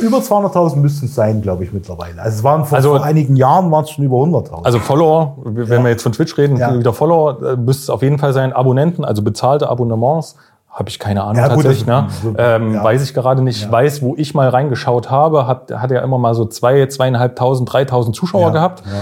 über 0.00 0.18
200.000 0.18 0.76
müssten 0.76 1.04
es 1.06 1.14
sein, 1.14 1.42
glaube 1.42 1.64
ich, 1.64 1.72
mittlerweile. 1.72 2.20
Also 2.22 2.38
es 2.38 2.44
waren 2.44 2.64
vor, 2.64 2.76
Also- 2.76 2.96
vor 2.96 3.04
einigen 3.04 3.36
Jahren 3.36 3.70
waren 3.70 3.84
es 3.84 3.90
schon 3.90 4.04
über 4.04 4.16
100.000. 4.16 4.64
also 4.64 4.78
Follower, 4.78 5.36
wenn 5.44 5.82
wir 5.82 5.90
jetzt 5.90 6.02
von 6.02 6.12
Twitch 6.12 6.36
reden, 6.38 6.56
Ja. 6.56 6.78
wieder 6.78 6.94
Follower, 6.94 7.42
äh, 7.42 7.56
müsste 7.56 7.82
es 7.82 7.90
auf 7.90 8.00
jeden 8.02 8.18
Fall 8.18 8.32
sein. 8.32 8.54
Abonnenten, 8.54 9.04
also 9.04 9.20
bezahlte 9.22 9.68
Abonnements, 9.68 10.36
habe 10.70 10.88
ich 10.88 10.98
keine 10.98 11.22
Ahnung 11.22 11.36
Ja, 11.36 11.48
gut, 11.48 11.64
tatsächlich. 11.64 11.84
das- 11.86 12.22
ne? 12.24 12.32
so- 12.32 12.34
ähm, 12.38 12.74
ja. 12.74 12.84
Weiß 12.84 13.02
ich 13.02 13.12
gerade 13.12 13.42
nicht. 13.42 13.58
Ich 13.62 13.70
weiß, 13.70 14.00
wo 14.02 14.14
ich 14.16 14.34
mal 14.34 14.48
reingeschaut 14.48 15.10
habe, 15.10 15.46
hat, 15.46 15.70
hat 15.74 15.90
er 15.90 16.02
immer 16.02 16.16
mal 16.18 16.34
so 16.34 16.46
zwei, 16.46 16.86
zweieinhalbtausend, 16.86 17.70
dreitausend 17.70 18.16
Zuschauer 18.16 18.40
Ja, 18.46 18.50
gehabt. 18.50 18.82
ja. 18.86 18.92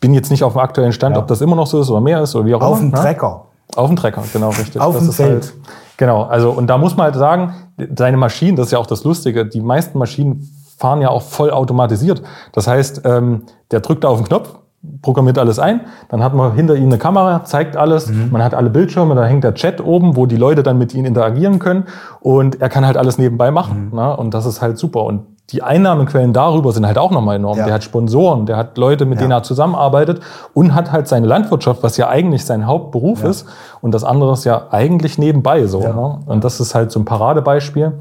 Bin 0.00 0.14
jetzt 0.14 0.30
nicht 0.30 0.44
auf 0.44 0.52
dem 0.54 0.60
aktuellen 0.60 0.92
Stand, 0.92 1.16
Ja. 1.16 1.22
ob 1.22 1.28
das 1.28 1.40
immer 1.40 1.56
noch 1.56 1.66
so 1.66 1.80
ist 1.80 1.90
oder 1.90 2.00
mehr 2.00 2.20
ist 2.22 2.34
oder 2.36 2.44
wie 2.46 2.54
auch 2.54 2.60
auf 2.62 2.78
dem 2.78 2.88
immer. 2.88 2.98
ne? 2.98 3.02
Trecker. 3.02 3.44
Auf 3.76 3.88
dem 3.88 3.96
Trecker, 3.96 4.22
genau, 4.32 4.50
richtig. 4.50 4.80
Auf 4.80 4.94
das 4.94 5.04
dem 5.04 5.12
Feld. 5.12 5.42
Halt, 5.44 5.52
genau, 5.96 6.22
also 6.24 6.50
und 6.50 6.66
da 6.68 6.78
muss 6.78 6.96
man 6.96 7.04
halt 7.04 7.16
sagen, 7.16 7.54
seine 7.96 8.16
Maschinen, 8.16 8.56
das 8.56 8.66
ist 8.66 8.72
ja 8.72 8.78
auch 8.78 8.86
das 8.86 9.04
Lustige, 9.04 9.46
die 9.46 9.60
meisten 9.60 9.98
Maschinen 9.98 10.48
fahren 10.78 11.00
ja 11.00 11.10
auch 11.10 11.22
voll 11.22 11.50
automatisiert. 11.50 12.22
Das 12.52 12.66
heißt, 12.66 13.02
ähm, 13.04 13.42
der 13.70 13.80
drückt 13.80 14.04
da 14.04 14.08
auf 14.08 14.18
den 14.18 14.26
Knopf, 14.26 14.54
programmiert 15.02 15.38
alles 15.38 15.58
ein, 15.58 15.80
dann 16.08 16.22
hat 16.22 16.34
man 16.34 16.54
hinter 16.54 16.76
ihm 16.76 16.86
eine 16.86 16.98
Kamera, 16.98 17.42
zeigt 17.44 17.76
alles, 17.76 18.08
Mhm. 18.08 18.28
man 18.30 18.42
hat 18.44 18.54
alle 18.54 18.70
Bildschirme, 18.70 19.14
da 19.16 19.24
hängt 19.24 19.42
der 19.44 19.54
Chat 19.54 19.84
oben, 19.84 20.14
wo 20.16 20.26
die 20.26 20.36
Leute 20.36 20.62
dann 20.62 20.78
mit 20.78 20.94
ihm 20.94 21.04
interagieren 21.04 21.58
können 21.58 21.84
und 22.20 22.60
er 22.60 22.68
kann 22.68 22.86
halt 22.86 22.96
alles 22.96 23.18
nebenbei 23.18 23.50
machen. 23.50 23.88
Mhm. 23.90 23.96
Ne? 23.96 24.16
Und 24.16 24.34
das 24.34 24.46
ist 24.46 24.62
halt 24.62 24.78
super. 24.78 25.02
Und 25.04 25.26
die 25.50 25.62
Einnahmequellen 25.62 26.32
darüber 26.34 26.72
sind 26.72 26.86
halt 26.86 26.98
auch 26.98 27.10
nochmal 27.10 27.36
enorm. 27.36 27.56
Ja. 27.58 27.64
Der 27.64 27.74
hat 27.74 27.82
Sponsoren, 27.84 28.44
der 28.44 28.56
hat 28.58 28.76
Leute, 28.76 29.06
mit 29.06 29.16
Ja. 29.18 29.22
denen 29.22 29.32
er 29.32 29.42
zusammenarbeitet 29.42 30.20
und 30.52 30.74
hat 30.74 30.92
halt 30.92 31.08
seine 31.08 31.26
Landwirtschaft, 31.26 31.82
was 31.82 31.96
ja 31.96 32.08
eigentlich 32.08 32.44
sein 32.44 32.66
Hauptberuf 32.66 33.22
Ja. 33.22 33.30
ist. 33.30 33.46
Und 33.80 33.92
das 33.94 34.04
andere 34.04 34.32
ist 34.34 34.44
ja 34.44 34.66
eigentlich 34.70 35.16
nebenbei 35.16 35.66
so. 35.66 35.80
Ne? 35.80 36.18
Und 36.26 36.44
das 36.44 36.60
ist 36.60 36.74
halt 36.74 36.90
so 36.92 37.00
ein 37.00 37.06
Paradebeispiel, 37.06 37.92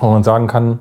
wo 0.00 0.10
man 0.10 0.24
sagen 0.24 0.48
kann, 0.48 0.80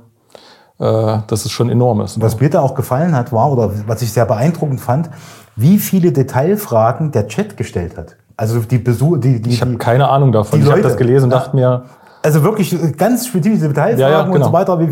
äh, 0.79 1.19
dass 1.27 1.45
es 1.45 1.51
schon 1.51 1.69
enorm 1.69 2.01
ist. 2.01 2.19
Was 2.19 2.39
mir 2.39 2.49
da 2.49 2.61
auch 2.61 2.73
gefallen 2.73 3.15
hat, 3.15 3.31
war, 3.31 3.51
oder 3.51 3.69
was 3.85 4.01
ich 4.01 4.11
sehr 4.11 4.25
beeindruckend 4.25 4.81
fand, 4.81 5.11
wie 5.55 5.77
viele 5.77 6.11
Detailfragen 6.11 7.11
der 7.11 7.27
Chat 7.27 7.57
gestellt 7.57 7.95
hat. 7.97 8.15
Also 8.37 8.59
die 8.61 8.79
Besucher, 8.79 9.19
die, 9.19 9.39
die, 9.39 9.51
Ich 9.51 9.61
habe 9.61 9.77
keine 9.77 10.09
Ahnung 10.09 10.31
davon. 10.31 10.57
die 10.59 10.65
Ich 10.65 10.71
habe 10.71 10.81
das 10.81 10.97
gelesen 10.97 11.25
und 11.25 11.29
dachte 11.31 11.55
mir, 11.55 11.83
also 12.23 12.43
wirklich 12.43 12.75
ganz 12.97 13.27
spezifische 13.27 13.67
Detailfragen 13.67 13.99
Ja, 13.99 14.09
ja, 14.09 14.21
und 14.23 14.31
genau. 14.31 14.47
so 14.47 14.53
weiter, 14.53 14.79
wie, 14.79 14.87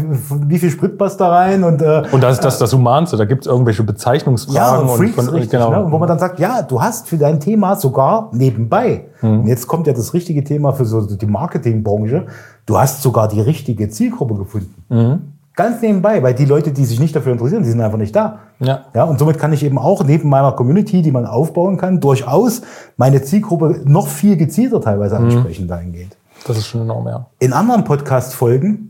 wie 0.47 0.57
viel 0.57 0.69
Sprit 0.69 0.97
passt 0.97 1.19
da 1.19 1.29
rein 1.29 1.63
und 1.63 1.81
äh, 1.81 2.03
und 2.11 2.23
das 2.23 2.33
ist 2.33 2.43
das, 2.45 2.57
das 2.57 2.73
Humanste. 2.73 3.17
Da 3.17 3.25
gibt 3.25 3.45
es 3.45 3.47
irgendwelche 3.51 3.81
ja, 3.81 3.85
Bezeichnungsfragen 3.85 4.89
und 4.89 4.97
Freaks, 4.97 5.17
und 5.17 5.25
von, 5.25 5.33
richtig, 5.33 5.51
genau. 5.51 5.69
ne? 5.71 5.83
Und 5.83 5.91
wo 5.91 5.97
man 5.97 6.07
dann 6.07 6.19
sagt, 6.19 6.39
ja, 6.39 6.61
du 6.61 6.81
hast 6.81 7.07
für 7.07 7.17
dein 7.17 7.39
Thema 7.39 7.75
sogar 7.75 8.29
nebenbei. 8.33 9.05
Mhm. 9.21 9.41
Und 9.41 9.47
jetzt 9.47 9.67
kommt 9.67 9.87
ja 9.87 9.93
das 9.93 10.13
richtige 10.13 10.43
Thema 10.43 10.73
für 10.73 10.85
so 10.85 11.01
die 11.01 11.25
Marketingbranche. 11.25 12.25
Du 12.65 12.77
hast 12.77 13.01
sogar 13.01 13.27
die 13.27 13.41
richtige 13.41 13.89
Zielgruppe 13.89 14.35
gefunden. 14.35 14.73
Mhm. 14.89 15.21
Ganz 15.55 15.81
nebenbei, 15.81 16.23
weil 16.23 16.33
die 16.33 16.45
Leute, 16.45 16.71
die 16.71 16.85
sich 16.85 17.01
nicht 17.01 17.13
dafür 17.15 17.33
interessieren, 17.33 17.63
die 17.63 17.69
sind 17.69 17.81
einfach 17.81 17.97
nicht 17.97 18.15
da. 18.15 18.39
Ja. 18.59 18.85
Ja, 18.95 19.03
und 19.03 19.19
somit 19.19 19.37
kann 19.37 19.51
ich 19.51 19.63
eben 19.63 19.77
auch 19.77 20.05
neben 20.05 20.29
meiner 20.29 20.53
Community, 20.53 21.01
die 21.01 21.11
man 21.11 21.25
aufbauen 21.25 21.75
kann, 21.75 21.99
durchaus 21.99 22.61
meine 22.95 23.21
Zielgruppe 23.23 23.81
noch 23.83 24.07
viel 24.07 24.37
gezielter 24.37 24.79
teilweise 24.79 25.19
Mhm. 25.19 25.25
ansprechen 25.25 25.67
dahingehend. 25.67 26.15
Das 26.47 26.57
ist 26.57 26.67
schon 26.67 26.81
enorm, 26.81 27.07
ja. 27.07 27.27
In 27.39 27.53
anderen 27.53 27.83
Podcast-Folgen 27.83 28.85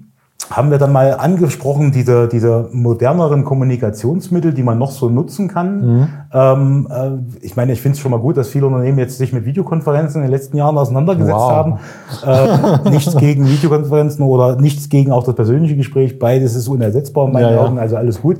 haben 0.49 0.71
wir 0.71 0.77
dann 0.79 0.91
mal 0.91 1.11
angesprochen, 1.13 1.91
diese, 1.91 2.27
diese 2.27 2.69
moderneren 2.71 3.43
Kommunikationsmittel, 3.43 4.51
die 4.53 4.63
man 4.63 4.79
noch 4.79 4.89
so 4.89 5.09
nutzen 5.09 5.47
kann. 5.47 6.09
Ähm, 6.33 6.87
äh, 6.89 7.45
ich 7.45 7.55
meine, 7.55 7.73
ich 7.73 7.81
finde 7.81 7.97
es 7.97 7.99
schon 7.99 8.09
mal 8.11 8.19
gut, 8.19 8.37
dass 8.37 8.47
viele 8.47 8.65
Unternehmen 8.65 8.97
jetzt 8.97 9.17
sich 9.19 9.31
mit 9.31 9.45
Videokonferenzen 9.45 10.21
in 10.21 10.27
den 10.27 10.31
letzten 10.31 10.57
Jahren 10.57 10.77
auseinandergesetzt 10.77 11.35
Wow. 11.35 11.51
haben. 11.51 11.79
Äh, 12.25 12.89
nichts 12.89 13.15
gegen 13.17 13.47
Videokonferenzen 13.47 14.25
oder 14.25 14.55
nichts 14.55 14.89
gegen 14.89 15.11
auch 15.11 15.23
das 15.23 15.35
persönliche 15.35 15.75
Gespräch. 15.75 16.17
Beides 16.17 16.55
ist 16.55 16.67
unersetzbar 16.67 17.27
in 17.27 17.33
meinen 17.33 17.43
Ja, 17.43 17.51
ja. 17.51 17.65
Augen, 17.65 17.77
also 17.77 17.97
alles 17.97 18.19
gut. 18.21 18.37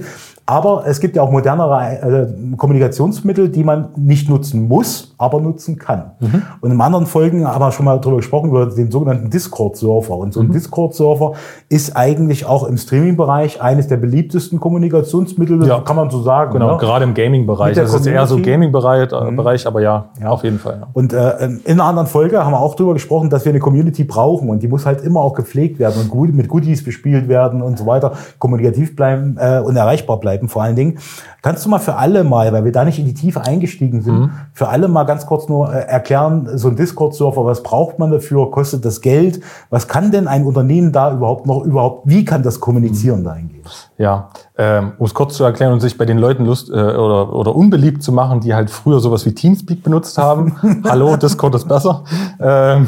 Aber 0.50 0.84
es 0.88 1.00
gibt 1.00 1.16
ja 1.16 1.22
auch 1.22 1.30
modernere 1.30 2.28
äh, 2.32 2.56
Kommunikationsmittel, 2.58 3.50
die 3.50 3.64
man 3.64 3.90
nicht 3.96 4.28
nutzen 4.30 4.68
muss, 4.68 5.14
aber 5.20 5.40
nutzen 5.40 5.78
kann. 5.78 6.14
Mhm. 6.20 6.42
Und 6.62 6.72
in 6.72 6.82
anderen 6.82 7.06
Folgen 7.06 7.46
haben 7.48 7.62
wir 7.62 7.72
schon 7.72 7.86
mal 7.86 8.00
darüber 8.00 8.18
gesprochen, 8.18 8.50
über 8.50 8.66
den 8.66 8.90
sogenannten 8.90 9.30
Discord-Surfer. 9.30 10.16
Und 10.16 10.30
Mhm. 10.30 10.32
so 10.32 10.40
ein 10.40 10.52
Discord-Surfer 10.52 11.34
ist 11.70 11.96
eigentlich 11.96 12.48
auch 12.48 12.64
im 12.68 12.78
Streaming-Bereich 12.78 13.62
eines 13.62 13.88
der 13.90 13.98
beliebtesten 13.98 14.60
Kommunikationsmittel, 14.60 15.68
Ja. 15.68 15.82
kann 15.82 15.96
man 15.96 16.10
so 16.10 16.24
sagen. 16.24 16.54
Genau, 16.54 16.72
ne? 16.72 16.78
gerade 16.78 17.04
im 17.04 17.14
Gaming-Bereich. 17.14 17.76
Das 17.76 17.94
ist 17.94 18.08
eher 18.08 18.26
so. 18.26 18.40
Gaming-Bereich, 18.40 19.12
äh, 19.12 19.32
Bereich, 19.32 19.68
aber 19.68 19.82
ja, 19.82 20.06
Ja. 20.20 20.30
auf 20.30 20.44
jeden 20.44 20.58
Fall. 20.58 20.78
Ja. 20.82 20.88
Und 20.94 21.14
äh, 21.14 21.46
in 21.66 21.74
einer 21.74 21.84
anderen 21.84 22.08
Folge 22.08 22.44
haben 22.44 22.54
wir 22.54 22.60
auch 22.60 22.74
darüber 22.74 22.94
gesprochen, 22.94 23.30
dass 23.30 23.46
wir 23.46 23.52
eine 23.52 23.60
Community 23.60 24.04
brauchen 24.04 24.50
und 24.50 24.64
die 24.64 24.68
muss 24.68 24.88
halt 24.88 25.04
immer 25.04 25.20
auch 25.22 25.36
gepflegt 25.36 25.78
werden 25.78 26.02
und 26.02 26.10
gut, 26.10 26.34
mit 26.34 26.48
Goodies 26.48 26.84
bespielt 26.84 27.28
werden 27.28 27.62
und 27.62 27.78
so 27.78 27.86
weiter, 27.86 28.14
kommunikativ 28.40 28.96
bleiben 28.96 29.38
äh, 29.40 29.60
und 29.60 29.76
erreichbar 29.76 30.20
bleiben 30.20 30.39
vor 30.48 30.64
allen 30.64 30.76
Dingen. 30.76 31.00
Kannst 31.42 31.66
du 31.66 31.70
mal 31.70 31.80
für 31.80 31.96
alle 31.96 32.24
mal, 32.24 32.52
weil 32.54 32.66
wir 32.66 32.72
da 32.72 32.84
nicht 32.86 33.00
in 33.00 33.06
die 33.06 33.14
Tiefe 33.14 33.42
eingestiegen 33.42 34.02
sind, 34.02 34.20
Mhm. 34.20 34.32
für 34.54 34.68
alle 34.70 34.88
mal 34.88 35.04
ganz 35.06 35.26
kurz 35.26 35.50
nur 35.50 35.74
äh, 35.74 35.80
erklären, 35.88 36.50
so 36.58 36.68
ein 36.70 36.76
Discord-Surfer, 36.76 37.46
was 37.46 37.64
braucht 37.64 37.98
man 38.00 38.12
dafür, 38.12 38.52
kostet 38.52 38.86
das 38.86 39.02
Geld, 39.02 39.42
was 39.70 39.88
kann 39.88 40.12
denn 40.12 40.28
ein 40.28 40.46
Unternehmen 40.46 40.92
da 40.92 41.12
überhaupt 41.14 41.46
noch 41.46 41.64
überhaupt, 41.64 42.08
wie 42.08 42.24
kann 42.26 42.44
das 42.44 42.58
Mhm. 42.58 42.62
kommunizieren 42.62 43.24
dahingehend? 43.24 43.90
Ja, 43.98 44.30
ähm, 44.58 44.94
um 44.98 45.06
es 45.06 45.14
kurz 45.14 45.36
zu 45.36 45.44
erklären 45.44 45.74
und 45.74 45.80
sich 45.80 45.98
bei 45.98 46.06
den 46.06 46.18
Leuten 46.18 46.46
Lust 46.46 46.70
äh, 46.70 46.74
oder, 46.74 47.34
oder 47.34 47.56
unbeliebt 47.56 48.02
zu 48.04 48.12
machen, 48.12 48.40
die 48.40 48.54
halt 48.54 48.70
früher 48.70 49.00
sowas 49.00 49.26
wie 49.26 49.34
Teamspeak 49.34 49.84
benutzt 49.84 50.18
haben. 50.18 50.56
Hallo, 50.88 51.16
Discord 51.18 51.56
ist 51.56 51.68
besser. 51.68 52.04
Ähm, 52.40 52.88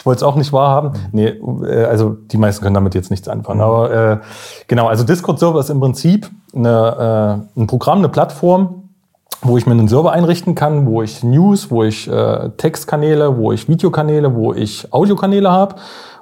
ich 0.00 0.06
wollte 0.06 0.20
es 0.20 0.22
auch 0.22 0.36
nicht 0.36 0.50
wahrhaben. 0.50 0.92
Nee, 1.12 1.26
äh, 1.26 1.84
also 1.84 2.16
die 2.32 2.38
meisten 2.38 2.62
können 2.62 2.74
damit 2.74 2.94
jetzt 2.94 3.10
nichts 3.10 3.28
anfangen. 3.28 3.60
Aber 3.60 3.90
äh, 3.92 4.18
genau, 4.66 4.88
also 4.88 5.04
Discord-Server 5.04 5.60
ist 5.60 5.68
im 5.68 5.78
Prinzip 5.78 6.30
eine, 6.54 7.44
äh, 7.54 7.60
ein 7.60 7.66
Programm, 7.66 7.98
eine 7.98 8.08
Plattform, 8.08 8.88
wo 9.42 9.58
ich 9.58 9.66
mir 9.66 9.72
einen 9.72 9.88
Server 9.88 10.12
einrichten 10.12 10.54
kann, 10.54 10.86
wo 10.86 11.02
ich 11.02 11.22
News, 11.22 11.70
wo 11.70 11.84
ich 11.84 12.08
äh, 12.10 12.48
Textkanäle, 12.56 13.36
wo 13.36 13.52
ich 13.52 13.68
Videokanäle, 13.68 14.34
wo 14.34 14.54
ich 14.54 14.90
Audiokanäle 14.90 15.50
habe 15.50 15.74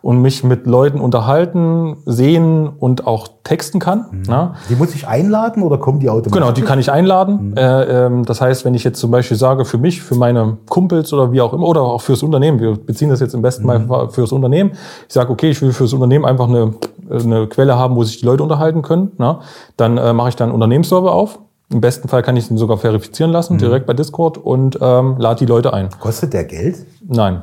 und 0.02 0.20
mich 0.22 0.44
mit 0.44 0.66
Leuten 0.66 1.00
unterhalten, 1.00 1.96
sehen 2.06 2.68
und 2.68 3.06
auch 3.06 3.28
texten 3.44 3.78
kann. 3.78 4.24
Ne? 4.28 4.54
Die 4.68 4.76
muss 4.76 4.94
ich 4.94 5.08
einladen 5.08 5.62
oder 5.62 5.78
kommen 5.78 6.00
die 6.00 6.08
automatisch? 6.08 6.32
Genau, 6.32 6.52
die 6.52 6.62
kann 6.62 6.78
ich 6.78 6.90
einladen. 6.90 7.56
Äh, 7.56 8.06
ähm, 8.06 8.24
das 8.24 8.40
heißt, 8.40 8.64
wenn 8.64 8.74
ich 8.74 8.84
jetzt 8.84 9.00
zum 9.00 9.10
Beispiel 9.10 9.36
sage, 9.36 9.64
für 9.64 9.78
mich, 9.78 10.02
für 10.02 10.14
meine 10.14 10.58
Kumpels 10.68 11.12
oder 11.12 11.32
wie 11.32 11.40
auch 11.40 11.52
immer, 11.52 11.66
oder 11.66 11.82
auch 11.82 12.00
fürs 12.00 12.22
Unternehmen, 12.22 12.60
wir 12.60 12.76
beziehen 12.76 13.08
das 13.08 13.20
jetzt 13.20 13.34
im 13.34 13.42
besten 13.42 13.66
Mal 13.66 14.08
fürs 14.10 14.32
Unternehmen, 14.32 14.72
ich 15.06 15.14
sage, 15.14 15.30
okay, 15.30 15.50
ich 15.50 15.62
will 15.62 15.72
fürs 15.72 15.92
Unternehmen 15.92 16.24
einfach 16.24 16.48
eine, 16.48 16.74
eine 17.10 17.46
Quelle 17.46 17.76
haben, 17.76 17.96
wo 17.96 18.04
sich 18.04 18.18
die 18.20 18.26
Leute 18.26 18.42
unterhalten 18.42 18.82
können, 18.82 19.12
ne? 19.18 19.38
dann 19.76 19.96
äh, 19.98 20.12
mache 20.12 20.30
ich 20.30 20.36
dann 20.36 20.48
einen 20.48 20.54
Unternehmensserver 20.54 21.12
auf. 21.12 21.38
Im 21.70 21.82
besten 21.82 22.08
Fall 22.08 22.22
kann 22.22 22.36
ich 22.36 22.50
ihn 22.50 22.56
sogar 22.56 22.78
verifizieren 22.78 23.30
lassen, 23.30 23.58
direkt 23.58 23.86
bei 23.86 23.92
Discord 23.92 24.38
und 24.38 24.78
ähm, 24.80 25.16
lade 25.18 25.40
die 25.40 25.46
Leute 25.46 25.74
ein. 25.74 25.90
Kostet 26.00 26.32
der 26.32 26.44
Geld? 26.44 26.86
Nein. 27.06 27.42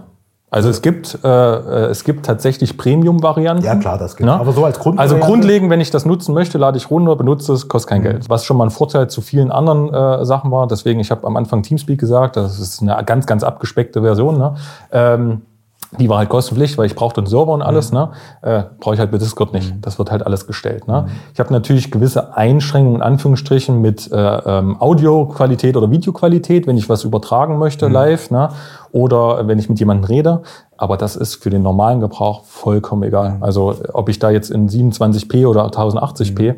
Also 0.56 0.70
es 0.70 0.82
gibt, 0.82 1.20
äh, 1.22 1.28
äh, 1.28 1.88
es 1.88 2.06
gibt 2.06 2.26
tatsächlich 2.26 2.78
Premium-Varianten. 2.78 3.66
Ja, 3.66 3.76
klar, 3.76 3.98
das 3.98 4.16
gibt 4.16 4.30
Ja. 4.30 4.38
Aber 4.38 4.54
so 4.54 4.64
als 4.64 4.80
Grund. 4.80 4.98
Also 4.98 5.18
grundlegend, 5.18 5.70
wenn 5.70 5.82
ich 5.82 5.92
das 5.92 6.06
nutzen 6.06 6.34
möchte, 6.34 6.58
lade 6.58 6.78
ich 6.78 6.90
runter, 6.90 7.18
benutze 7.18 7.52
es, 7.52 7.68
kostet 7.68 7.90
kein 7.90 8.04
Geld. 8.04 8.30
Was 8.30 8.46
schon 8.46 8.56
mal 8.56 8.64
ein 8.64 8.70
Vorteil 8.70 9.10
zu 9.10 9.20
vielen 9.20 9.52
anderen 9.52 9.94
äh, 9.94 10.24
Sachen 10.24 10.52
war. 10.52 10.66
Deswegen, 10.68 11.02
ich 11.02 11.12
habe 11.12 11.28
am 11.28 11.36
Anfang 11.36 11.62
Teamspeak 11.62 12.00
gesagt, 12.00 12.38
das 12.38 12.58
ist 12.58 12.82
eine 12.82 12.96
ganz, 13.04 13.26
ganz 13.26 13.44
abgespeckte 13.44 14.02
Version. 14.02 14.38
Ne? 14.38 14.56
Ähm, 14.94 15.42
die 16.00 16.10
war 16.10 16.20
halt 16.20 16.30
kostenpflichtig, 16.30 16.78
weil 16.78 16.86
ich 16.86 16.96
brauchte 16.96 17.22
einen 17.22 17.28
Server 17.28 17.52
und 17.52 17.62
alles. 17.62 17.92
Ne? 17.92 18.12
Äh, 18.42 18.64
Brauche 18.80 18.96
ich 18.96 19.00
halt 19.00 19.12
bei 19.12 19.18
Discord 19.18 19.54
nicht. 19.54 19.74
Das 19.82 19.98
wird 19.98 20.12
halt 20.12 20.26
alles 20.26 20.48
gestellt. 20.48 20.88
Ne? 20.88 21.08
Ich 21.34 21.40
habe 21.40 21.52
natürlich 21.52 21.92
gewisse 21.92 22.36
Einschränkungen 22.36 22.98
in 22.98 23.02
Anführungsstrichen 23.02 23.82
mit 23.82 24.12
äh, 24.12 24.18
ähm, 24.18 24.80
Audioqualität 24.80 25.78
oder 25.78 25.90
Videoqualität, 25.92 26.68
wenn 26.68 26.78
ich 26.78 26.90
was 26.90 27.04
übertragen 27.04 27.58
möchte 27.58 27.88
live 27.88 28.32
ne? 28.32 28.50
oder 28.92 29.48
wenn 29.48 29.60
ich 29.60 29.70
mit 29.70 29.80
jemandem 29.80 30.06
rede. 30.06 30.42
Aber 30.78 30.98
das 30.98 31.16
ist 31.16 31.36
für 31.36 31.50
den 31.50 31.62
normalen 31.62 32.00
Gebrauch 32.00 32.44
vollkommen 32.44 33.04
egal. 33.04 33.38
Also 33.42 33.76
ob 33.94 34.10
ich 34.10 34.20
da 34.20 34.30
jetzt 34.30 34.52
in 34.52 34.70
27p 34.70 35.48
oder 35.48 35.66
1080p 35.68 36.56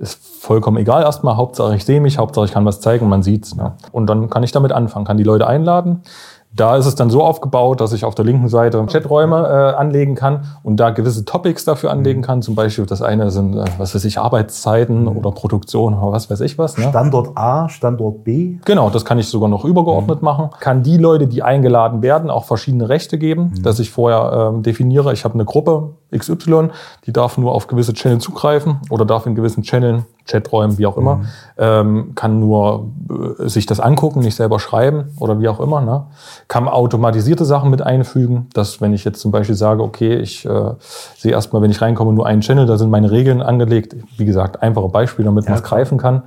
ist 0.00 0.18
vollkommen 0.40 0.78
egal 0.78 1.02
erstmal. 1.02 1.36
Hauptsache 1.36 1.76
ich 1.76 1.84
sehe 1.84 2.00
mich, 2.00 2.16
Hauptsache 2.18 2.46
ich 2.46 2.52
kann 2.52 2.64
was 2.64 2.80
zeigen 2.80 3.04
und 3.04 3.10
man 3.10 3.22
sieht's. 3.22 3.54
Ne? 3.54 3.74
Und 3.92 4.06
dann 4.08 4.30
kann 4.30 4.42
ich 4.42 4.50
damit 4.50 4.72
anfangen, 4.72 5.04
kann 5.04 5.18
die 5.18 5.24
Leute 5.24 5.46
einladen. 5.46 6.02
Da 6.52 6.76
ist 6.76 6.86
es 6.86 6.96
dann 6.96 7.10
so 7.10 7.22
aufgebaut, 7.22 7.80
dass 7.80 7.92
ich 7.92 8.04
auf 8.04 8.16
der 8.16 8.24
linken 8.24 8.48
Seite 8.48 8.84
Chaträume 8.86 9.36
äh, 9.36 9.76
anlegen 9.76 10.16
kann 10.16 10.46
und 10.64 10.78
da 10.78 10.90
gewisse 10.90 11.24
Topics 11.24 11.64
dafür 11.64 11.92
anlegen 11.92 12.22
kann. 12.22 12.42
Zum 12.42 12.56
Beispiel 12.56 12.86
das 12.86 13.02
eine 13.02 13.30
sind, 13.30 13.56
äh, 13.56 13.64
was 13.78 13.94
weiß 13.94 14.04
ich, 14.04 14.18
Arbeitszeiten 14.18 15.02
mhm. 15.02 15.16
oder 15.16 15.30
Produktion 15.30 15.94
oder 15.94 16.10
was 16.10 16.28
weiß 16.28 16.40
ich 16.40 16.58
was. 16.58 16.76
Ne? 16.76 16.88
Standort 16.88 17.36
A, 17.36 17.68
Standort 17.68 18.24
B. 18.24 18.58
Genau, 18.64 18.90
das 18.90 19.04
kann 19.04 19.18
ich 19.20 19.28
sogar 19.28 19.48
noch 19.48 19.64
übergeordnet 19.64 20.22
mhm. 20.22 20.24
machen. 20.24 20.50
Kann 20.58 20.82
die 20.82 20.96
Leute, 20.96 21.28
die 21.28 21.44
eingeladen 21.44 22.02
werden, 22.02 22.30
auch 22.30 22.44
verschiedene 22.44 22.88
Rechte 22.88 23.16
geben, 23.16 23.52
mhm. 23.54 23.62
dass 23.62 23.78
ich 23.78 23.90
vorher 23.90 24.50
ähm, 24.52 24.62
definiere, 24.64 25.12
ich 25.12 25.24
habe 25.24 25.34
eine 25.34 25.44
Gruppe 25.44 25.94
XY, 26.16 26.70
die 27.06 27.12
darf 27.12 27.38
nur 27.38 27.52
auf 27.52 27.68
gewisse 27.68 27.92
Channel 27.92 28.18
zugreifen 28.18 28.80
oder 28.90 29.04
darf 29.04 29.26
in 29.26 29.36
gewissen 29.36 29.62
Channeln 29.62 30.04
Chaträumen, 30.26 30.78
wie 30.78 30.86
auch 30.86 30.96
immer, 30.96 31.16
mhm. 31.16 31.26
ähm, 31.58 32.12
kann 32.14 32.40
nur 32.40 32.90
äh, 33.38 33.48
sich 33.48 33.66
das 33.66 33.80
angucken, 33.80 34.20
nicht 34.20 34.36
selber 34.36 34.58
schreiben 34.58 35.12
oder 35.18 35.40
wie 35.40 35.48
auch 35.48 35.60
immer. 35.60 35.80
Ne? 35.80 36.04
Kann 36.48 36.68
automatisierte 36.68 37.44
Sachen 37.44 37.70
mit 37.70 37.82
einfügen, 37.82 38.48
dass 38.54 38.80
wenn 38.80 38.92
ich 38.92 39.04
jetzt 39.04 39.20
zum 39.20 39.30
Beispiel 39.30 39.56
sage, 39.56 39.82
okay, 39.82 40.16
ich 40.16 40.44
äh, 40.46 40.72
sehe 41.16 41.32
erstmal, 41.32 41.62
wenn 41.62 41.70
ich 41.70 41.80
reinkomme, 41.80 42.12
nur 42.12 42.26
einen 42.26 42.40
Channel, 42.40 42.66
da 42.66 42.76
sind 42.76 42.90
meine 42.90 43.10
Regeln 43.10 43.42
angelegt. 43.42 43.96
Wie 44.16 44.24
gesagt, 44.24 44.62
einfache 44.62 44.88
Beispiele, 44.88 45.26
damit 45.26 45.44
ja. 45.44 45.50
man 45.50 45.58
es 45.58 45.64
greifen 45.64 45.98
kann 45.98 46.22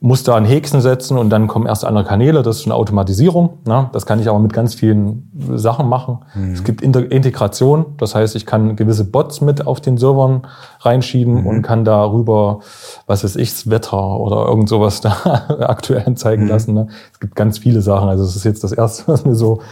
muss 0.00 0.22
da 0.22 0.36
ein 0.36 0.44
Häkchen 0.44 0.80
setzen 0.80 1.18
und 1.18 1.28
dann 1.30 1.48
kommen 1.48 1.66
erst 1.66 1.84
andere 1.84 2.04
Kanäle. 2.04 2.42
Das 2.42 2.60
ist 2.60 2.66
eine 2.66 2.76
Automatisierung. 2.76 3.58
Ne? 3.66 3.90
Das 3.92 4.06
kann 4.06 4.20
ich 4.20 4.28
aber 4.28 4.38
mit 4.38 4.52
ganz 4.52 4.74
vielen 4.74 5.28
Sachen 5.56 5.88
machen. 5.88 6.18
Mhm. 6.34 6.52
Es 6.52 6.62
gibt 6.62 6.82
Integration. 6.82 7.86
Das 7.96 8.14
heißt, 8.14 8.36
ich 8.36 8.46
kann 8.46 8.76
gewisse 8.76 9.04
Bots 9.04 9.40
mit 9.40 9.66
auf 9.66 9.80
den 9.80 9.98
Servern 9.98 10.46
reinschieben 10.80 11.40
mhm. 11.40 11.46
und 11.48 11.62
kann 11.62 11.84
darüber, 11.84 12.60
was 13.08 13.24
weiß 13.24 13.34
ich, 13.36 13.50
das 13.50 13.70
Wetter 13.70 14.20
oder 14.20 14.46
irgend 14.46 14.68
sowas 14.68 15.00
da 15.02 15.46
aktuell 15.60 16.04
anzeigen 16.06 16.44
mhm. 16.44 16.50
lassen. 16.50 16.74
Ne? 16.74 16.86
Es 17.12 17.18
gibt 17.18 17.34
ganz 17.34 17.58
viele 17.58 17.82
Sachen. 17.82 18.08
Also 18.08 18.22
es 18.22 18.36
ist 18.36 18.44
jetzt 18.44 18.62
das 18.62 18.70
Erste, 18.70 19.02
was 19.08 19.24
mir 19.24 19.34
so, 19.34 19.62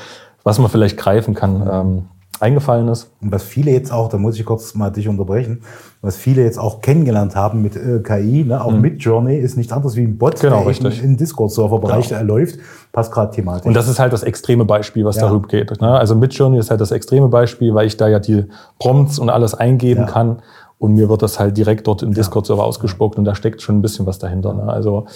was 0.43 0.59
man 0.59 0.71
vielleicht 0.71 0.97
greifen 0.97 1.35
kann. 1.35 1.69
Ähm, 1.71 2.05
eingefallen 2.41 2.89
ist. 2.89 3.11
Und 3.21 3.33
was 3.33 3.43
viele 3.43 3.71
jetzt 3.71 3.93
auch, 3.93 4.09
da 4.09 4.19
muss 4.19 4.39
ich 4.39 4.45
kurz 4.45 4.75
mal 4.75 4.91
dich 4.91 5.09
unterbrechen, 5.09 5.63
was 6.03 6.17
viele 6.17 6.43
jetzt 6.43 6.59
auch 6.59 6.81
kennengelernt 6.81 7.35
haben 7.35 7.63
mit 7.63 7.77
äh, 7.77 8.01
KI, 8.01 8.45
ne, 8.45 8.63
auch 8.63 8.73
mhm. 8.73 8.81
mit 8.81 9.03
Journey, 9.03 9.37
ist 9.37 9.57
nicht 9.57 9.73
anders 9.73 9.97
wie 9.97 10.03
ein 10.03 10.19
Bot, 10.19 10.41
genau, 10.41 10.59
der 10.59 10.67
richtig. 10.67 11.03
im 11.03 11.17
Discord-Server-Bereich 11.17 12.09
genau. 12.09 12.23
läuft, 12.23 12.59
passt 12.93 13.13
gerade 13.13 13.35
thematisch. 13.35 13.67
Und 13.67 13.75
das 13.75 13.89
ist 13.89 13.99
halt 13.99 14.13
das 14.13 14.23
extreme 14.23 14.65
Beispiel, 14.65 15.05
was 15.05 15.17
ja. 15.17 15.23
darüber 15.23 15.49
geht. 15.49 15.81
Ne? 15.81 15.91
Also 15.91 16.15
mit 16.15 16.35
Journey 16.35 16.59
ist 16.59 16.71
halt 16.71 16.81
das 16.81 16.91
extreme 16.91 17.29
Beispiel, 17.29 17.75
weil 17.75 17.87
ich 17.87 17.97
da 17.97 18.09
ja 18.09 18.19
die 18.19 18.45
Prompts 18.79 19.19
und 19.19 19.31
alles 19.31 19.55
eingeben 19.55 20.03
ja. 20.03 20.07
kann 20.07 20.43
und 20.79 20.95
mir 20.95 21.09
wird 21.09 21.23
das 21.23 21.39
halt 21.41 21.57
direkt 21.57 21.87
dort 21.87 22.03
im 22.03 22.13
Discord-Server 22.13 22.65
ausgespuckt 22.65 23.19
und 23.19 23.25
da 23.25 23.35
steckt 23.35 23.63
schon 23.63 23.79
ein 23.79 23.83
bisschen 23.83 24.07
was 24.07 24.19
dahinter. 24.19 24.53
Ne? 24.53 24.65
Also 24.65 25.07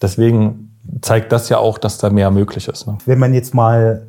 deswegen 0.00 0.78
zeigt 1.00 1.32
das 1.32 1.48
ja 1.48 1.58
auch, 1.58 1.78
dass 1.78 1.98
da 1.98 2.10
mehr 2.10 2.30
möglich 2.30 2.68
ist. 2.68 2.86
Ne? 2.86 2.98
Wenn 3.04 3.18
man 3.18 3.34
jetzt 3.34 3.54
mal 3.54 4.08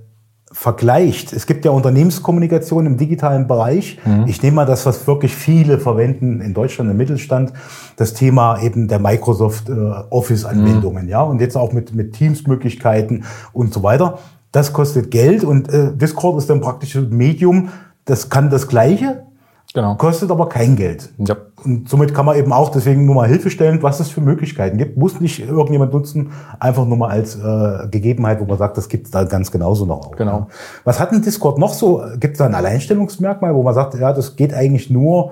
vergleicht, 0.54 1.34
es 1.34 1.48
gibt 1.48 1.66
ja 1.66 1.72
Unternehmenskommunikation 1.72 2.86
im 2.86 2.98
digitalen 2.98 3.48
Bereich. 3.48 4.00
Mhm. 4.06 4.26
Ich 4.28 4.42
nehme 4.42 4.58
mal 4.58 4.66
das, 4.66 4.86
was 4.86 5.06
wirklich 5.08 5.36
viele 5.36 5.80
verwenden 5.80 6.40
in 6.42 6.54
Deutschland 6.54 6.90
im 6.92 6.98
Mittelstand, 6.98 7.52
das 7.98 8.14
Thema 8.14 8.62
eben 8.62 8.88
der 8.88 9.00
Microsoft 9.00 9.68
äh, 9.68 9.74
Office-Anwendungen, 9.74 11.06
mhm. 11.06 11.10
ja, 11.10 11.22
und 11.22 11.42
jetzt 11.42 11.58
auch 11.58 11.74
mit, 11.74 11.94
mit 11.96 12.14
Teams-Möglichkeiten 12.14 13.24
und 13.52 13.74
so 13.74 13.84
weiter. 13.84 14.20
Das 14.52 14.72
kostet 14.72 15.10
Geld 15.10 15.44
und 15.44 15.74
äh, 15.74 15.92
Discord 15.92 16.38
ist 16.38 16.50
dann 16.50 16.62
praktisch 16.62 16.96
ein 16.96 17.10
Medium, 17.10 17.70
das 18.06 18.30
kann 18.30 18.52
das 18.52 18.68
Gleiche, 18.68 19.24
Genau. 19.74 19.96
Kostet 19.96 20.30
aber 20.30 20.50
kein 20.50 20.76
Geld. 20.76 21.10
Ja. 21.18 21.36
Und 21.64 21.90
somit 21.90 22.14
kann 22.14 22.26
man 22.26 22.38
eben 22.38 22.54
auch 22.54 22.70
deswegen 22.70 23.06
nur 23.06 23.16
mal 23.16 23.28
hilfestellend, 23.28 23.82
was 23.82 24.00
es 24.00 24.10
für 24.10 24.22
Möglichkeiten 24.22 24.78
gibt. 24.78 24.98
Muss 24.98 25.20
nicht 25.20 25.40
irgendjemand 25.40 25.94
nutzen, 25.94 26.32
einfach 26.60 26.86
nur 26.86 26.98
mal 26.98 27.10
als 27.10 27.36
äh, 27.36 27.88
Gegebenheit, 27.90 28.40
wo 28.40 28.46
man 28.46 28.58
sagt, 28.60 28.78
das 28.78 28.88
gibt 28.88 29.06
es 29.06 29.12
da 29.12 29.24
ganz 29.24 29.50
genauso 29.50 29.86
noch 29.86 30.06
auch. 30.08 30.16
Genau. 30.16 30.48
Was 30.84 31.00
hat 31.00 31.12
denn 31.12 31.24
Discord 31.24 31.58
noch 31.58 31.74
so? 31.74 32.04
Gibt 32.20 32.34
es 32.34 32.38
da 32.38 32.46
ein 32.46 32.54
Alleinstellungsmerkmal, 32.54 33.56
wo 33.56 33.64
man 33.64 33.74
sagt, 33.74 33.96
ja, 33.96 34.14
das 34.14 34.36
geht 34.36 34.54
eigentlich 34.54 34.90
nur 34.90 35.32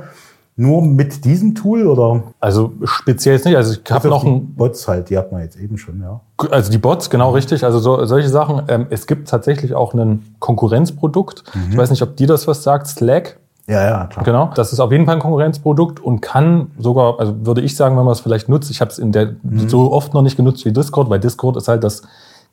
nur 0.58 0.82
mit 0.82 1.26
diesem 1.26 1.56
Tool 1.56 1.88
oder? 1.88 2.24
Also 2.40 2.74
speziell 2.84 3.38
nicht. 3.38 3.56
Also 3.56 3.74
ich 3.74 3.92
habe 3.92 4.10
noch 4.10 4.24
ein 4.24 4.54
Bots 4.54 4.88
halt, 4.88 5.10
die 5.10 5.18
hat 5.18 5.32
man 5.32 5.42
jetzt 5.42 5.58
eben 5.58 5.78
schon, 5.78 6.02
ja. 6.02 6.20
Also 6.52 6.72
die 6.72 6.78
Bots, 6.78 7.10
genau 7.10 7.32
richtig. 7.32 7.64
Also 7.64 7.80
so, 7.80 8.06
solche 8.06 8.30
Sachen. 8.30 8.64
Ähm, 8.68 8.88
es 8.90 9.08
gibt 9.08 9.28
tatsächlich 9.28 9.74
auch 9.74 9.94
ein 9.94 10.36
Konkurrenzprodukt. 10.40 11.44
Mhm. 11.54 11.72
Ich 11.72 11.78
weiß 11.78 11.90
nicht, 11.90 12.02
ob 12.02 12.16
dir 12.16 12.28
das 12.28 12.48
was 12.48 12.64
sagt. 12.64 12.88
Slack. 12.88 13.38
Ja, 13.72 13.84
ja, 13.84 14.06
klar. 14.08 14.26
Genau. 14.26 14.52
Das 14.54 14.74
ist 14.74 14.82
auf 14.82 14.92
jeden 14.92 15.06
Fall 15.06 15.16
ein 15.16 15.22
Konkurrenzprodukt 15.22 16.02
und 16.02 16.20
kann 16.22 16.72
sogar, 16.78 17.20
also 17.20 17.46
würde 17.46 17.62
ich 17.62 17.76
sagen, 17.78 17.98
wenn 17.98 18.04
man 18.04 18.12
es 18.12 18.20
vielleicht 18.20 18.50
nutzt, 18.50 18.70
ich 18.70 18.82
habe 18.82 18.92
es 18.92 19.00
in 19.00 19.14
der 19.14 19.36
mhm. 19.44 19.70
so 19.70 19.94
oft 19.94 20.14
noch 20.14 20.22
nicht 20.22 20.36
genutzt 20.36 20.66
wie 20.66 20.74
Discord, 20.74 21.10
weil 21.10 21.22
Discord 21.22 21.56
ist 21.56 21.70
halt 21.70 21.84
das 21.84 22.02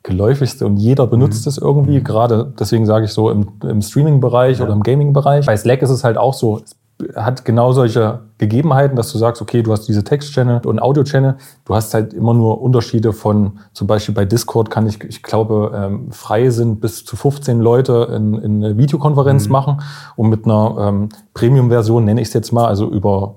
geläufigste 0.03 0.65
und 0.65 0.77
jeder 0.77 1.07
benutzt 1.07 1.45
mhm. 1.45 1.49
es 1.49 1.57
irgendwie. 1.57 1.99
Mhm. 1.99 2.03
Gerade 2.05 2.53
deswegen 2.57 2.85
sage 2.85 3.03
ich 3.03 3.11
so 3.11 3.29
im, 3.29 3.49
im 3.63 3.81
Streaming-Bereich 3.81 4.59
ja. 4.59 4.63
oder 4.63 4.73
im 4.73 4.81
Gaming-Bereich. 4.81 5.45
Bei 5.45 5.57
Slack 5.57 5.81
ist 5.81 5.89
es 5.89 6.05
halt 6.05 6.17
auch 6.17 6.33
so, 6.33 6.61
es 6.63 6.77
hat 7.15 7.45
genau 7.45 7.71
solche 7.71 8.19
Gegebenheiten, 8.37 8.95
dass 8.95 9.11
du 9.11 9.17
sagst, 9.17 9.41
okay, 9.41 9.63
du 9.63 9.71
hast 9.71 9.87
diese 9.87 10.03
Text-Channel 10.03 10.61
und 10.65 10.81
Audio-Channel. 10.81 11.37
Du 11.65 11.75
hast 11.75 11.93
halt 11.93 12.13
immer 12.13 12.33
nur 12.33 12.61
Unterschiede 12.61 13.13
von, 13.13 13.59
zum 13.73 13.87
Beispiel 13.87 14.13
bei 14.13 14.25
Discord 14.25 14.69
kann 14.69 14.85
ich, 14.85 15.01
ich 15.03 15.23
glaube, 15.23 15.71
ähm, 15.73 16.11
frei 16.11 16.49
sind 16.49 16.81
bis 16.81 17.05
zu 17.05 17.15
15 17.15 17.59
Leute 17.61 18.09
in, 18.15 18.35
in 18.35 18.63
eine 18.63 18.77
Videokonferenz 18.77 19.45
mhm. 19.45 19.51
machen 19.51 19.81
und 20.15 20.29
mit 20.29 20.45
einer 20.45 20.75
ähm, 20.79 21.09
Premium-Version, 21.33 22.03
nenne 22.03 22.21
ich 22.21 22.27
es 22.27 22.33
jetzt 22.33 22.51
mal, 22.51 22.65
also 22.65 22.89
über 22.89 23.35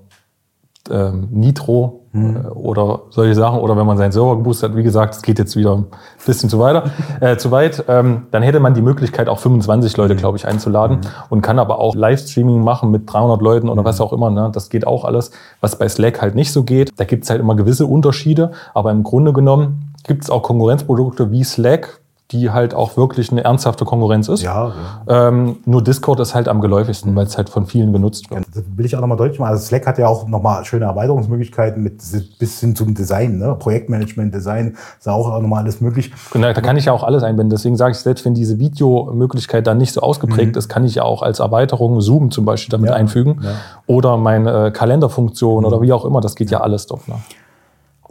ähm, 0.91 1.29
Nitro 1.31 2.07
hm. 2.13 2.47
oder 2.55 3.03
solche 3.11 3.35
Sachen. 3.35 3.61
Oder 3.61 3.77
wenn 3.77 3.87
man 3.87 3.97
seinen 3.97 4.13
Server 4.13 4.37
geboostet 4.37 4.71
hat, 4.71 4.77
wie 4.77 4.83
gesagt, 4.83 5.15
es 5.15 5.23
geht 5.23 5.39
jetzt 5.39 5.57
wieder 5.57 5.77
ein 5.77 5.87
bisschen 6.25 6.51
zu, 6.51 6.59
weiter, 6.59 6.91
äh, 7.21 7.37
zu 7.37 7.51
weit, 7.51 7.85
ähm, 7.89 8.27
dann 8.31 8.43
hätte 8.43 8.61
man 8.61 8.75
die 8.75 8.83
Möglichkeit, 8.83 9.29
auch 9.29 9.39
25 9.39 9.97
Leute, 9.97 10.17
glaube 10.17 10.37
ich, 10.37 10.47
einzuladen 10.47 10.99
hm. 10.99 11.11
und 11.31 11.41
kann 11.43 11.59
aber 11.59 11.79
auch 11.79 11.95
Livestreaming 11.95 12.63
machen 12.63 12.91
mit 12.91 13.13
300 13.13 13.41
Leuten 13.41 13.69
oder 13.69 13.85
was 13.85 14.01
auch 14.01 14.13
immer. 14.13 14.31
Ne? 14.31 14.51
Das 14.53 14.71
geht 14.71 14.87
auch 14.87 15.05
alles, 15.05 15.31
was 15.61 15.79
bei 15.79 15.89
Slack 15.89 16.21
halt 16.21 16.35
nicht 16.35 16.53
so 16.53 16.65
geht. 16.65 16.91
Da 16.97 17.05
gibt 17.05 17.25
es 17.25 17.31
halt 17.31 17.41
immer 17.41 17.57
gewisse 17.57 17.87
Unterschiede, 17.87 18.53
aber 18.75 18.91
im 18.91 19.03
Grunde 19.03 19.33
genommen 19.33 19.93
gibt 20.05 20.25
es 20.25 20.31
auch 20.31 20.43
Konkurrenzprodukte 20.43 21.31
wie 21.31 21.45
Slack, 21.45 22.01
die 22.31 22.51
halt 22.51 22.73
auch 22.73 22.97
wirklich 22.97 23.31
eine 23.31 23.45
ernsthafte 23.45 23.85
Konkurrenz 23.85 24.29
ist. 24.29 24.43
Ja, 24.43 24.73
ja. 25.07 25.29
Ähm, 25.29 25.57
nur 25.67 25.83
Discord 25.85 26.19
ist 26.21 26.35
halt 26.35 26.49
am 26.49 26.63
geläufigsten, 26.63 27.15
weil 27.15 27.27
es 27.27 27.37
halt 27.37 27.51
von 27.51 27.67
vielen 27.67 27.93
genutzt 27.93 28.31
wird. 28.31 28.47
Das 28.55 28.65
will 28.75 28.87
ich 28.87 28.97
auch 28.97 29.01
nochmal 29.01 29.19
deutlich 29.19 29.39
machen. 29.39 29.51
Also 29.51 29.67
Slack 29.67 29.87
hat 29.87 29.99
ja 29.99 30.07
auch 30.09 30.27
nochmal 30.27 30.65
schöne 30.65 30.87
Erweiterungsmöglichkeiten 30.87 31.83
mit 31.83 32.01
bis 32.39 32.61
hin 32.61 32.75
zum 32.75 32.95
Design, 32.95 33.39
ne? 33.39 33.55
Projektmanagement, 33.59 34.35
Design, 34.35 34.77
ist 34.99 35.09
auch 35.09 35.41
nochmal 35.41 35.63
alles 35.63 35.83
möglich. 35.83 36.11
Und 36.33 36.41
da, 36.41 36.55
kann 36.55 36.77
ich 36.77 36.87
ja 36.87 36.93
auch 36.93 37.03
alles 37.03 37.23
einbinden. 37.23 37.51
Deswegen 37.51 37.77
sage 37.77 37.93
ich, 37.93 37.99
selbst 37.99 38.25
wenn 38.25 38.35
diese 38.35 38.59
Videomöglichkeit 38.59 39.67
dann 39.67 39.77
nicht 39.77 39.93
so 39.93 40.01
ausgeprägt 40.01 40.55
mhm. 40.55 40.59
ist, 40.59 40.69
kann 40.69 40.85
ich 40.85 40.95
ja 40.95 41.03
auch 41.03 41.23
als 41.23 41.41
Erweiterung 41.41 42.01
Zoom 42.01 42.31
zum 42.31 42.47
Beispiel 42.47 42.71
damit 42.71 42.91
ja, 42.91 42.97
einfügen. 42.97 43.41
Ja. 43.43 43.51
Oder 43.87 44.17
meine 44.17 44.69
äh, 44.69 44.71
Kalenderfunktion 44.71 45.61
mhm. 45.61 45.67
oder 45.67 45.83
wie 45.83 45.93
auch 45.93 46.07
immer. 46.07 46.23
Das 46.23 46.35
geht 46.35 46.51
ja 46.51 46.61
alles 46.61 46.87
dort. 46.87 47.09
Ne? 47.09 47.17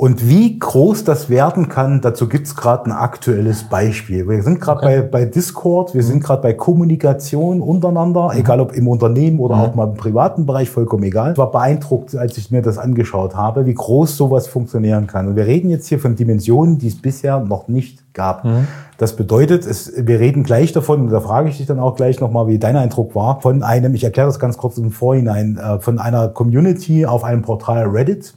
Und 0.01 0.27
wie 0.27 0.57
groß 0.57 1.03
das 1.03 1.29
werden 1.29 1.69
kann, 1.69 2.01
dazu 2.01 2.27
gibt's 2.27 2.55
gerade 2.55 2.87
ein 2.87 2.91
aktuelles 2.91 3.65
Beispiel. 3.65 4.27
Wir 4.27 4.41
sind 4.41 4.59
gerade 4.59 4.79
okay. 4.79 5.01
bei, 5.01 5.07
bei 5.07 5.25
Discord, 5.25 5.93
wir 5.93 6.01
mhm. 6.01 6.07
sind 6.07 6.23
gerade 6.23 6.41
bei 6.41 6.53
Kommunikation 6.53 7.61
untereinander, 7.61 8.33
mhm. 8.33 8.39
egal 8.39 8.61
ob 8.61 8.73
im 8.73 8.87
Unternehmen 8.87 9.39
oder 9.39 9.57
mhm. 9.57 9.61
auch 9.61 9.75
mal 9.75 9.89
im 9.89 9.93
privaten 9.93 10.47
Bereich, 10.47 10.71
vollkommen 10.71 11.03
egal. 11.03 11.33
Ich 11.33 11.37
war 11.37 11.51
beeindruckt, 11.51 12.15
als 12.15 12.35
ich 12.39 12.49
mir 12.49 12.63
das 12.63 12.79
angeschaut 12.79 13.35
habe, 13.35 13.67
wie 13.67 13.75
groß 13.75 14.17
sowas 14.17 14.47
funktionieren 14.47 15.05
kann. 15.05 15.27
Und 15.27 15.35
wir 15.35 15.45
reden 15.45 15.69
jetzt 15.69 15.85
hier 15.85 15.99
von 15.99 16.15
Dimensionen, 16.15 16.79
die 16.79 16.87
es 16.87 16.99
bisher 16.99 17.39
noch 17.39 17.67
nicht 17.67 18.15
gab. 18.15 18.43
Mhm. 18.43 18.67
Das 18.97 19.15
bedeutet, 19.15 19.67
es, 19.67 19.93
wir 19.95 20.19
reden 20.19 20.41
gleich 20.41 20.73
davon, 20.73 21.01
und 21.01 21.11
da 21.11 21.19
frage 21.19 21.49
ich 21.49 21.57
dich 21.57 21.67
dann 21.67 21.79
auch 21.79 21.95
gleich 21.95 22.19
nochmal, 22.19 22.47
wie 22.47 22.57
dein 22.57 22.75
Eindruck 22.75 23.13
war, 23.13 23.39
von 23.41 23.61
einem, 23.61 23.93
ich 23.93 24.03
erkläre 24.03 24.29
das 24.29 24.39
ganz 24.39 24.57
kurz 24.57 24.79
im 24.79 24.89
Vorhinein, 24.89 25.59
äh, 25.59 25.79
von 25.79 25.99
einer 25.99 26.29
Community 26.29 27.05
auf 27.05 27.23
einem 27.23 27.43
Portal 27.43 27.85
Reddit. 27.85 28.33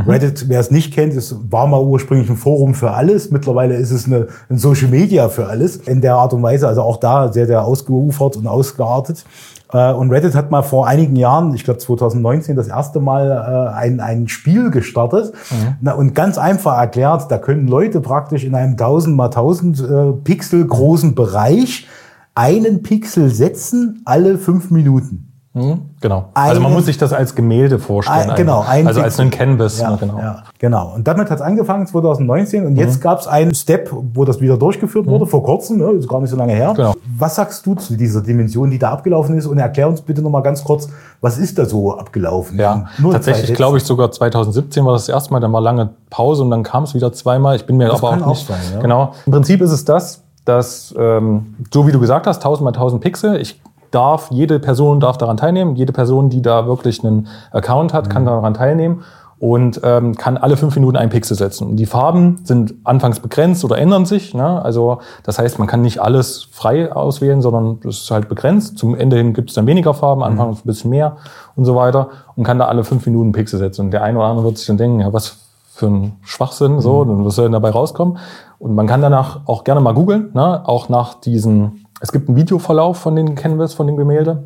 Reddit, 0.00 0.48
wer 0.48 0.60
es 0.60 0.70
nicht 0.70 0.92
kennt, 0.92 1.14
ist, 1.14 1.34
war 1.50 1.66
mal 1.66 1.80
ursprünglich 1.80 2.28
ein 2.28 2.36
Forum 2.36 2.74
für 2.74 2.90
alles. 2.90 3.30
Mittlerweile 3.30 3.76
ist 3.76 3.90
es 3.90 4.06
eine, 4.06 4.28
ein 4.50 4.58
Social 4.58 4.88
Media 4.88 5.28
für 5.28 5.46
alles. 5.46 5.76
In 5.76 6.00
der 6.00 6.16
Art 6.16 6.32
und 6.32 6.42
Weise, 6.42 6.68
also 6.68 6.82
auch 6.82 6.98
da 6.98 7.32
sehr, 7.32 7.46
sehr 7.46 7.64
ausgeufert 7.64 8.36
und 8.36 8.46
ausgeartet. 8.46 9.24
Äh, 9.72 9.92
und 9.92 10.10
Reddit 10.10 10.34
hat 10.34 10.50
mal 10.50 10.62
vor 10.62 10.86
einigen 10.86 11.16
Jahren, 11.16 11.54
ich 11.54 11.64
glaube 11.64 11.78
2019, 11.78 12.56
das 12.56 12.68
erste 12.68 13.00
Mal 13.00 13.30
äh, 13.30 13.76
ein, 13.76 14.00
ein 14.00 14.28
Spiel 14.28 14.70
gestartet 14.70 15.32
mhm. 15.80 15.88
und 15.88 16.14
ganz 16.14 16.38
einfach 16.38 16.76
erklärt, 16.76 17.30
da 17.30 17.38
können 17.38 17.66
Leute 17.66 18.00
praktisch 18.00 18.44
in 18.44 18.54
einem 18.54 18.72
1000 18.72 19.16
mal 19.16 19.26
1000 19.26 19.80
äh, 19.80 20.12
Pixel 20.24 20.66
großen 20.66 21.14
Bereich 21.14 21.86
einen 22.34 22.82
Pixel 22.82 23.30
setzen 23.30 24.02
alle 24.04 24.36
fünf 24.36 24.70
Minuten. 24.70 25.25
Mhm, 25.56 25.80
genau. 26.02 26.26
Eine, 26.34 26.50
also 26.50 26.60
man 26.60 26.74
muss 26.74 26.84
sich 26.84 26.98
das 26.98 27.14
als 27.14 27.34
Gemälde 27.34 27.78
vorstellen. 27.78 28.28
Ein, 28.28 28.36
genau. 28.36 28.62
Ein 28.68 28.86
also 28.86 29.00
als 29.00 29.18
ein 29.18 29.30
Canvas. 29.30 29.80
Ja, 29.80 29.96
genau. 29.96 30.18
Ja, 30.18 30.42
genau. 30.58 30.92
Und 30.94 31.08
damit 31.08 31.30
hat 31.30 31.38
es 31.38 31.42
angefangen 31.42 31.86
2019 31.86 32.66
und 32.66 32.72
mhm. 32.74 32.78
jetzt 32.78 33.00
gab 33.00 33.20
es 33.20 33.26
einen 33.26 33.54
Step, 33.54 33.90
wo 33.90 34.26
das 34.26 34.38
wieder 34.42 34.58
durchgeführt 34.58 35.06
wurde, 35.06 35.24
mhm. 35.24 35.30
vor 35.30 35.42
kurzem, 35.42 35.78
ne, 35.78 35.92
ist 35.92 36.08
gar 36.08 36.20
nicht 36.20 36.28
so 36.28 36.36
lange 36.36 36.52
her. 36.52 36.74
Genau. 36.76 36.92
Was 37.18 37.36
sagst 37.36 37.64
du 37.64 37.74
zu 37.74 37.96
dieser 37.96 38.20
Dimension, 38.20 38.70
die 38.70 38.78
da 38.78 38.90
abgelaufen 38.90 39.34
ist? 39.38 39.46
Und 39.46 39.56
erklär 39.56 39.88
uns 39.88 40.02
bitte 40.02 40.20
nochmal 40.20 40.42
ganz 40.42 40.62
kurz, 40.62 40.90
was 41.22 41.38
ist 41.38 41.58
da 41.58 41.64
so 41.64 41.96
abgelaufen? 41.96 42.58
Ja, 42.58 42.84
Nur 42.98 43.14
tatsächlich 43.14 43.54
glaube 43.54 43.78
ich 43.78 43.84
sogar 43.84 44.12
2017 44.12 44.84
war 44.84 44.92
das 44.92 45.08
erste 45.08 45.32
Mal, 45.32 45.40
dann 45.40 45.54
war 45.54 45.62
lange 45.62 45.88
Pause 46.10 46.42
und 46.42 46.50
dann 46.50 46.64
kam 46.64 46.82
es 46.82 46.92
wieder 46.92 47.14
zweimal. 47.14 47.56
Ich 47.56 47.64
bin 47.64 47.78
mir 47.78 47.88
das 47.88 48.02
aber 48.02 48.10
auch 48.10 48.26
nicht. 48.26 48.46
Sein, 48.46 48.58
ja. 48.74 48.80
Genau. 48.82 49.14
Im 49.24 49.32
Prinzip 49.32 49.62
ist 49.62 49.72
es 49.72 49.86
das, 49.86 50.22
dass, 50.44 50.94
ähm, 50.98 51.54
so 51.72 51.86
wie 51.86 51.92
du 51.92 51.98
gesagt 51.98 52.26
hast, 52.26 52.38
1000 52.38 52.62
mal 52.62 52.72
1000 52.72 53.00
Pixel, 53.00 53.40
ich 53.40 53.58
darf, 53.96 54.28
jede 54.30 54.58
Person 54.60 55.00
darf 55.00 55.18
daran 55.18 55.36
teilnehmen. 55.36 55.74
Jede 55.74 55.92
Person, 55.92 56.28
die 56.28 56.42
da 56.42 56.66
wirklich 56.66 57.02
einen 57.02 57.28
Account 57.50 57.94
hat, 57.94 58.10
kann 58.10 58.24
daran 58.24 58.54
teilnehmen 58.54 59.02
und 59.38 59.80
ähm, 59.84 60.14
kann 60.16 60.38
alle 60.38 60.56
fünf 60.56 60.74
Minuten 60.76 60.96
einen 60.96 61.10
Pixel 61.10 61.36
setzen. 61.36 61.68
Und 61.68 61.76
die 61.76 61.86
Farben 61.86 62.40
sind 62.44 62.74
anfangs 62.84 63.20
begrenzt 63.20 63.64
oder 63.64 63.76
ändern 63.78 64.06
sich. 64.06 64.34
Ne? 64.34 64.62
Also 64.62 64.98
das 65.24 65.38
heißt, 65.38 65.58
man 65.58 65.68
kann 65.68 65.82
nicht 65.82 66.00
alles 66.00 66.48
frei 66.50 66.92
auswählen, 66.92 67.42
sondern 67.42 67.80
das 67.80 67.98
ist 67.98 68.10
halt 68.10 68.28
begrenzt. 68.28 68.78
Zum 68.78 68.94
Ende 68.94 69.16
hin 69.16 69.34
gibt 69.34 69.50
es 69.50 69.54
dann 69.54 69.66
weniger 69.66 69.92
Farben, 69.92 70.22
anfangs 70.22 70.60
ein 70.60 70.66
bisschen 70.66 70.90
mehr 70.90 71.16
und 71.54 71.66
so 71.66 71.74
weiter 71.74 72.08
und 72.34 72.44
kann 72.44 72.58
da 72.58 72.66
alle 72.66 72.84
fünf 72.84 73.04
Minuten 73.06 73.32
Pixel 73.32 73.58
setzen. 73.58 73.82
Und 73.86 73.90
der 73.90 74.02
eine 74.02 74.18
oder 74.18 74.28
andere 74.28 74.46
wird 74.46 74.58
sich 74.58 74.66
dann 74.66 74.78
denken, 74.78 75.00
ja, 75.00 75.12
was 75.12 75.38
für 75.68 75.86
ein 75.88 76.16
Schwachsinn, 76.22 76.80
so, 76.80 77.04
dann 77.04 77.24
was 77.24 77.34
soll 77.34 77.44
denn 77.44 77.52
dabei 77.52 77.70
rauskommen? 77.70 78.16
Und 78.58 78.74
man 78.74 78.86
kann 78.86 79.02
danach 79.02 79.40
auch 79.44 79.64
gerne 79.64 79.82
mal 79.82 79.92
googeln, 79.92 80.30
ne? 80.32 80.62
auch 80.66 80.88
nach 80.88 81.14
diesen, 81.14 81.85
es 82.00 82.12
gibt 82.12 82.28
einen 82.28 82.36
Videoverlauf 82.36 82.98
von 82.98 83.16
den 83.16 83.34
Canvas, 83.34 83.74
von 83.74 83.86
dem 83.86 83.96
Gemälde. 83.96 84.42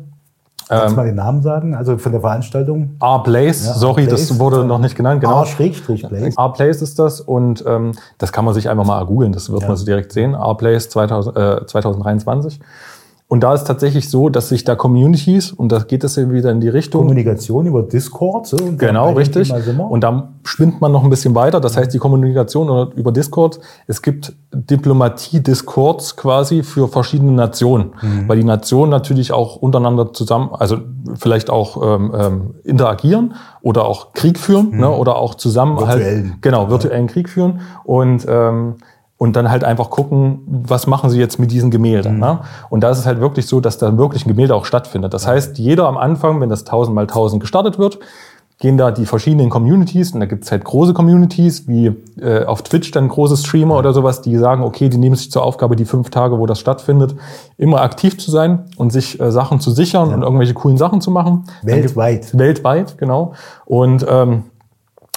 Kannst 0.67 0.83
Ähm, 0.85 0.89
du 0.91 0.95
mal 0.95 1.05
den 1.07 1.15
Namen 1.15 1.41
sagen? 1.41 1.75
Also 1.75 1.97
von 1.97 2.11
der 2.13 2.21
Veranstaltung? 2.21 2.91
R-Blaze, 3.01 3.67
Ja, 3.67 3.73
sorry, 3.73 4.03
R-Blaze. 4.03 4.27
das 4.29 4.39
wurde 4.39 4.63
noch 4.63 4.79
nicht 4.79 4.95
genannt, 4.95 5.19
genau. 5.21 5.43
R-Place. 5.43 6.35
R-Place 6.37 6.81
ist 6.81 6.97
das 6.97 7.19
und 7.19 7.63
ähm, 7.67 7.91
das 8.19 8.31
kann 8.31 8.45
man 8.45 8.53
sich 8.53 8.69
einfach 8.69 8.85
mal 8.85 9.05
googeln, 9.05 9.33
das 9.33 9.49
wird 9.51 9.63
Ja. 9.63 9.67
man 9.67 9.75
so 9.75 9.83
direkt 9.85 10.13
sehen. 10.13 10.33
R-Place 10.33 10.89
2000, 10.89 11.35
äh, 11.35 11.65
2023. 11.65 12.59
Und 13.31 13.43
da 13.43 13.53
ist 13.53 13.63
tatsächlich 13.63 14.09
so, 14.09 14.27
dass 14.27 14.49
sich 14.49 14.65
da 14.65 14.75
Communities, 14.75 15.53
und 15.53 15.71
da 15.71 15.79
geht 15.79 16.03
es 16.03 16.17
ja 16.17 16.29
wieder 16.29 16.51
in 16.51 16.59
die 16.59 16.67
Richtung, 16.67 17.03
Kommunikation 17.03 17.65
über 17.65 17.81
Discord. 17.81 18.45
So, 18.45 18.57
Genau, 18.77 19.11
richtig. 19.13 19.53
Und 19.89 20.03
da 20.03 20.33
spinnt 20.43 20.81
man 20.81 20.91
noch 20.91 21.05
ein 21.05 21.09
bisschen 21.09 21.33
weiter. 21.33 21.61
Das 21.61 21.77
heißt, 21.77 21.93
die 21.93 21.97
Kommunikation 21.97 22.91
über 22.91 23.13
Discord, 23.13 23.61
es 23.87 24.01
gibt 24.01 24.33
Diplomatie-Discords 24.53 26.17
quasi 26.17 26.61
für 26.63 26.89
verschiedene 26.89 27.31
Nationen, 27.31 27.91
Mhm. 28.01 28.27
weil 28.27 28.37
die 28.37 28.43
Nationen 28.43 28.91
natürlich 28.91 29.31
auch 29.31 29.55
untereinander 29.55 30.11
zusammen, 30.11 30.49
also 30.51 30.79
vielleicht 31.15 31.49
auch 31.49 31.81
ähm, 31.81 32.11
ähm, 32.17 32.55
interagieren 32.65 33.35
oder 33.61 33.85
auch 33.85 34.11
Krieg 34.11 34.37
führen 34.39 34.77
ne, 34.77 34.89
oder 34.89 35.15
auch 35.15 35.35
zusammen 35.35 35.75
Mhm. 35.75 35.79
Virtuellen. 35.79 36.29
halt 36.31 36.41
genau 36.41 36.69
virtuellen 36.69 37.07
Krieg 37.07 37.29
führen 37.29 37.61
und 37.85 38.25
ähm, 38.27 38.75
und 39.21 39.35
dann 39.35 39.51
halt 39.51 39.63
einfach 39.63 39.91
gucken, 39.91 40.39
was 40.47 40.87
machen 40.87 41.11
sie 41.11 41.19
jetzt 41.19 41.37
mit 41.37 41.51
diesen 41.51 41.69
Gemälden. 41.69 42.17
Ne? 42.17 42.39
Und 42.71 42.81
da 42.81 42.89
ist 42.89 42.97
es 42.97 43.05
halt 43.05 43.19
wirklich 43.19 43.45
so, 43.45 43.59
dass 43.59 43.77
da 43.77 43.95
wirklich 43.95 44.25
ein 44.25 44.29
Gemälde 44.29 44.55
auch 44.55 44.65
stattfindet. 44.65 45.13
Das 45.13 45.27
heißt, 45.27 45.59
jeder 45.59 45.87
am 45.87 45.95
Anfang, 45.99 46.41
wenn 46.41 46.49
das 46.49 46.61
1000 46.61 46.95
mal 46.95 47.03
1000 47.03 47.39
gestartet 47.39 47.77
wird, 47.77 47.99
gehen 48.57 48.77
da 48.77 48.89
die 48.89 49.05
verschiedenen 49.05 49.51
Communities 49.51 50.13
und 50.13 50.21
da 50.21 50.25
gibt 50.25 50.45
es 50.45 50.51
halt 50.51 50.63
große 50.63 50.95
Communities, 50.95 51.67
wie 51.67 51.93
äh, 52.19 52.45
auf 52.45 52.63
Twitch 52.63 52.89
dann 52.89 53.09
große 53.09 53.37
Streamer 53.37 53.77
oder 53.77 53.93
sowas, 53.93 54.23
die 54.23 54.35
sagen, 54.37 54.63
okay, 54.63 54.89
die 54.89 54.97
nehmen 54.97 55.15
sich 55.15 55.29
zur 55.29 55.43
Aufgabe, 55.43 55.75
die 55.75 55.85
fünf 55.85 56.09
Tage, 56.09 56.39
wo 56.39 56.47
das 56.47 56.59
stattfindet, 56.59 57.13
immer 57.57 57.81
aktiv 57.81 58.17
zu 58.17 58.31
sein 58.31 58.65
und 58.77 58.91
sich 58.91 59.19
äh, 59.19 59.29
Sachen 59.29 59.59
zu 59.59 59.69
sichern 59.69 60.15
und 60.15 60.23
irgendwelche 60.23 60.55
coolen 60.55 60.77
Sachen 60.77 60.99
zu 60.99 61.11
machen. 61.11 61.43
Weltweit. 61.61 62.35
Weltweit, 62.35 62.97
genau. 62.97 63.33
Und 63.65 64.03
ähm, 64.09 64.45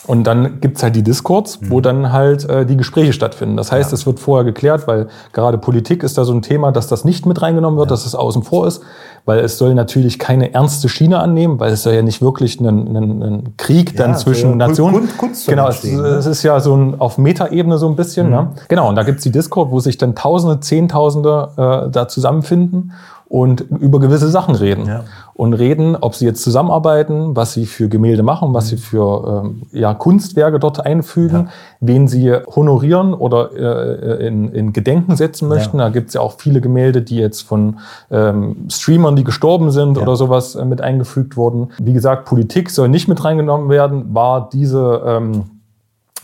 und 0.07 0.25
dann 0.25 0.61
gibt's 0.61 0.83
halt 0.83 0.95
die 0.97 1.03
Discords, 1.03 1.59
wo 1.69 1.81
dann 1.81 2.13
halt 2.13 2.49
äh, 2.49 2.67
die 2.67 2.77
Gespräche 2.77 3.13
stattfinden. 3.13 3.57
Das 3.57 3.73
heißt, 3.73 3.93
es 3.93 4.07
wird 4.07 4.21
vorher 4.21 4.45
geklärt, 4.45 4.87
weil 4.87 5.09
gerade 5.33 5.57
Politik 5.59 6.03
ist 6.03 6.19
da 6.19 6.25
so 6.25 6.35
ein 6.35 6.43
Thema, 6.43 6.73
dass 6.73 6.89
das 6.89 7.05
nicht 7.05 7.25
mit 7.25 7.41
reingenommen 7.41 7.79
wird, 7.79 7.91
dass 7.91 8.05
es 8.05 8.15
außen 8.15 8.43
vor 8.43 8.67
ist, 8.67 8.83
weil 9.25 9.39
es 9.39 9.57
soll 9.57 9.75
natürlich 9.75 10.19
keine 10.19 10.53
ernste 10.53 10.91
Schiene 10.91 11.19
annehmen, 11.21 11.59
weil 11.59 11.73
es 11.73 11.83
soll 11.85 11.95
ja 11.95 12.03
nicht 12.03 12.21
wirklich 12.21 12.61
einen, 12.61 12.89
einen, 12.97 13.23
einen 13.23 13.57
Krieg 13.57 13.97
dann 13.97 14.13
soll 14.13 14.35
zwischen 14.35 14.51
ja 14.51 14.57
Nationen. 14.57 14.97
Kunst- 14.97 15.17
Kunst 15.19 15.49
genau, 15.49 15.69
es, 15.69 15.83
ne? 15.83 16.01
es 16.01 16.27
ist 16.27 16.43
ja 16.43 16.61
so 16.61 16.77
ein 16.77 17.01
auf 17.01 17.17
Metaebene 17.17 17.79
so 17.79 17.89
ein 17.89 17.97
bisschen. 17.97 18.29
Ne? 18.29 18.49
Genau, 18.69 18.91
und 18.91 18.97
da 18.97 19.03
gibt's 19.05 19.23
die 19.23 19.33
Discord, 19.33 19.71
wo 19.71 19.81
sich 19.81 19.97
dann 19.97 20.15
Tausende, 20.15 20.61
Zehntausende 20.61 21.49
äh, 21.87 21.91
da 21.91 22.09
zusammenfinden 22.09 22.93
und 23.35 23.63
über 23.63 23.99
gewisse 23.99 24.29
Sachen 24.29 24.55
reden. 24.55 24.87
Ja. 24.87 25.03
Und 25.33 25.55
reden, 25.55 25.97
ob 25.97 26.15
sie 26.15 26.25
jetzt 26.25 26.41
zusammenarbeiten, 26.41 27.35
was 27.35 27.53
sie 27.53 27.67
für 27.67 27.89
Gemälde 27.89 28.23
machen, 28.23 28.55
was 28.55 28.69
sie 28.69 28.77
für 28.77 29.43
ähm, 29.45 29.63
ja, 29.73 29.93
Kunstwerke 29.93 30.61
dort 30.61 30.87
einfügen, 30.87 31.49
wen 31.81 32.07
sie 32.07 32.33
honorieren 32.55 33.13
oder 33.13 33.51
äh, 33.53 34.25
in, 34.29 34.53
in 34.53 34.73
Gedenken 34.73 35.17
setzen 35.17 35.49
möchten. 35.49 35.79
Da 35.79 35.89
gibt's 35.89 36.15
ja 36.15 36.21
auch 36.21 36.35
viele 36.39 36.61
Gemälde, 36.61 37.03
die 37.03 37.17
jetzt 37.17 37.41
von 37.41 37.81
ähm, 38.13 38.69
Streamern, 38.71 39.17
die 39.17 39.25
gestorben 39.25 39.73
sind 39.73 39.99
oder 39.99 40.15
sowas 40.15 40.55
äh, 40.55 40.65
mit 40.65 40.81
eingefügt 40.81 41.37
wurden. 41.37 41.73
Wie 41.83 41.93
gesagt, 41.93 42.27
Politik 42.27 42.71
soll 42.71 42.89
nicht 42.89 43.09
mit 43.09 43.25
reingenommen 43.25 43.69
werden, 43.69 44.15
war 44.15 44.49
diese 44.49 45.03
ähm, 45.05 45.43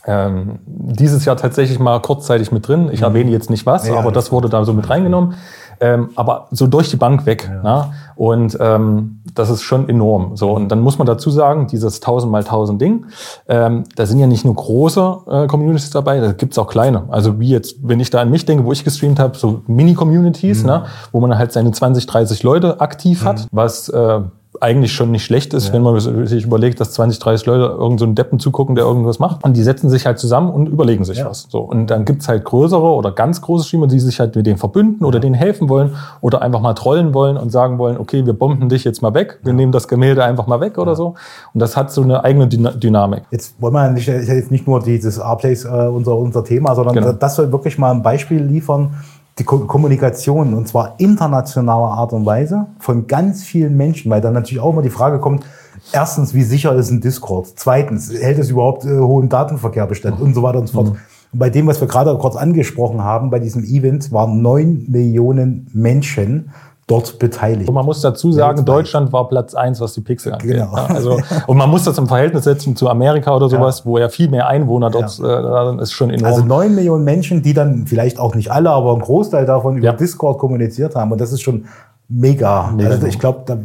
ähm, 0.06 0.60
dieses 0.66 1.24
Jahr 1.26 1.36
tatsächlich 1.36 1.78
mal 1.78 2.00
kurzzeitig 2.00 2.52
mit 2.52 2.66
drin. 2.66 2.88
Ich 2.90 3.02
erwähne 3.02 3.30
jetzt 3.30 3.50
nicht 3.50 3.66
was, 3.66 3.86
Ja, 3.86 3.98
aber 3.98 4.12
das 4.12 4.32
wurde 4.32 4.48
da 4.48 4.64
so 4.64 4.72
mit 4.72 4.88
reingenommen. 4.88 5.34
Ähm, 5.80 6.10
aber 6.14 6.48
so 6.50 6.66
durch 6.66 6.90
die 6.90 6.96
Bank 6.96 7.24
weg. 7.26 7.50
Ne? 7.62 7.86
Und 8.16 8.56
ähm, 8.60 9.22
das 9.34 9.48
ist 9.48 9.62
schon 9.62 9.88
enorm. 9.88 10.36
So 10.36 10.52
und 10.52 10.68
dann 10.68 10.80
muss 10.80 10.98
man 10.98 11.06
dazu 11.06 11.30
sagen, 11.30 11.66
dieses 11.68 11.96
1000 12.02 12.30
mal 12.30 12.42
1000 12.42 12.80
Ding, 12.80 13.06
ähm, 13.48 13.84
da 13.96 14.04
sind 14.04 14.18
ja 14.18 14.26
nicht 14.26 14.44
nur 14.44 14.54
große 14.54 15.16
äh, 15.26 15.46
Communities 15.46 15.90
dabei, 15.90 16.20
da 16.20 16.32
gibt's 16.32 16.58
auch 16.58 16.68
kleine. 16.68 17.04
Also 17.08 17.40
wie 17.40 17.48
jetzt, 17.48 17.76
wenn 17.82 17.98
ich 17.98 18.10
da 18.10 18.20
an 18.20 18.30
mich 18.30 18.44
denke, 18.44 18.64
wo 18.64 18.72
ich 18.72 18.84
gestreamt 18.84 19.18
habe, 19.18 19.38
so 19.38 19.62
Mini-Communities, 19.66 20.64
ne? 20.64 20.84
wo 21.12 21.20
man 21.20 21.38
halt 21.38 21.52
seine 21.52 21.72
20, 21.72 22.06
30 22.06 22.42
Leute 22.42 22.80
aktiv 22.80 23.24
hat, 23.24 23.46
was 23.50 23.88
äh, 23.88 24.20
eigentlich 24.60 24.92
schon 24.92 25.10
nicht 25.10 25.24
schlecht 25.24 25.54
ist, 25.54 25.72
wenn 25.72 25.82
man 25.82 25.98
sich 26.26 26.44
überlegt, 26.44 26.80
dass 26.80 26.92
20, 26.92 27.18
30 27.18 27.46
Leute 27.46 27.62
irgendeinen 27.64 27.98
so 27.98 28.04
einen 28.04 28.14
Deppen 28.14 28.38
zugucken, 28.38 28.74
der 28.74 28.84
irgendwas 28.84 29.18
macht. 29.18 29.42
Und 29.42 29.56
die 29.56 29.62
setzen 29.62 29.88
sich 29.88 30.04
halt 30.06 30.18
zusammen 30.18 30.50
und 30.50 30.68
überlegen 30.68 31.04
sich 31.04 31.24
was. 31.24 31.46
So. 31.48 31.60
Und 31.60 31.86
dann 31.88 32.04
gibt's 32.04 32.28
halt 32.28 32.44
größere 32.44 32.82
oder 32.92 33.10
ganz 33.12 33.40
große 33.40 33.64
Streamer, 33.66 33.86
die 33.86 33.98
sich 34.00 34.20
halt 34.20 34.36
mit 34.36 34.46
denen 34.46 34.58
verbünden 34.58 35.04
oder 35.06 35.18
denen 35.18 35.34
helfen 35.34 35.68
wollen 35.68 35.96
oder 36.20 36.42
einfach 36.42 36.60
mal 36.60 36.74
trollen 36.74 37.14
wollen 37.14 37.36
und 37.38 37.50
sagen 37.50 37.78
wollen, 37.78 37.96
okay, 37.96 38.26
wir 38.26 38.34
bomben 38.34 38.68
dich 38.68 38.84
jetzt 38.84 39.00
mal 39.00 39.14
weg, 39.14 39.38
wir 39.42 39.52
nehmen 39.54 39.72
das 39.72 39.88
Gemälde 39.88 40.22
einfach 40.24 40.46
mal 40.46 40.60
weg 40.60 40.76
oder 40.78 40.94
so. 40.94 41.14
Und 41.54 41.60
das 41.60 41.76
hat 41.76 41.90
so 41.90 42.02
eine 42.02 42.22
eigene 42.22 42.46
Dyna- 42.46 42.72
Dynamik. 42.72 43.22
Jetzt 43.30 43.60
wollen 43.62 43.72
wir 43.74 43.90
nicht, 43.90 44.06
ja 44.08 44.14
jetzt 44.14 44.50
nicht 44.50 44.66
nur 44.66 44.80
dieses 44.80 45.18
R-Place 45.18 45.64
äh, 45.64 45.68
unser, 45.88 46.16
unser 46.16 46.44
Thema, 46.44 46.74
sondern 46.74 46.94
Genau. 46.94 47.12
das 47.12 47.36
soll 47.36 47.50
wirklich 47.50 47.78
mal 47.78 47.92
ein 47.92 48.02
Beispiel 48.02 48.42
liefern, 48.42 48.90
die 49.38 49.44
Ko 49.44 49.60
Kommunikation 49.60 50.54
und 50.54 50.68
zwar 50.68 50.94
internationaler 50.98 51.88
Art 51.88 52.12
und 52.12 52.26
Weise 52.26 52.66
von 52.78 53.06
ganz 53.06 53.42
vielen 53.44 53.76
Menschen, 53.76 54.10
weil 54.10 54.20
dann 54.20 54.34
natürlich 54.34 54.62
auch 54.62 54.72
immer 54.72 54.82
die 54.82 54.90
Frage 54.90 55.18
kommt, 55.18 55.44
erstens, 55.92 56.34
wie 56.34 56.42
sicher 56.42 56.74
ist 56.74 56.90
ein 56.90 57.00
Discord? 57.00 57.48
Zweitens, 57.56 58.12
hält 58.12 58.38
es 58.38 58.50
überhaupt 58.50 58.84
äh, 58.84 58.98
hohen 58.98 59.28
Datenverkehr 59.28 59.86
bestand 59.86 60.20
und 60.20 60.34
so 60.34 60.42
weiter 60.42 60.58
und 60.58 60.66
so 60.66 60.74
fort. 60.74 60.86
Mhm. 60.88 60.96
Und 61.32 61.38
bei 61.38 61.48
dem, 61.48 61.66
was 61.66 61.80
wir 61.80 61.86
gerade 61.86 62.16
kurz 62.18 62.36
angesprochen 62.36 63.04
haben, 63.04 63.30
bei 63.30 63.38
diesem 63.38 63.62
Event 63.64 64.10
waren 64.12 64.42
neun 64.42 64.84
Millionen 64.88 65.68
Menschen 65.72 66.50
dort 66.90 67.18
beteiligt. 67.18 67.68
Und 67.68 67.74
man 67.74 67.84
muss 67.84 68.00
dazu 68.00 68.32
sagen, 68.32 68.58
Weltweit. 68.58 68.76
Deutschland 68.76 69.12
war 69.12 69.28
Platz 69.28 69.54
eins, 69.54 69.80
was 69.80 69.94
die 69.94 70.00
Pixel 70.00 70.32
angeht. 70.32 70.52
Genau. 70.52 70.76
Ja, 70.76 70.86
also, 70.86 71.20
und 71.46 71.56
man 71.56 71.70
muss 71.70 71.84
das 71.84 71.96
im 71.98 72.06
Verhältnis 72.06 72.44
setzen 72.44 72.74
zu 72.74 72.88
Amerika 72.88 73.34
oder 73.34 73.48
sowas, 73.48 73.86
wo 73.86 73.98
ja 73.98 74.08
viel 74.08 74.28
mehr 74.28 74.48
Einwohner 74.48 74.90
dort 74.90 75.18
äh, 75.18 75.22
da 75.22 75.78
ist 75.80 75.92
schon 75.92 76.10
enorm. 76.10 76.32
Also 76.32 76.44
neun 76.44 76.74
Millionen 76.74 77.04
Menschen, 77.04 77.42
die 77.42 77.54
dann 77.54 77.86
vielleicht 77.86 78.18
auch 78.18 78.34
nicht 78.34 78.50
alle, 78.50 78.70
aber 78.70 78.94
ein 78.94 79.00
Großteil 79.00 79.46
davon 79.46 79.76
über 79.76 79.86
Ja. 79.86 79.92
Discord 79.92 80.38
kommuniziert 80.38 80.96
haben. 80.96 81.12
Und 81.12 81.20
das 81.20 81.32
ist 81.32 81.42
schon 81.42 81.66
mega. 82.08 82.72
Mega 82.74 82.90
also 82.90 83.06
ich 83.06 83.18
glaube, 83.18 83.42
da 83.46 83.58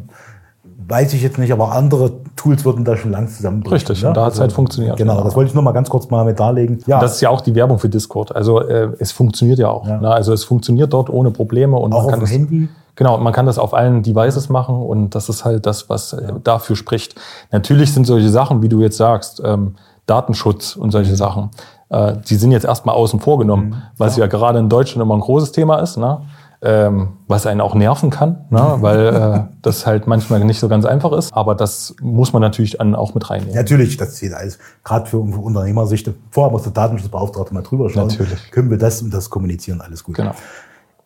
weiß 0.88 1.14
ich 1.14 1.24
jetzt 1.24 1.38
nicht, 1.38 1.52
aber 1.52 1.72
andere 1.72 2.12
Tools 2.36 2.64
würden 2.64 2.86
da 2.86 2.96
schon 2.96 3.12
lang 3.12 3.28
zusammenbringen. 3.28 3.74
Richtig, 3.74 4.02
ne? 4.04 4.10
und 4.10 4.18
da 4.18 4.26
hat's 4.26 4.40
halt 4.40 4.52
funktioniert. 4.52 4.98
Genau, 4.98 5.24
das 5.24 5.36
wollte 5.36 5.50
ich 5.50 5.56
nur 5.56 5.64
mal 5.64 5.72
ganz 5.72 5.90
kurz 5.90 6.10
mal 6.10 6.24
mit 6.26 6.40
darlegen. 6.40 6.80
Ja, 6.86 7.00
Das 7.00 7.16
ist 7.16 7.22
ja 7.22 7.30
auch 7.30 7.42
die 7.42 7.56
Werbung 7.56 7.80
für 7.80 7.90
Discord. 7.90 8.36
Also 8.36 8.62
äh, 8.62 8.90
es 9.00 9.12
funktioniert 9.12 9.58
ja 9.60 9.70
auch. 9.70 9.88
Ja. 9.88 10.00
Ne? 10.00 10.10
Also 10.10 10.34
es 10.34 10.44
funktioniert 10.44 10.94
dort 10.94 11.10
ohne 11.10 11.32
Probleme 11.32 11.76
und 11.78 11.94
auch 11.94 12.04
man 12.04 12.06
auf 12.06 12.12
kann 12.12 12.20
dem 12.20 12.24
das, 12.24 12.32
Handy. 12.32 12.70
Genau, 12.96 13.18
man 13.18 13.34
kann 13.34 13.46
das 13.46 13.58
auf 13.58 13.74
allen 13.74 14.04
Devices 14.04 14.50
machen 14.50 14.76
und 14.76 15.16
das 15.16 15.30
ist 15.30 15.44
halt 15.44 15.66
das, 15.66 15.90
was 15.90 16.14
äh, 16.14 16.34
dafür 16.44 16.76
spricht. 16.76 17.16
Natürlich 17.52 17.94
sind 17.94 18.06
solche 18.06 18.30
Sachen, 18.30 18.62
wie 18.62 18.70
du 18.70 18.82
jetzt 18.82 18.98
sagst, 18.98 19.42
ähm, 19.44 19.76
Datenschutz 20.06 20.76
und 20.76 20.92
solche 20.92 21.16
Sachen, 21.16 21.50
äh, 21.90 22.14
die 22.30 22.36
sind 22.36 22.52
jetzt 22.52 22.66
erstmal 22.66 22.96
außen 22.96 23.20
vor 23.20 23.38
genommen, 23.38 23.84
was 23.98 24.18
ja 24.18 24.28
gerade 24.28 24.60
in 24.60 24.70
Deutschland 24.70 25.02
immer 25.02 25.16
ein 25.16 25.22
großes 25.22 25.52
Thema 25.52 25.80
ist, 25.80 25.98
ne? 25.98 26.22
ähm, 26.62 27.10
was 27.28 27.46
einen 27.46 27.62
auch 27.62 27.76
nerven 27.76 28.10
kann, 28.10 28.46
ne? 28.50 28.78
weil 28.80 29.08
äh, 29.08 29.42
das 29.62 29.86
halt 29.86 30.08
manchmal 30.08 30.44
nicht 30.44 30.60
so 30.60 30.68
ganz 30.68 30.86
einfach 30.86 31.12
ist. 31.12 31.34
Aber 31.34 31.54
das 31.54 31.96
muss 32.02 32.34
man 32.34 32.42
natürlich 32.42 32.78
dann 32.78 32.96
auch 32.96 33.14
mit 33.14 33.30
reinnehmen. 33.30 33.56
Natürlich, 33.56 33.98
das 33.98 34.16
zählt 34.16 34.34
alles. 34.34 34.58
Gerade 34.84 35.06
für 35.06 35.26
für 35.26 35.40
Unternehmersicht. 35.40 36.10
Vorher 36.32 36.52
muss 36.52 36.64
der 36.64 36.72
Datenschutzbeauftragte 36.72 37.54
mal 37.54 37.62
drüber 37.62 37.90
schauen. 37.90 38.08
Natürlich. 38.08 38.52
Können 38.52 38.70
wir 38.70 38.78
das 38.78 39.02
und 39.02 39.14
das 39.14 39.30
kommunizieren, 39.30 39.82
alles 39.82 40.04
gut. 40.04 40.16
Genau. 40.16 40.32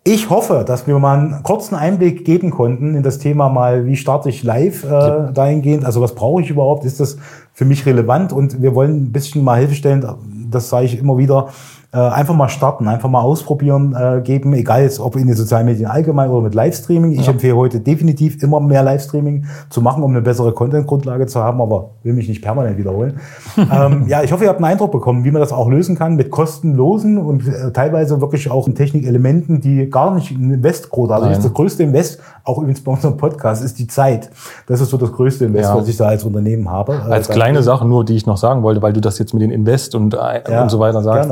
Ich 0.04 0.30
hoffe, 0.30 0.64
dass 0.66 0.88
wir 0.88 0.98
mal 0.98 1.20
einen 1.20 1.44
kurzen 1.44 1.76
Einblick 1.76 2.24
geben 2.24 2.52
konnten 2.52 2.96
in 2.96 3.04
das 3.04 3.20
Thema 3.20 3.50
mal, 3.50 3.86
wie 3.86 3.98
starte 3.98 4.30
ich 4.30 4.44
live 4.44 4.84
äh, 4.86 5.32
dahingehend, 5.34 5.86
also 5.86 6.02
was 6.02 6.16
brauche 6.16 6.42
ich 6.42 6.50
überhaupt, 6.50 6.86
ist 6.86 7.00
das 7.00 7.18
für 7.54 7.66
mich 7.66 7.86
relevant? 7.86 8.32
Und 8.32 8.62
wir 8.62 8.74
wollen 8.74 9.04
ein 9.04 9.12
bisschen 9.12 9.44
mal 9.44 9.60
Hilfe 9.60 9.76
stellen, 9.76 10.06
das 10.50 10.70
sage 10.70 10.86
ich 10.86 10.98
immer 10.98 11.18
wieder, 11.18 11.50
äh, 11.92 11.98
einfach 11.98 12.36
mal 12.36 12.50
starten, 12.50 12.88
einfach 12.88 13.10
mal 13.10 13.22
ausprobieren 13.22 13.96
äh, 13.96 14.22
geben, 14.22 14.54
egal 14.54 14.84
jetzt 14.84 15.00
ob 15.00 15.16
in 15.16 15.26
den 15.26 15.36
sozialen 15.36 15.66
Medien 15.66 15.90
allgemein 15.90 16.30
oder 16.30 16.42
mit 16.42 16.54
Livestreaming. 16.54 17.14
Ich 17.14 17.26
ja. 17.26 17.32
empfehle 17.32 17.56
heute 17.56 17.80
definitiv 17.80 18.44
immer 18.44 18.60
mehr 18.60 18.84
Livestreaming 18.84 19.46
zu 19.70 19.82
machen, 19.82 20.04
um 20.04 20.12
eine 20.12 20.22
bessere 20.22 20.54
Content-Grundlage 20.54 21.26
zu 21.26 21.40
haben, 21.40 21.62
aber 21.62 21.92
will 22.04 22.14
mich 22.14 22.30
nicht 22.30 22.44
permanent 22.44 22.78
wiederholen. 22.78 23.20
ähm, 23.58 24.06
ja, 24.08 24.22
ich 24.22 24.32
hoffe, 24.32 24.44
ihr 24.44 24.50
habt 24.50 24.60
einen 24.60 24.72
Eindruck 24.72 24.92
bekommen, 24.92 25.24
wie 25.24 25.32
man 25.32 25.42
das 25.42 25.52
auch 25.52 25.68
lösen 25.68 25.98
kann 25.98 26.16
mit 26.16 26.30
kostenlosen 26.30 27.18
und 27.18 27.48
äh, 27.48 27.72
teilweise 27.72 28.22
wirklich 28.22 28.52
auch 28.52 28.70
Technikelementen, 28.70 29.60
die 29.60 29.90
gar 29.90 30.14
nicht 30.14 30.32
ein 30.32 30.52
Invest 30.52 30.92
groß, 30.92 31.10
also 31.10 31.28
das 31.28 31.54
größte 31.54 31.82
Invest, 31.82 32.20
auch 32.44 32.60
übrigens 32.60 32.84
bei 32.84 32.92
unserem 32.92 33.18
Podcast, 33.18 33.64
ist 33.64 33.80
die 33.80 33.88
Zeit. 33.88 34.30
Das 34.68 34.80
ist 34.80 34.90
so 34.90 34.98
das 34.98 35.12
größte 35.12 35.46
Invest, 35.46 35.70
ja. 35.70 35.76
was 35.76 35.88
ich 35.88 35.98
da 35.98 36.06
als 36.06 36.24
Unternehmen 36.24 36.70
habe. 36.70 36.94
Äh, 36.94 37.12
als 37.12 37.30
kleine 37.30 37.64
Sache 37.64 37.88
nur, 37.88 38.06
die 38.06 38.16
ich 38.16 38.28
noch 38.28 38.38
sagen 38.38 38.62
wollte, 38.62 38.84
weil 38.84 38.94
du 38.94 39.02
das 39.02 39.18
jetzt 39.18 39.34
mit 39.34 39.42
den 39.42 39.52
Invest 39.52 39.96
und, 39.96 40.14
äh, 40.14 40.44
ja, 40.48 40.62
und 40.62 40.70
so 40.70 40.80
weiter 40.80 41.02
sagst. 41.02 41.32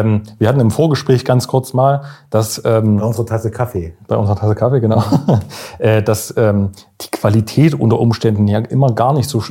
Ähm, 0.00 0.22
wir 0.38 0.48
hatten 0.48 0.60
im 0.60 0.70
Vorgespräch 0.70 1.24
ganz 1.24 1.48
kurz 1.48 1.72
mal, 1.72 2.02
dass 2.30 2.62
ähm, 2.64 2.98
bei 2.98 3.04
unserer 3.04 3.26
Tasse 3.26 3.50
Kaffee. 3.50 3.94
Bei 4.06 4.16
unserer 4.16 4.36
Tasse 4.36 4.54
Kaffee, 4.54 4.80
genau. 4.80 5.02
äh, 5.78 6.02
dass 6.02 6.34
ähm, 6.36 6.70
die 7.00 7.10
Qualität 7.10 7.74
unter 7.74 7.98
Umständen 8.00 8.48
ja 8.48 8.58
immer 8.58 8.92
gar 8.92 9.12
nicht 9.12 9.28
so 9.28 9.42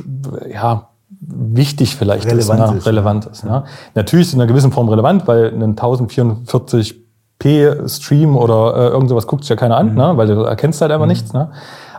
ja, 0.52 0.88
wichtig 1.20 1.96
vielleicht 1.96 2.26
relevant 2.26 2.60
ist, 2.60 2.70
ne? 2.70 2.78
ist, 2.78 2.86
relevant 2.86 3.26
ist. 3.26 3.44
Ne? 3.44 3.64
Natürlich 3.94 4.28
ist 4.28 4.34
in 4.34 4.40
einer 4.40 4.48
gewissen 4.48 4.72
Form 4.72 4.88
relevant, 4.88 5.26
weil 5.26 5.46
ein 5.46 5.76
1044p 5.76 7.88
Stream 7.88 8.36
oder 8.36 8.76
äh, 8.76 8.88
irgend 8.88 9.08
sowas 9.08 9.26
guckt 9.26 9.44
sich 9.44 9.50
ja 9.50 9.56
keiner 9.56 9.76
an, 9.76 9.90
mhm. 9.90 9.96
ne? 9.96 10.16
weil 10.16 10.26
du 10.26 10.42
erkennst 10.42 10.80
halt 10.80 10.92
einfach 10.92 11.06
mhm. 11.06 11.12
nichts. 11.12 11.32
Ne? 11.32 11.50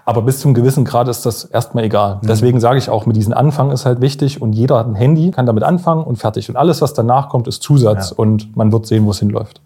Aber 0.05 0.21
bis 0.21 0.39
zum 0.39 0.53
gewissen 0.53 0.85
Grad 0.85 1.07
ist 1.07 1.25
das 1.25 1.45
erstmal 1.45 1.83
egal. 1.83 2.19
Mhm. 2.21 2.27
Deswegen 2.27 2.59
sage 2.59 2.77
ich 2.77 2.89
auch, 2.89 3.07
mit 3.07 3.15
diesem 3.15 3.33
Anfang 3.33 3.71
ist 3.71 3.85
halt 3.85 4.01
wichtig 4.01 4.41
und 4.41 4.53
jeder 4.53 4.77
hat 4.77 4.87
ein 4.87 4.95
Handy, 4.95 5.31
kann 5.31 5.47
damit 5.47 5.63
anfangen 5.63 6.03
und 6.03 6.17
fertig. 6.17 6.47
Und 6.47 6.55
alles, 6.55 6.81
was 6.81 6.93
danach 6.93 7.27
kommt, 7.29 7.47
ist 7.47 7.63
Zusatz 7.63 8.11
ja. 8.11 8.17
und 8.17 8.55
man 8.55 8.71
wird 8.71 8.85
sehen, 8.85 9.05
wo 9.05 9.11
es 9.11 9.19
hinläuft. 9.19 9.61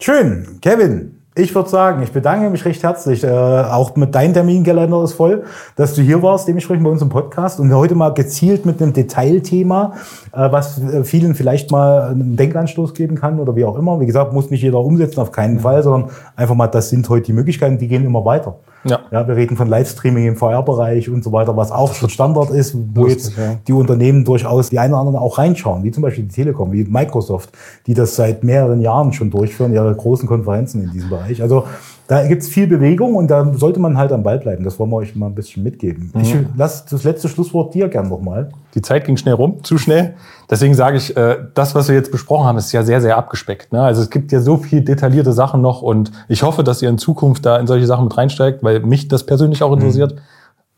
Schön. 0.00 0.58
Kevin, 0.62 1.20
ich 1.36 1.54
würde 1.54 1.68
sagen, 1.68 2.02
ich 2.02 2.12
bedanke 2.12 2.48
mich 2.48 2.64
recht 2.64 2.82
herzlich. 2.82 3.24
Äh, 3.24 3.28
auch 3.28 3.94
mit 3.96 4.14
deinem 4.14 4.32
Terminkalender 4.32 5.04
ist 5.04 5.12
voll, 5.12 5.44
dass 5.76 5.94
du 5.94 6.00
hier 6.00 6.22
warst, 6.22 6.48
dementsprechend 6.48 6.84
bei 6.84 6.90
uns 6.90 7.02
im 7.02 7.10
Podcast 7.10 7.60
und 7.60 7.72
heute 7.74 7.94
mal 7.94 8.14
gezielt 8.14 8.64
mit 8.64 8.80
einem 8.80 8.94
Detailthema, 8.94 9.94
äh, 10.32 10.50
was 10.50 10.80
äh, 10.80 11.04
vielen 11.04 11.34
vielleicht 11.34 11.70
mal 11.70 12.08
einen 12.08 12.36
Denkanstoß 12.36 12.94
geben 12.94 13.16
kann 13.16 13.38
oder 13.38 13.54
wie 13.54 13.64
auch 13.64 13.76
immer. 13.76 14.00
Wie 14.00 14.06
gesagt, 14.06 14.32
muss 14.32 14.50
nicht 14.50 14.62
jeder 14.62 14.78
umsetzen, 14.78 15.20
auf 15.20 15.32
keinen 15.32 15.60
Fall, 15.60 15.82
sondern 15.82 16.10
einfach 16.36 16.54
mal, 16.54 16.68
das 16.68 16.88
sind 16.88 17.06
heute 17.08 17.26
die 17.26 17.32
Möglichkeiten, 17.34 17.78
die 17.78 17.88
gehen 17.88 18.04
immer 18.04 18.24
weiter. 18.24 18.56
Ja. 18.84 19.00
ja 19.10 19.26
wir 19.26 19.36
reden 19.36 19.56
von 19.56 19.68
Livestreaming 19.68 20.26
im 20.26 20.36
VR-Bereich 20.36 21.08
und 21.08 21.24
so 21.24 21.32
weiter, 21.32 21.56
was 21.56 21.70
auch 21.72 21.94
schon 21.94 22.10
Standard 22.10 22.50
ist, 22.50 22.76
wo 22.94 23.02
Lustig, 23.02 23.24
jetzt 23.24 23.38
ja. 23.38 23.56
die 23.66 23.72
Unternehmen 23.72 24.24
durchaus 24.24 24.70
die 24.70 24.78
einen 24.78 24.92
oder 24.92 25.00
anderen 25.00 25.18
auch 25.18 25.38
reinschauen, 25.38 25.82
wie 25.84 25.90
zum 25.90 26.02
Beispiel 26.02 26.24
die 26.24 26.34
Telekom, 26.34 26.72
wie 26.72 26.84
Microsoft, 26.84 27.50
die 27.86 27.94
das 27.94 28.16
seit 28.16 28.44
mehreren 28.44 28.80
Jahren 28.80 29.12
schon 29.12 29.30
durchführen, 29.30 29.72
ihre 29.72 29.94
großen 29.94 30.28
Konferenzen 30.28 30.84
in 30.84 30.90
diesem 30.90 31.10
Bereich. 31.10 31.42
Also 31.42 31.64
da 32.06 32.26
gibt 32.26 32.42
es 32.42 32.48
viel 32.48 32.66
Bewegung 32.66 33.14
und 33.14 33.30
da 33.30 33.52
sollte 33.54 33.80
man 33.80 33.96
halt 33.96 34.12
am 34.12 34.22
Ball 34.22 34.38
bleiben. 34.38 34.62
Das 34.64 34.78
wollen 34.78 34.90
wir 34.90 34.96
euch 34.96 35.16
mal 35.16 35.26
ein 35.26 35.34
bisschen 35.34 35.62
mitgeben. 35.62 36.12
Mhm. 36.14 36.20
Ich 36.20 36.36
lasse 36.56 36.84
das 36.90 37.04
letzte 37.04 37.28
Schlusswort 37.28 37.72
dir 37.72 37.88
gern 37.88 38.08
nochmal. 38.08 38.50
Die 38.74 38.82
Zeit 38.82 39.04
ging 39.06 39.16
schnell 39.16 39.34
rum, 39.34 39.64
zu 39.64 39.78
schnell. 39.78 40.14
Deswegen 40.50 40.74
sage 40.74 40.98
ich, 40.98 41.16
äh, 41.16 41.38
das, 41.54 41.74
was 41.74 41.88
wir 41.88 41.94
jetzt 41.94 42.12
besprochen 42.12 42.46
haben, 42.46 42.58
ist 42.58 42.72
ja 42.72 42.82
sehr, 42.82 43.00
sehr 43.00 43.16
abgespeckt. 43.16 43.72
Ne? 43.72 43.80
Also 43.80 44.02
es 44.02 44.10
gibt 44.10 44.32
ja 44.32 44.40
so 44.40 44.58
viel 44.58 44.82
detaillierte 44.82 45.32
Sachen 45.32 45.62
noch 45.62 45.80
und 45.80 46.12
ich 46.28 46.42
hoffe, 46.42 46.62
dass 46.62 46.82
ihr 46.82 46.90
in 46.90 46.98
Zukunft 46.98 47.46
da 47.46 47.58
in 47.58 47.66
solche 47.66 47.86
Sachen 47.86 48.04
mit 48.04 48.16
reinsteigt, 48.16 48.62
weil 48.62 48.80
mich 48.80 49.08
das 49.08 49.24
persönlich 49.24 49.62
auch 49.62 49.72
interessiert. 49.72 50.14
Mhm 50.14 50.20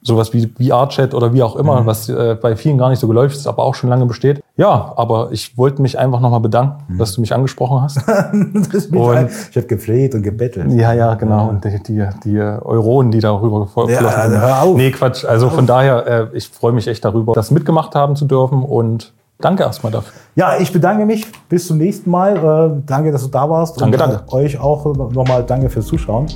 sowas 0.07 0.33
wie 0.33 0.47
VR-Chat 0.47 1.15
oder 1.15 1.33
wie 1.33 1.43
auch 1.43 1.57
immer, 1.57 1.83
mhm. 1.83 1.87
was 1.87 2.09
äh, 2.09 2.37
bei 2.41 2.57
vielen 2.57 2.79
gar 2.79 2.89
nicht 2.91 3.01
so 3.01 3.09
geläuft 3.09 3.37
ist, 3.37 3.47
aber 3.47 3.65
auch 3.65 3.75
schon 3.75 3.91
lange 3.91 4.07
besteht. 4.07 4.43
Ja, 4.57 4.93
aber 4.97 5.29
ich 5.33 5.59
wollte 5.59 5.83
mich 5.83 5.99
einfach 5.99 6.21
nochmal 6.21 6.41
bedanken, 6.41 6.95
mhm. 6.95 6.99
dass 6.99 7.13
du 7.13 7.21
mich 7.21 7.35
angesprochen 7.35 7.83
hast. 7.83 7.99
und 8.33 8.73
ich 8.73 9.57
habe 9.57 9.67
gefleht 9.67 10.15
und 10.15 10.23
gebettelt. 10.23 10.73
Ja, 10.73 10.93
ja, 10.93 11.15
genau. 11.15 11.49
Und 11.49 11.65
die, 11.65 11.83
die, 11.83 12.07
die 12.25 12.39
Euronen, 12.39 13.11
die 13.11 13.21
darüber 13.21 13.61
geflossen 13.61 13.95
ja, 13.95 14.07
also 14.09 14.37
hör 14.37 14.63
auf. 14.63 14.77
Nee, 14.77 14.91
Quatsch. 14.93 15.25
Also 15.25 15.51
von 15.51 15.67
daher, 15.67 16.07
äh, 16.07 16.37
ich 16.37 16.49
freue 16.49 16.73
mich 16.73 16.87
echt 16.87 17.05
darüber, 17.05 17.33
das 17.33 17.51
mitgemacht 17.51 17.95
haben 17.95 18.17
zu 18.17 18.25
dürfen 18.25 18.63
und 18.63 19.13
Danke 19.39 19.65
erstmal 19.65 19.93
dafür. 19.93 20.13
Ja, 20.35 20.57
ich 20.59 20.73
bedanke 20.73 21.05
mich. 21.05 21.27
Bis 21.49 21.67
zum 21.67 21.77
nächsten 21.79 22.11
Mal. 22.11 22.37
Äh, 22.37 22.83
danke, 22.87 23.13
dass 23.13 23.23
du 23.23 23.29
da 23.29 23.49
warst. 23.49 23.79
Danke, 23.81 24.03
und, 24.03 24.11
danke. 24.13 24.33
Euch 24.33 24.59
auch 24.59 24.95
nochmal 24.95 25.45
danke 25.45 25.69
fürs 25.69 25.87
Zuschauen. 25.87 26.27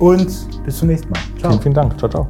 Und 0.00 0.64
bis 0.64 0.78
zum 0.78 0.88
nächsten 0.88 1.08
Mal. 1.10 1.20
Ciao. 1.38 1.50
Vielen, 1.50 1.62
vielen 1.62 1.74
Dank. 1.74 1.98
Ciao, 1.98 2.10
ciao. 2.10 2.26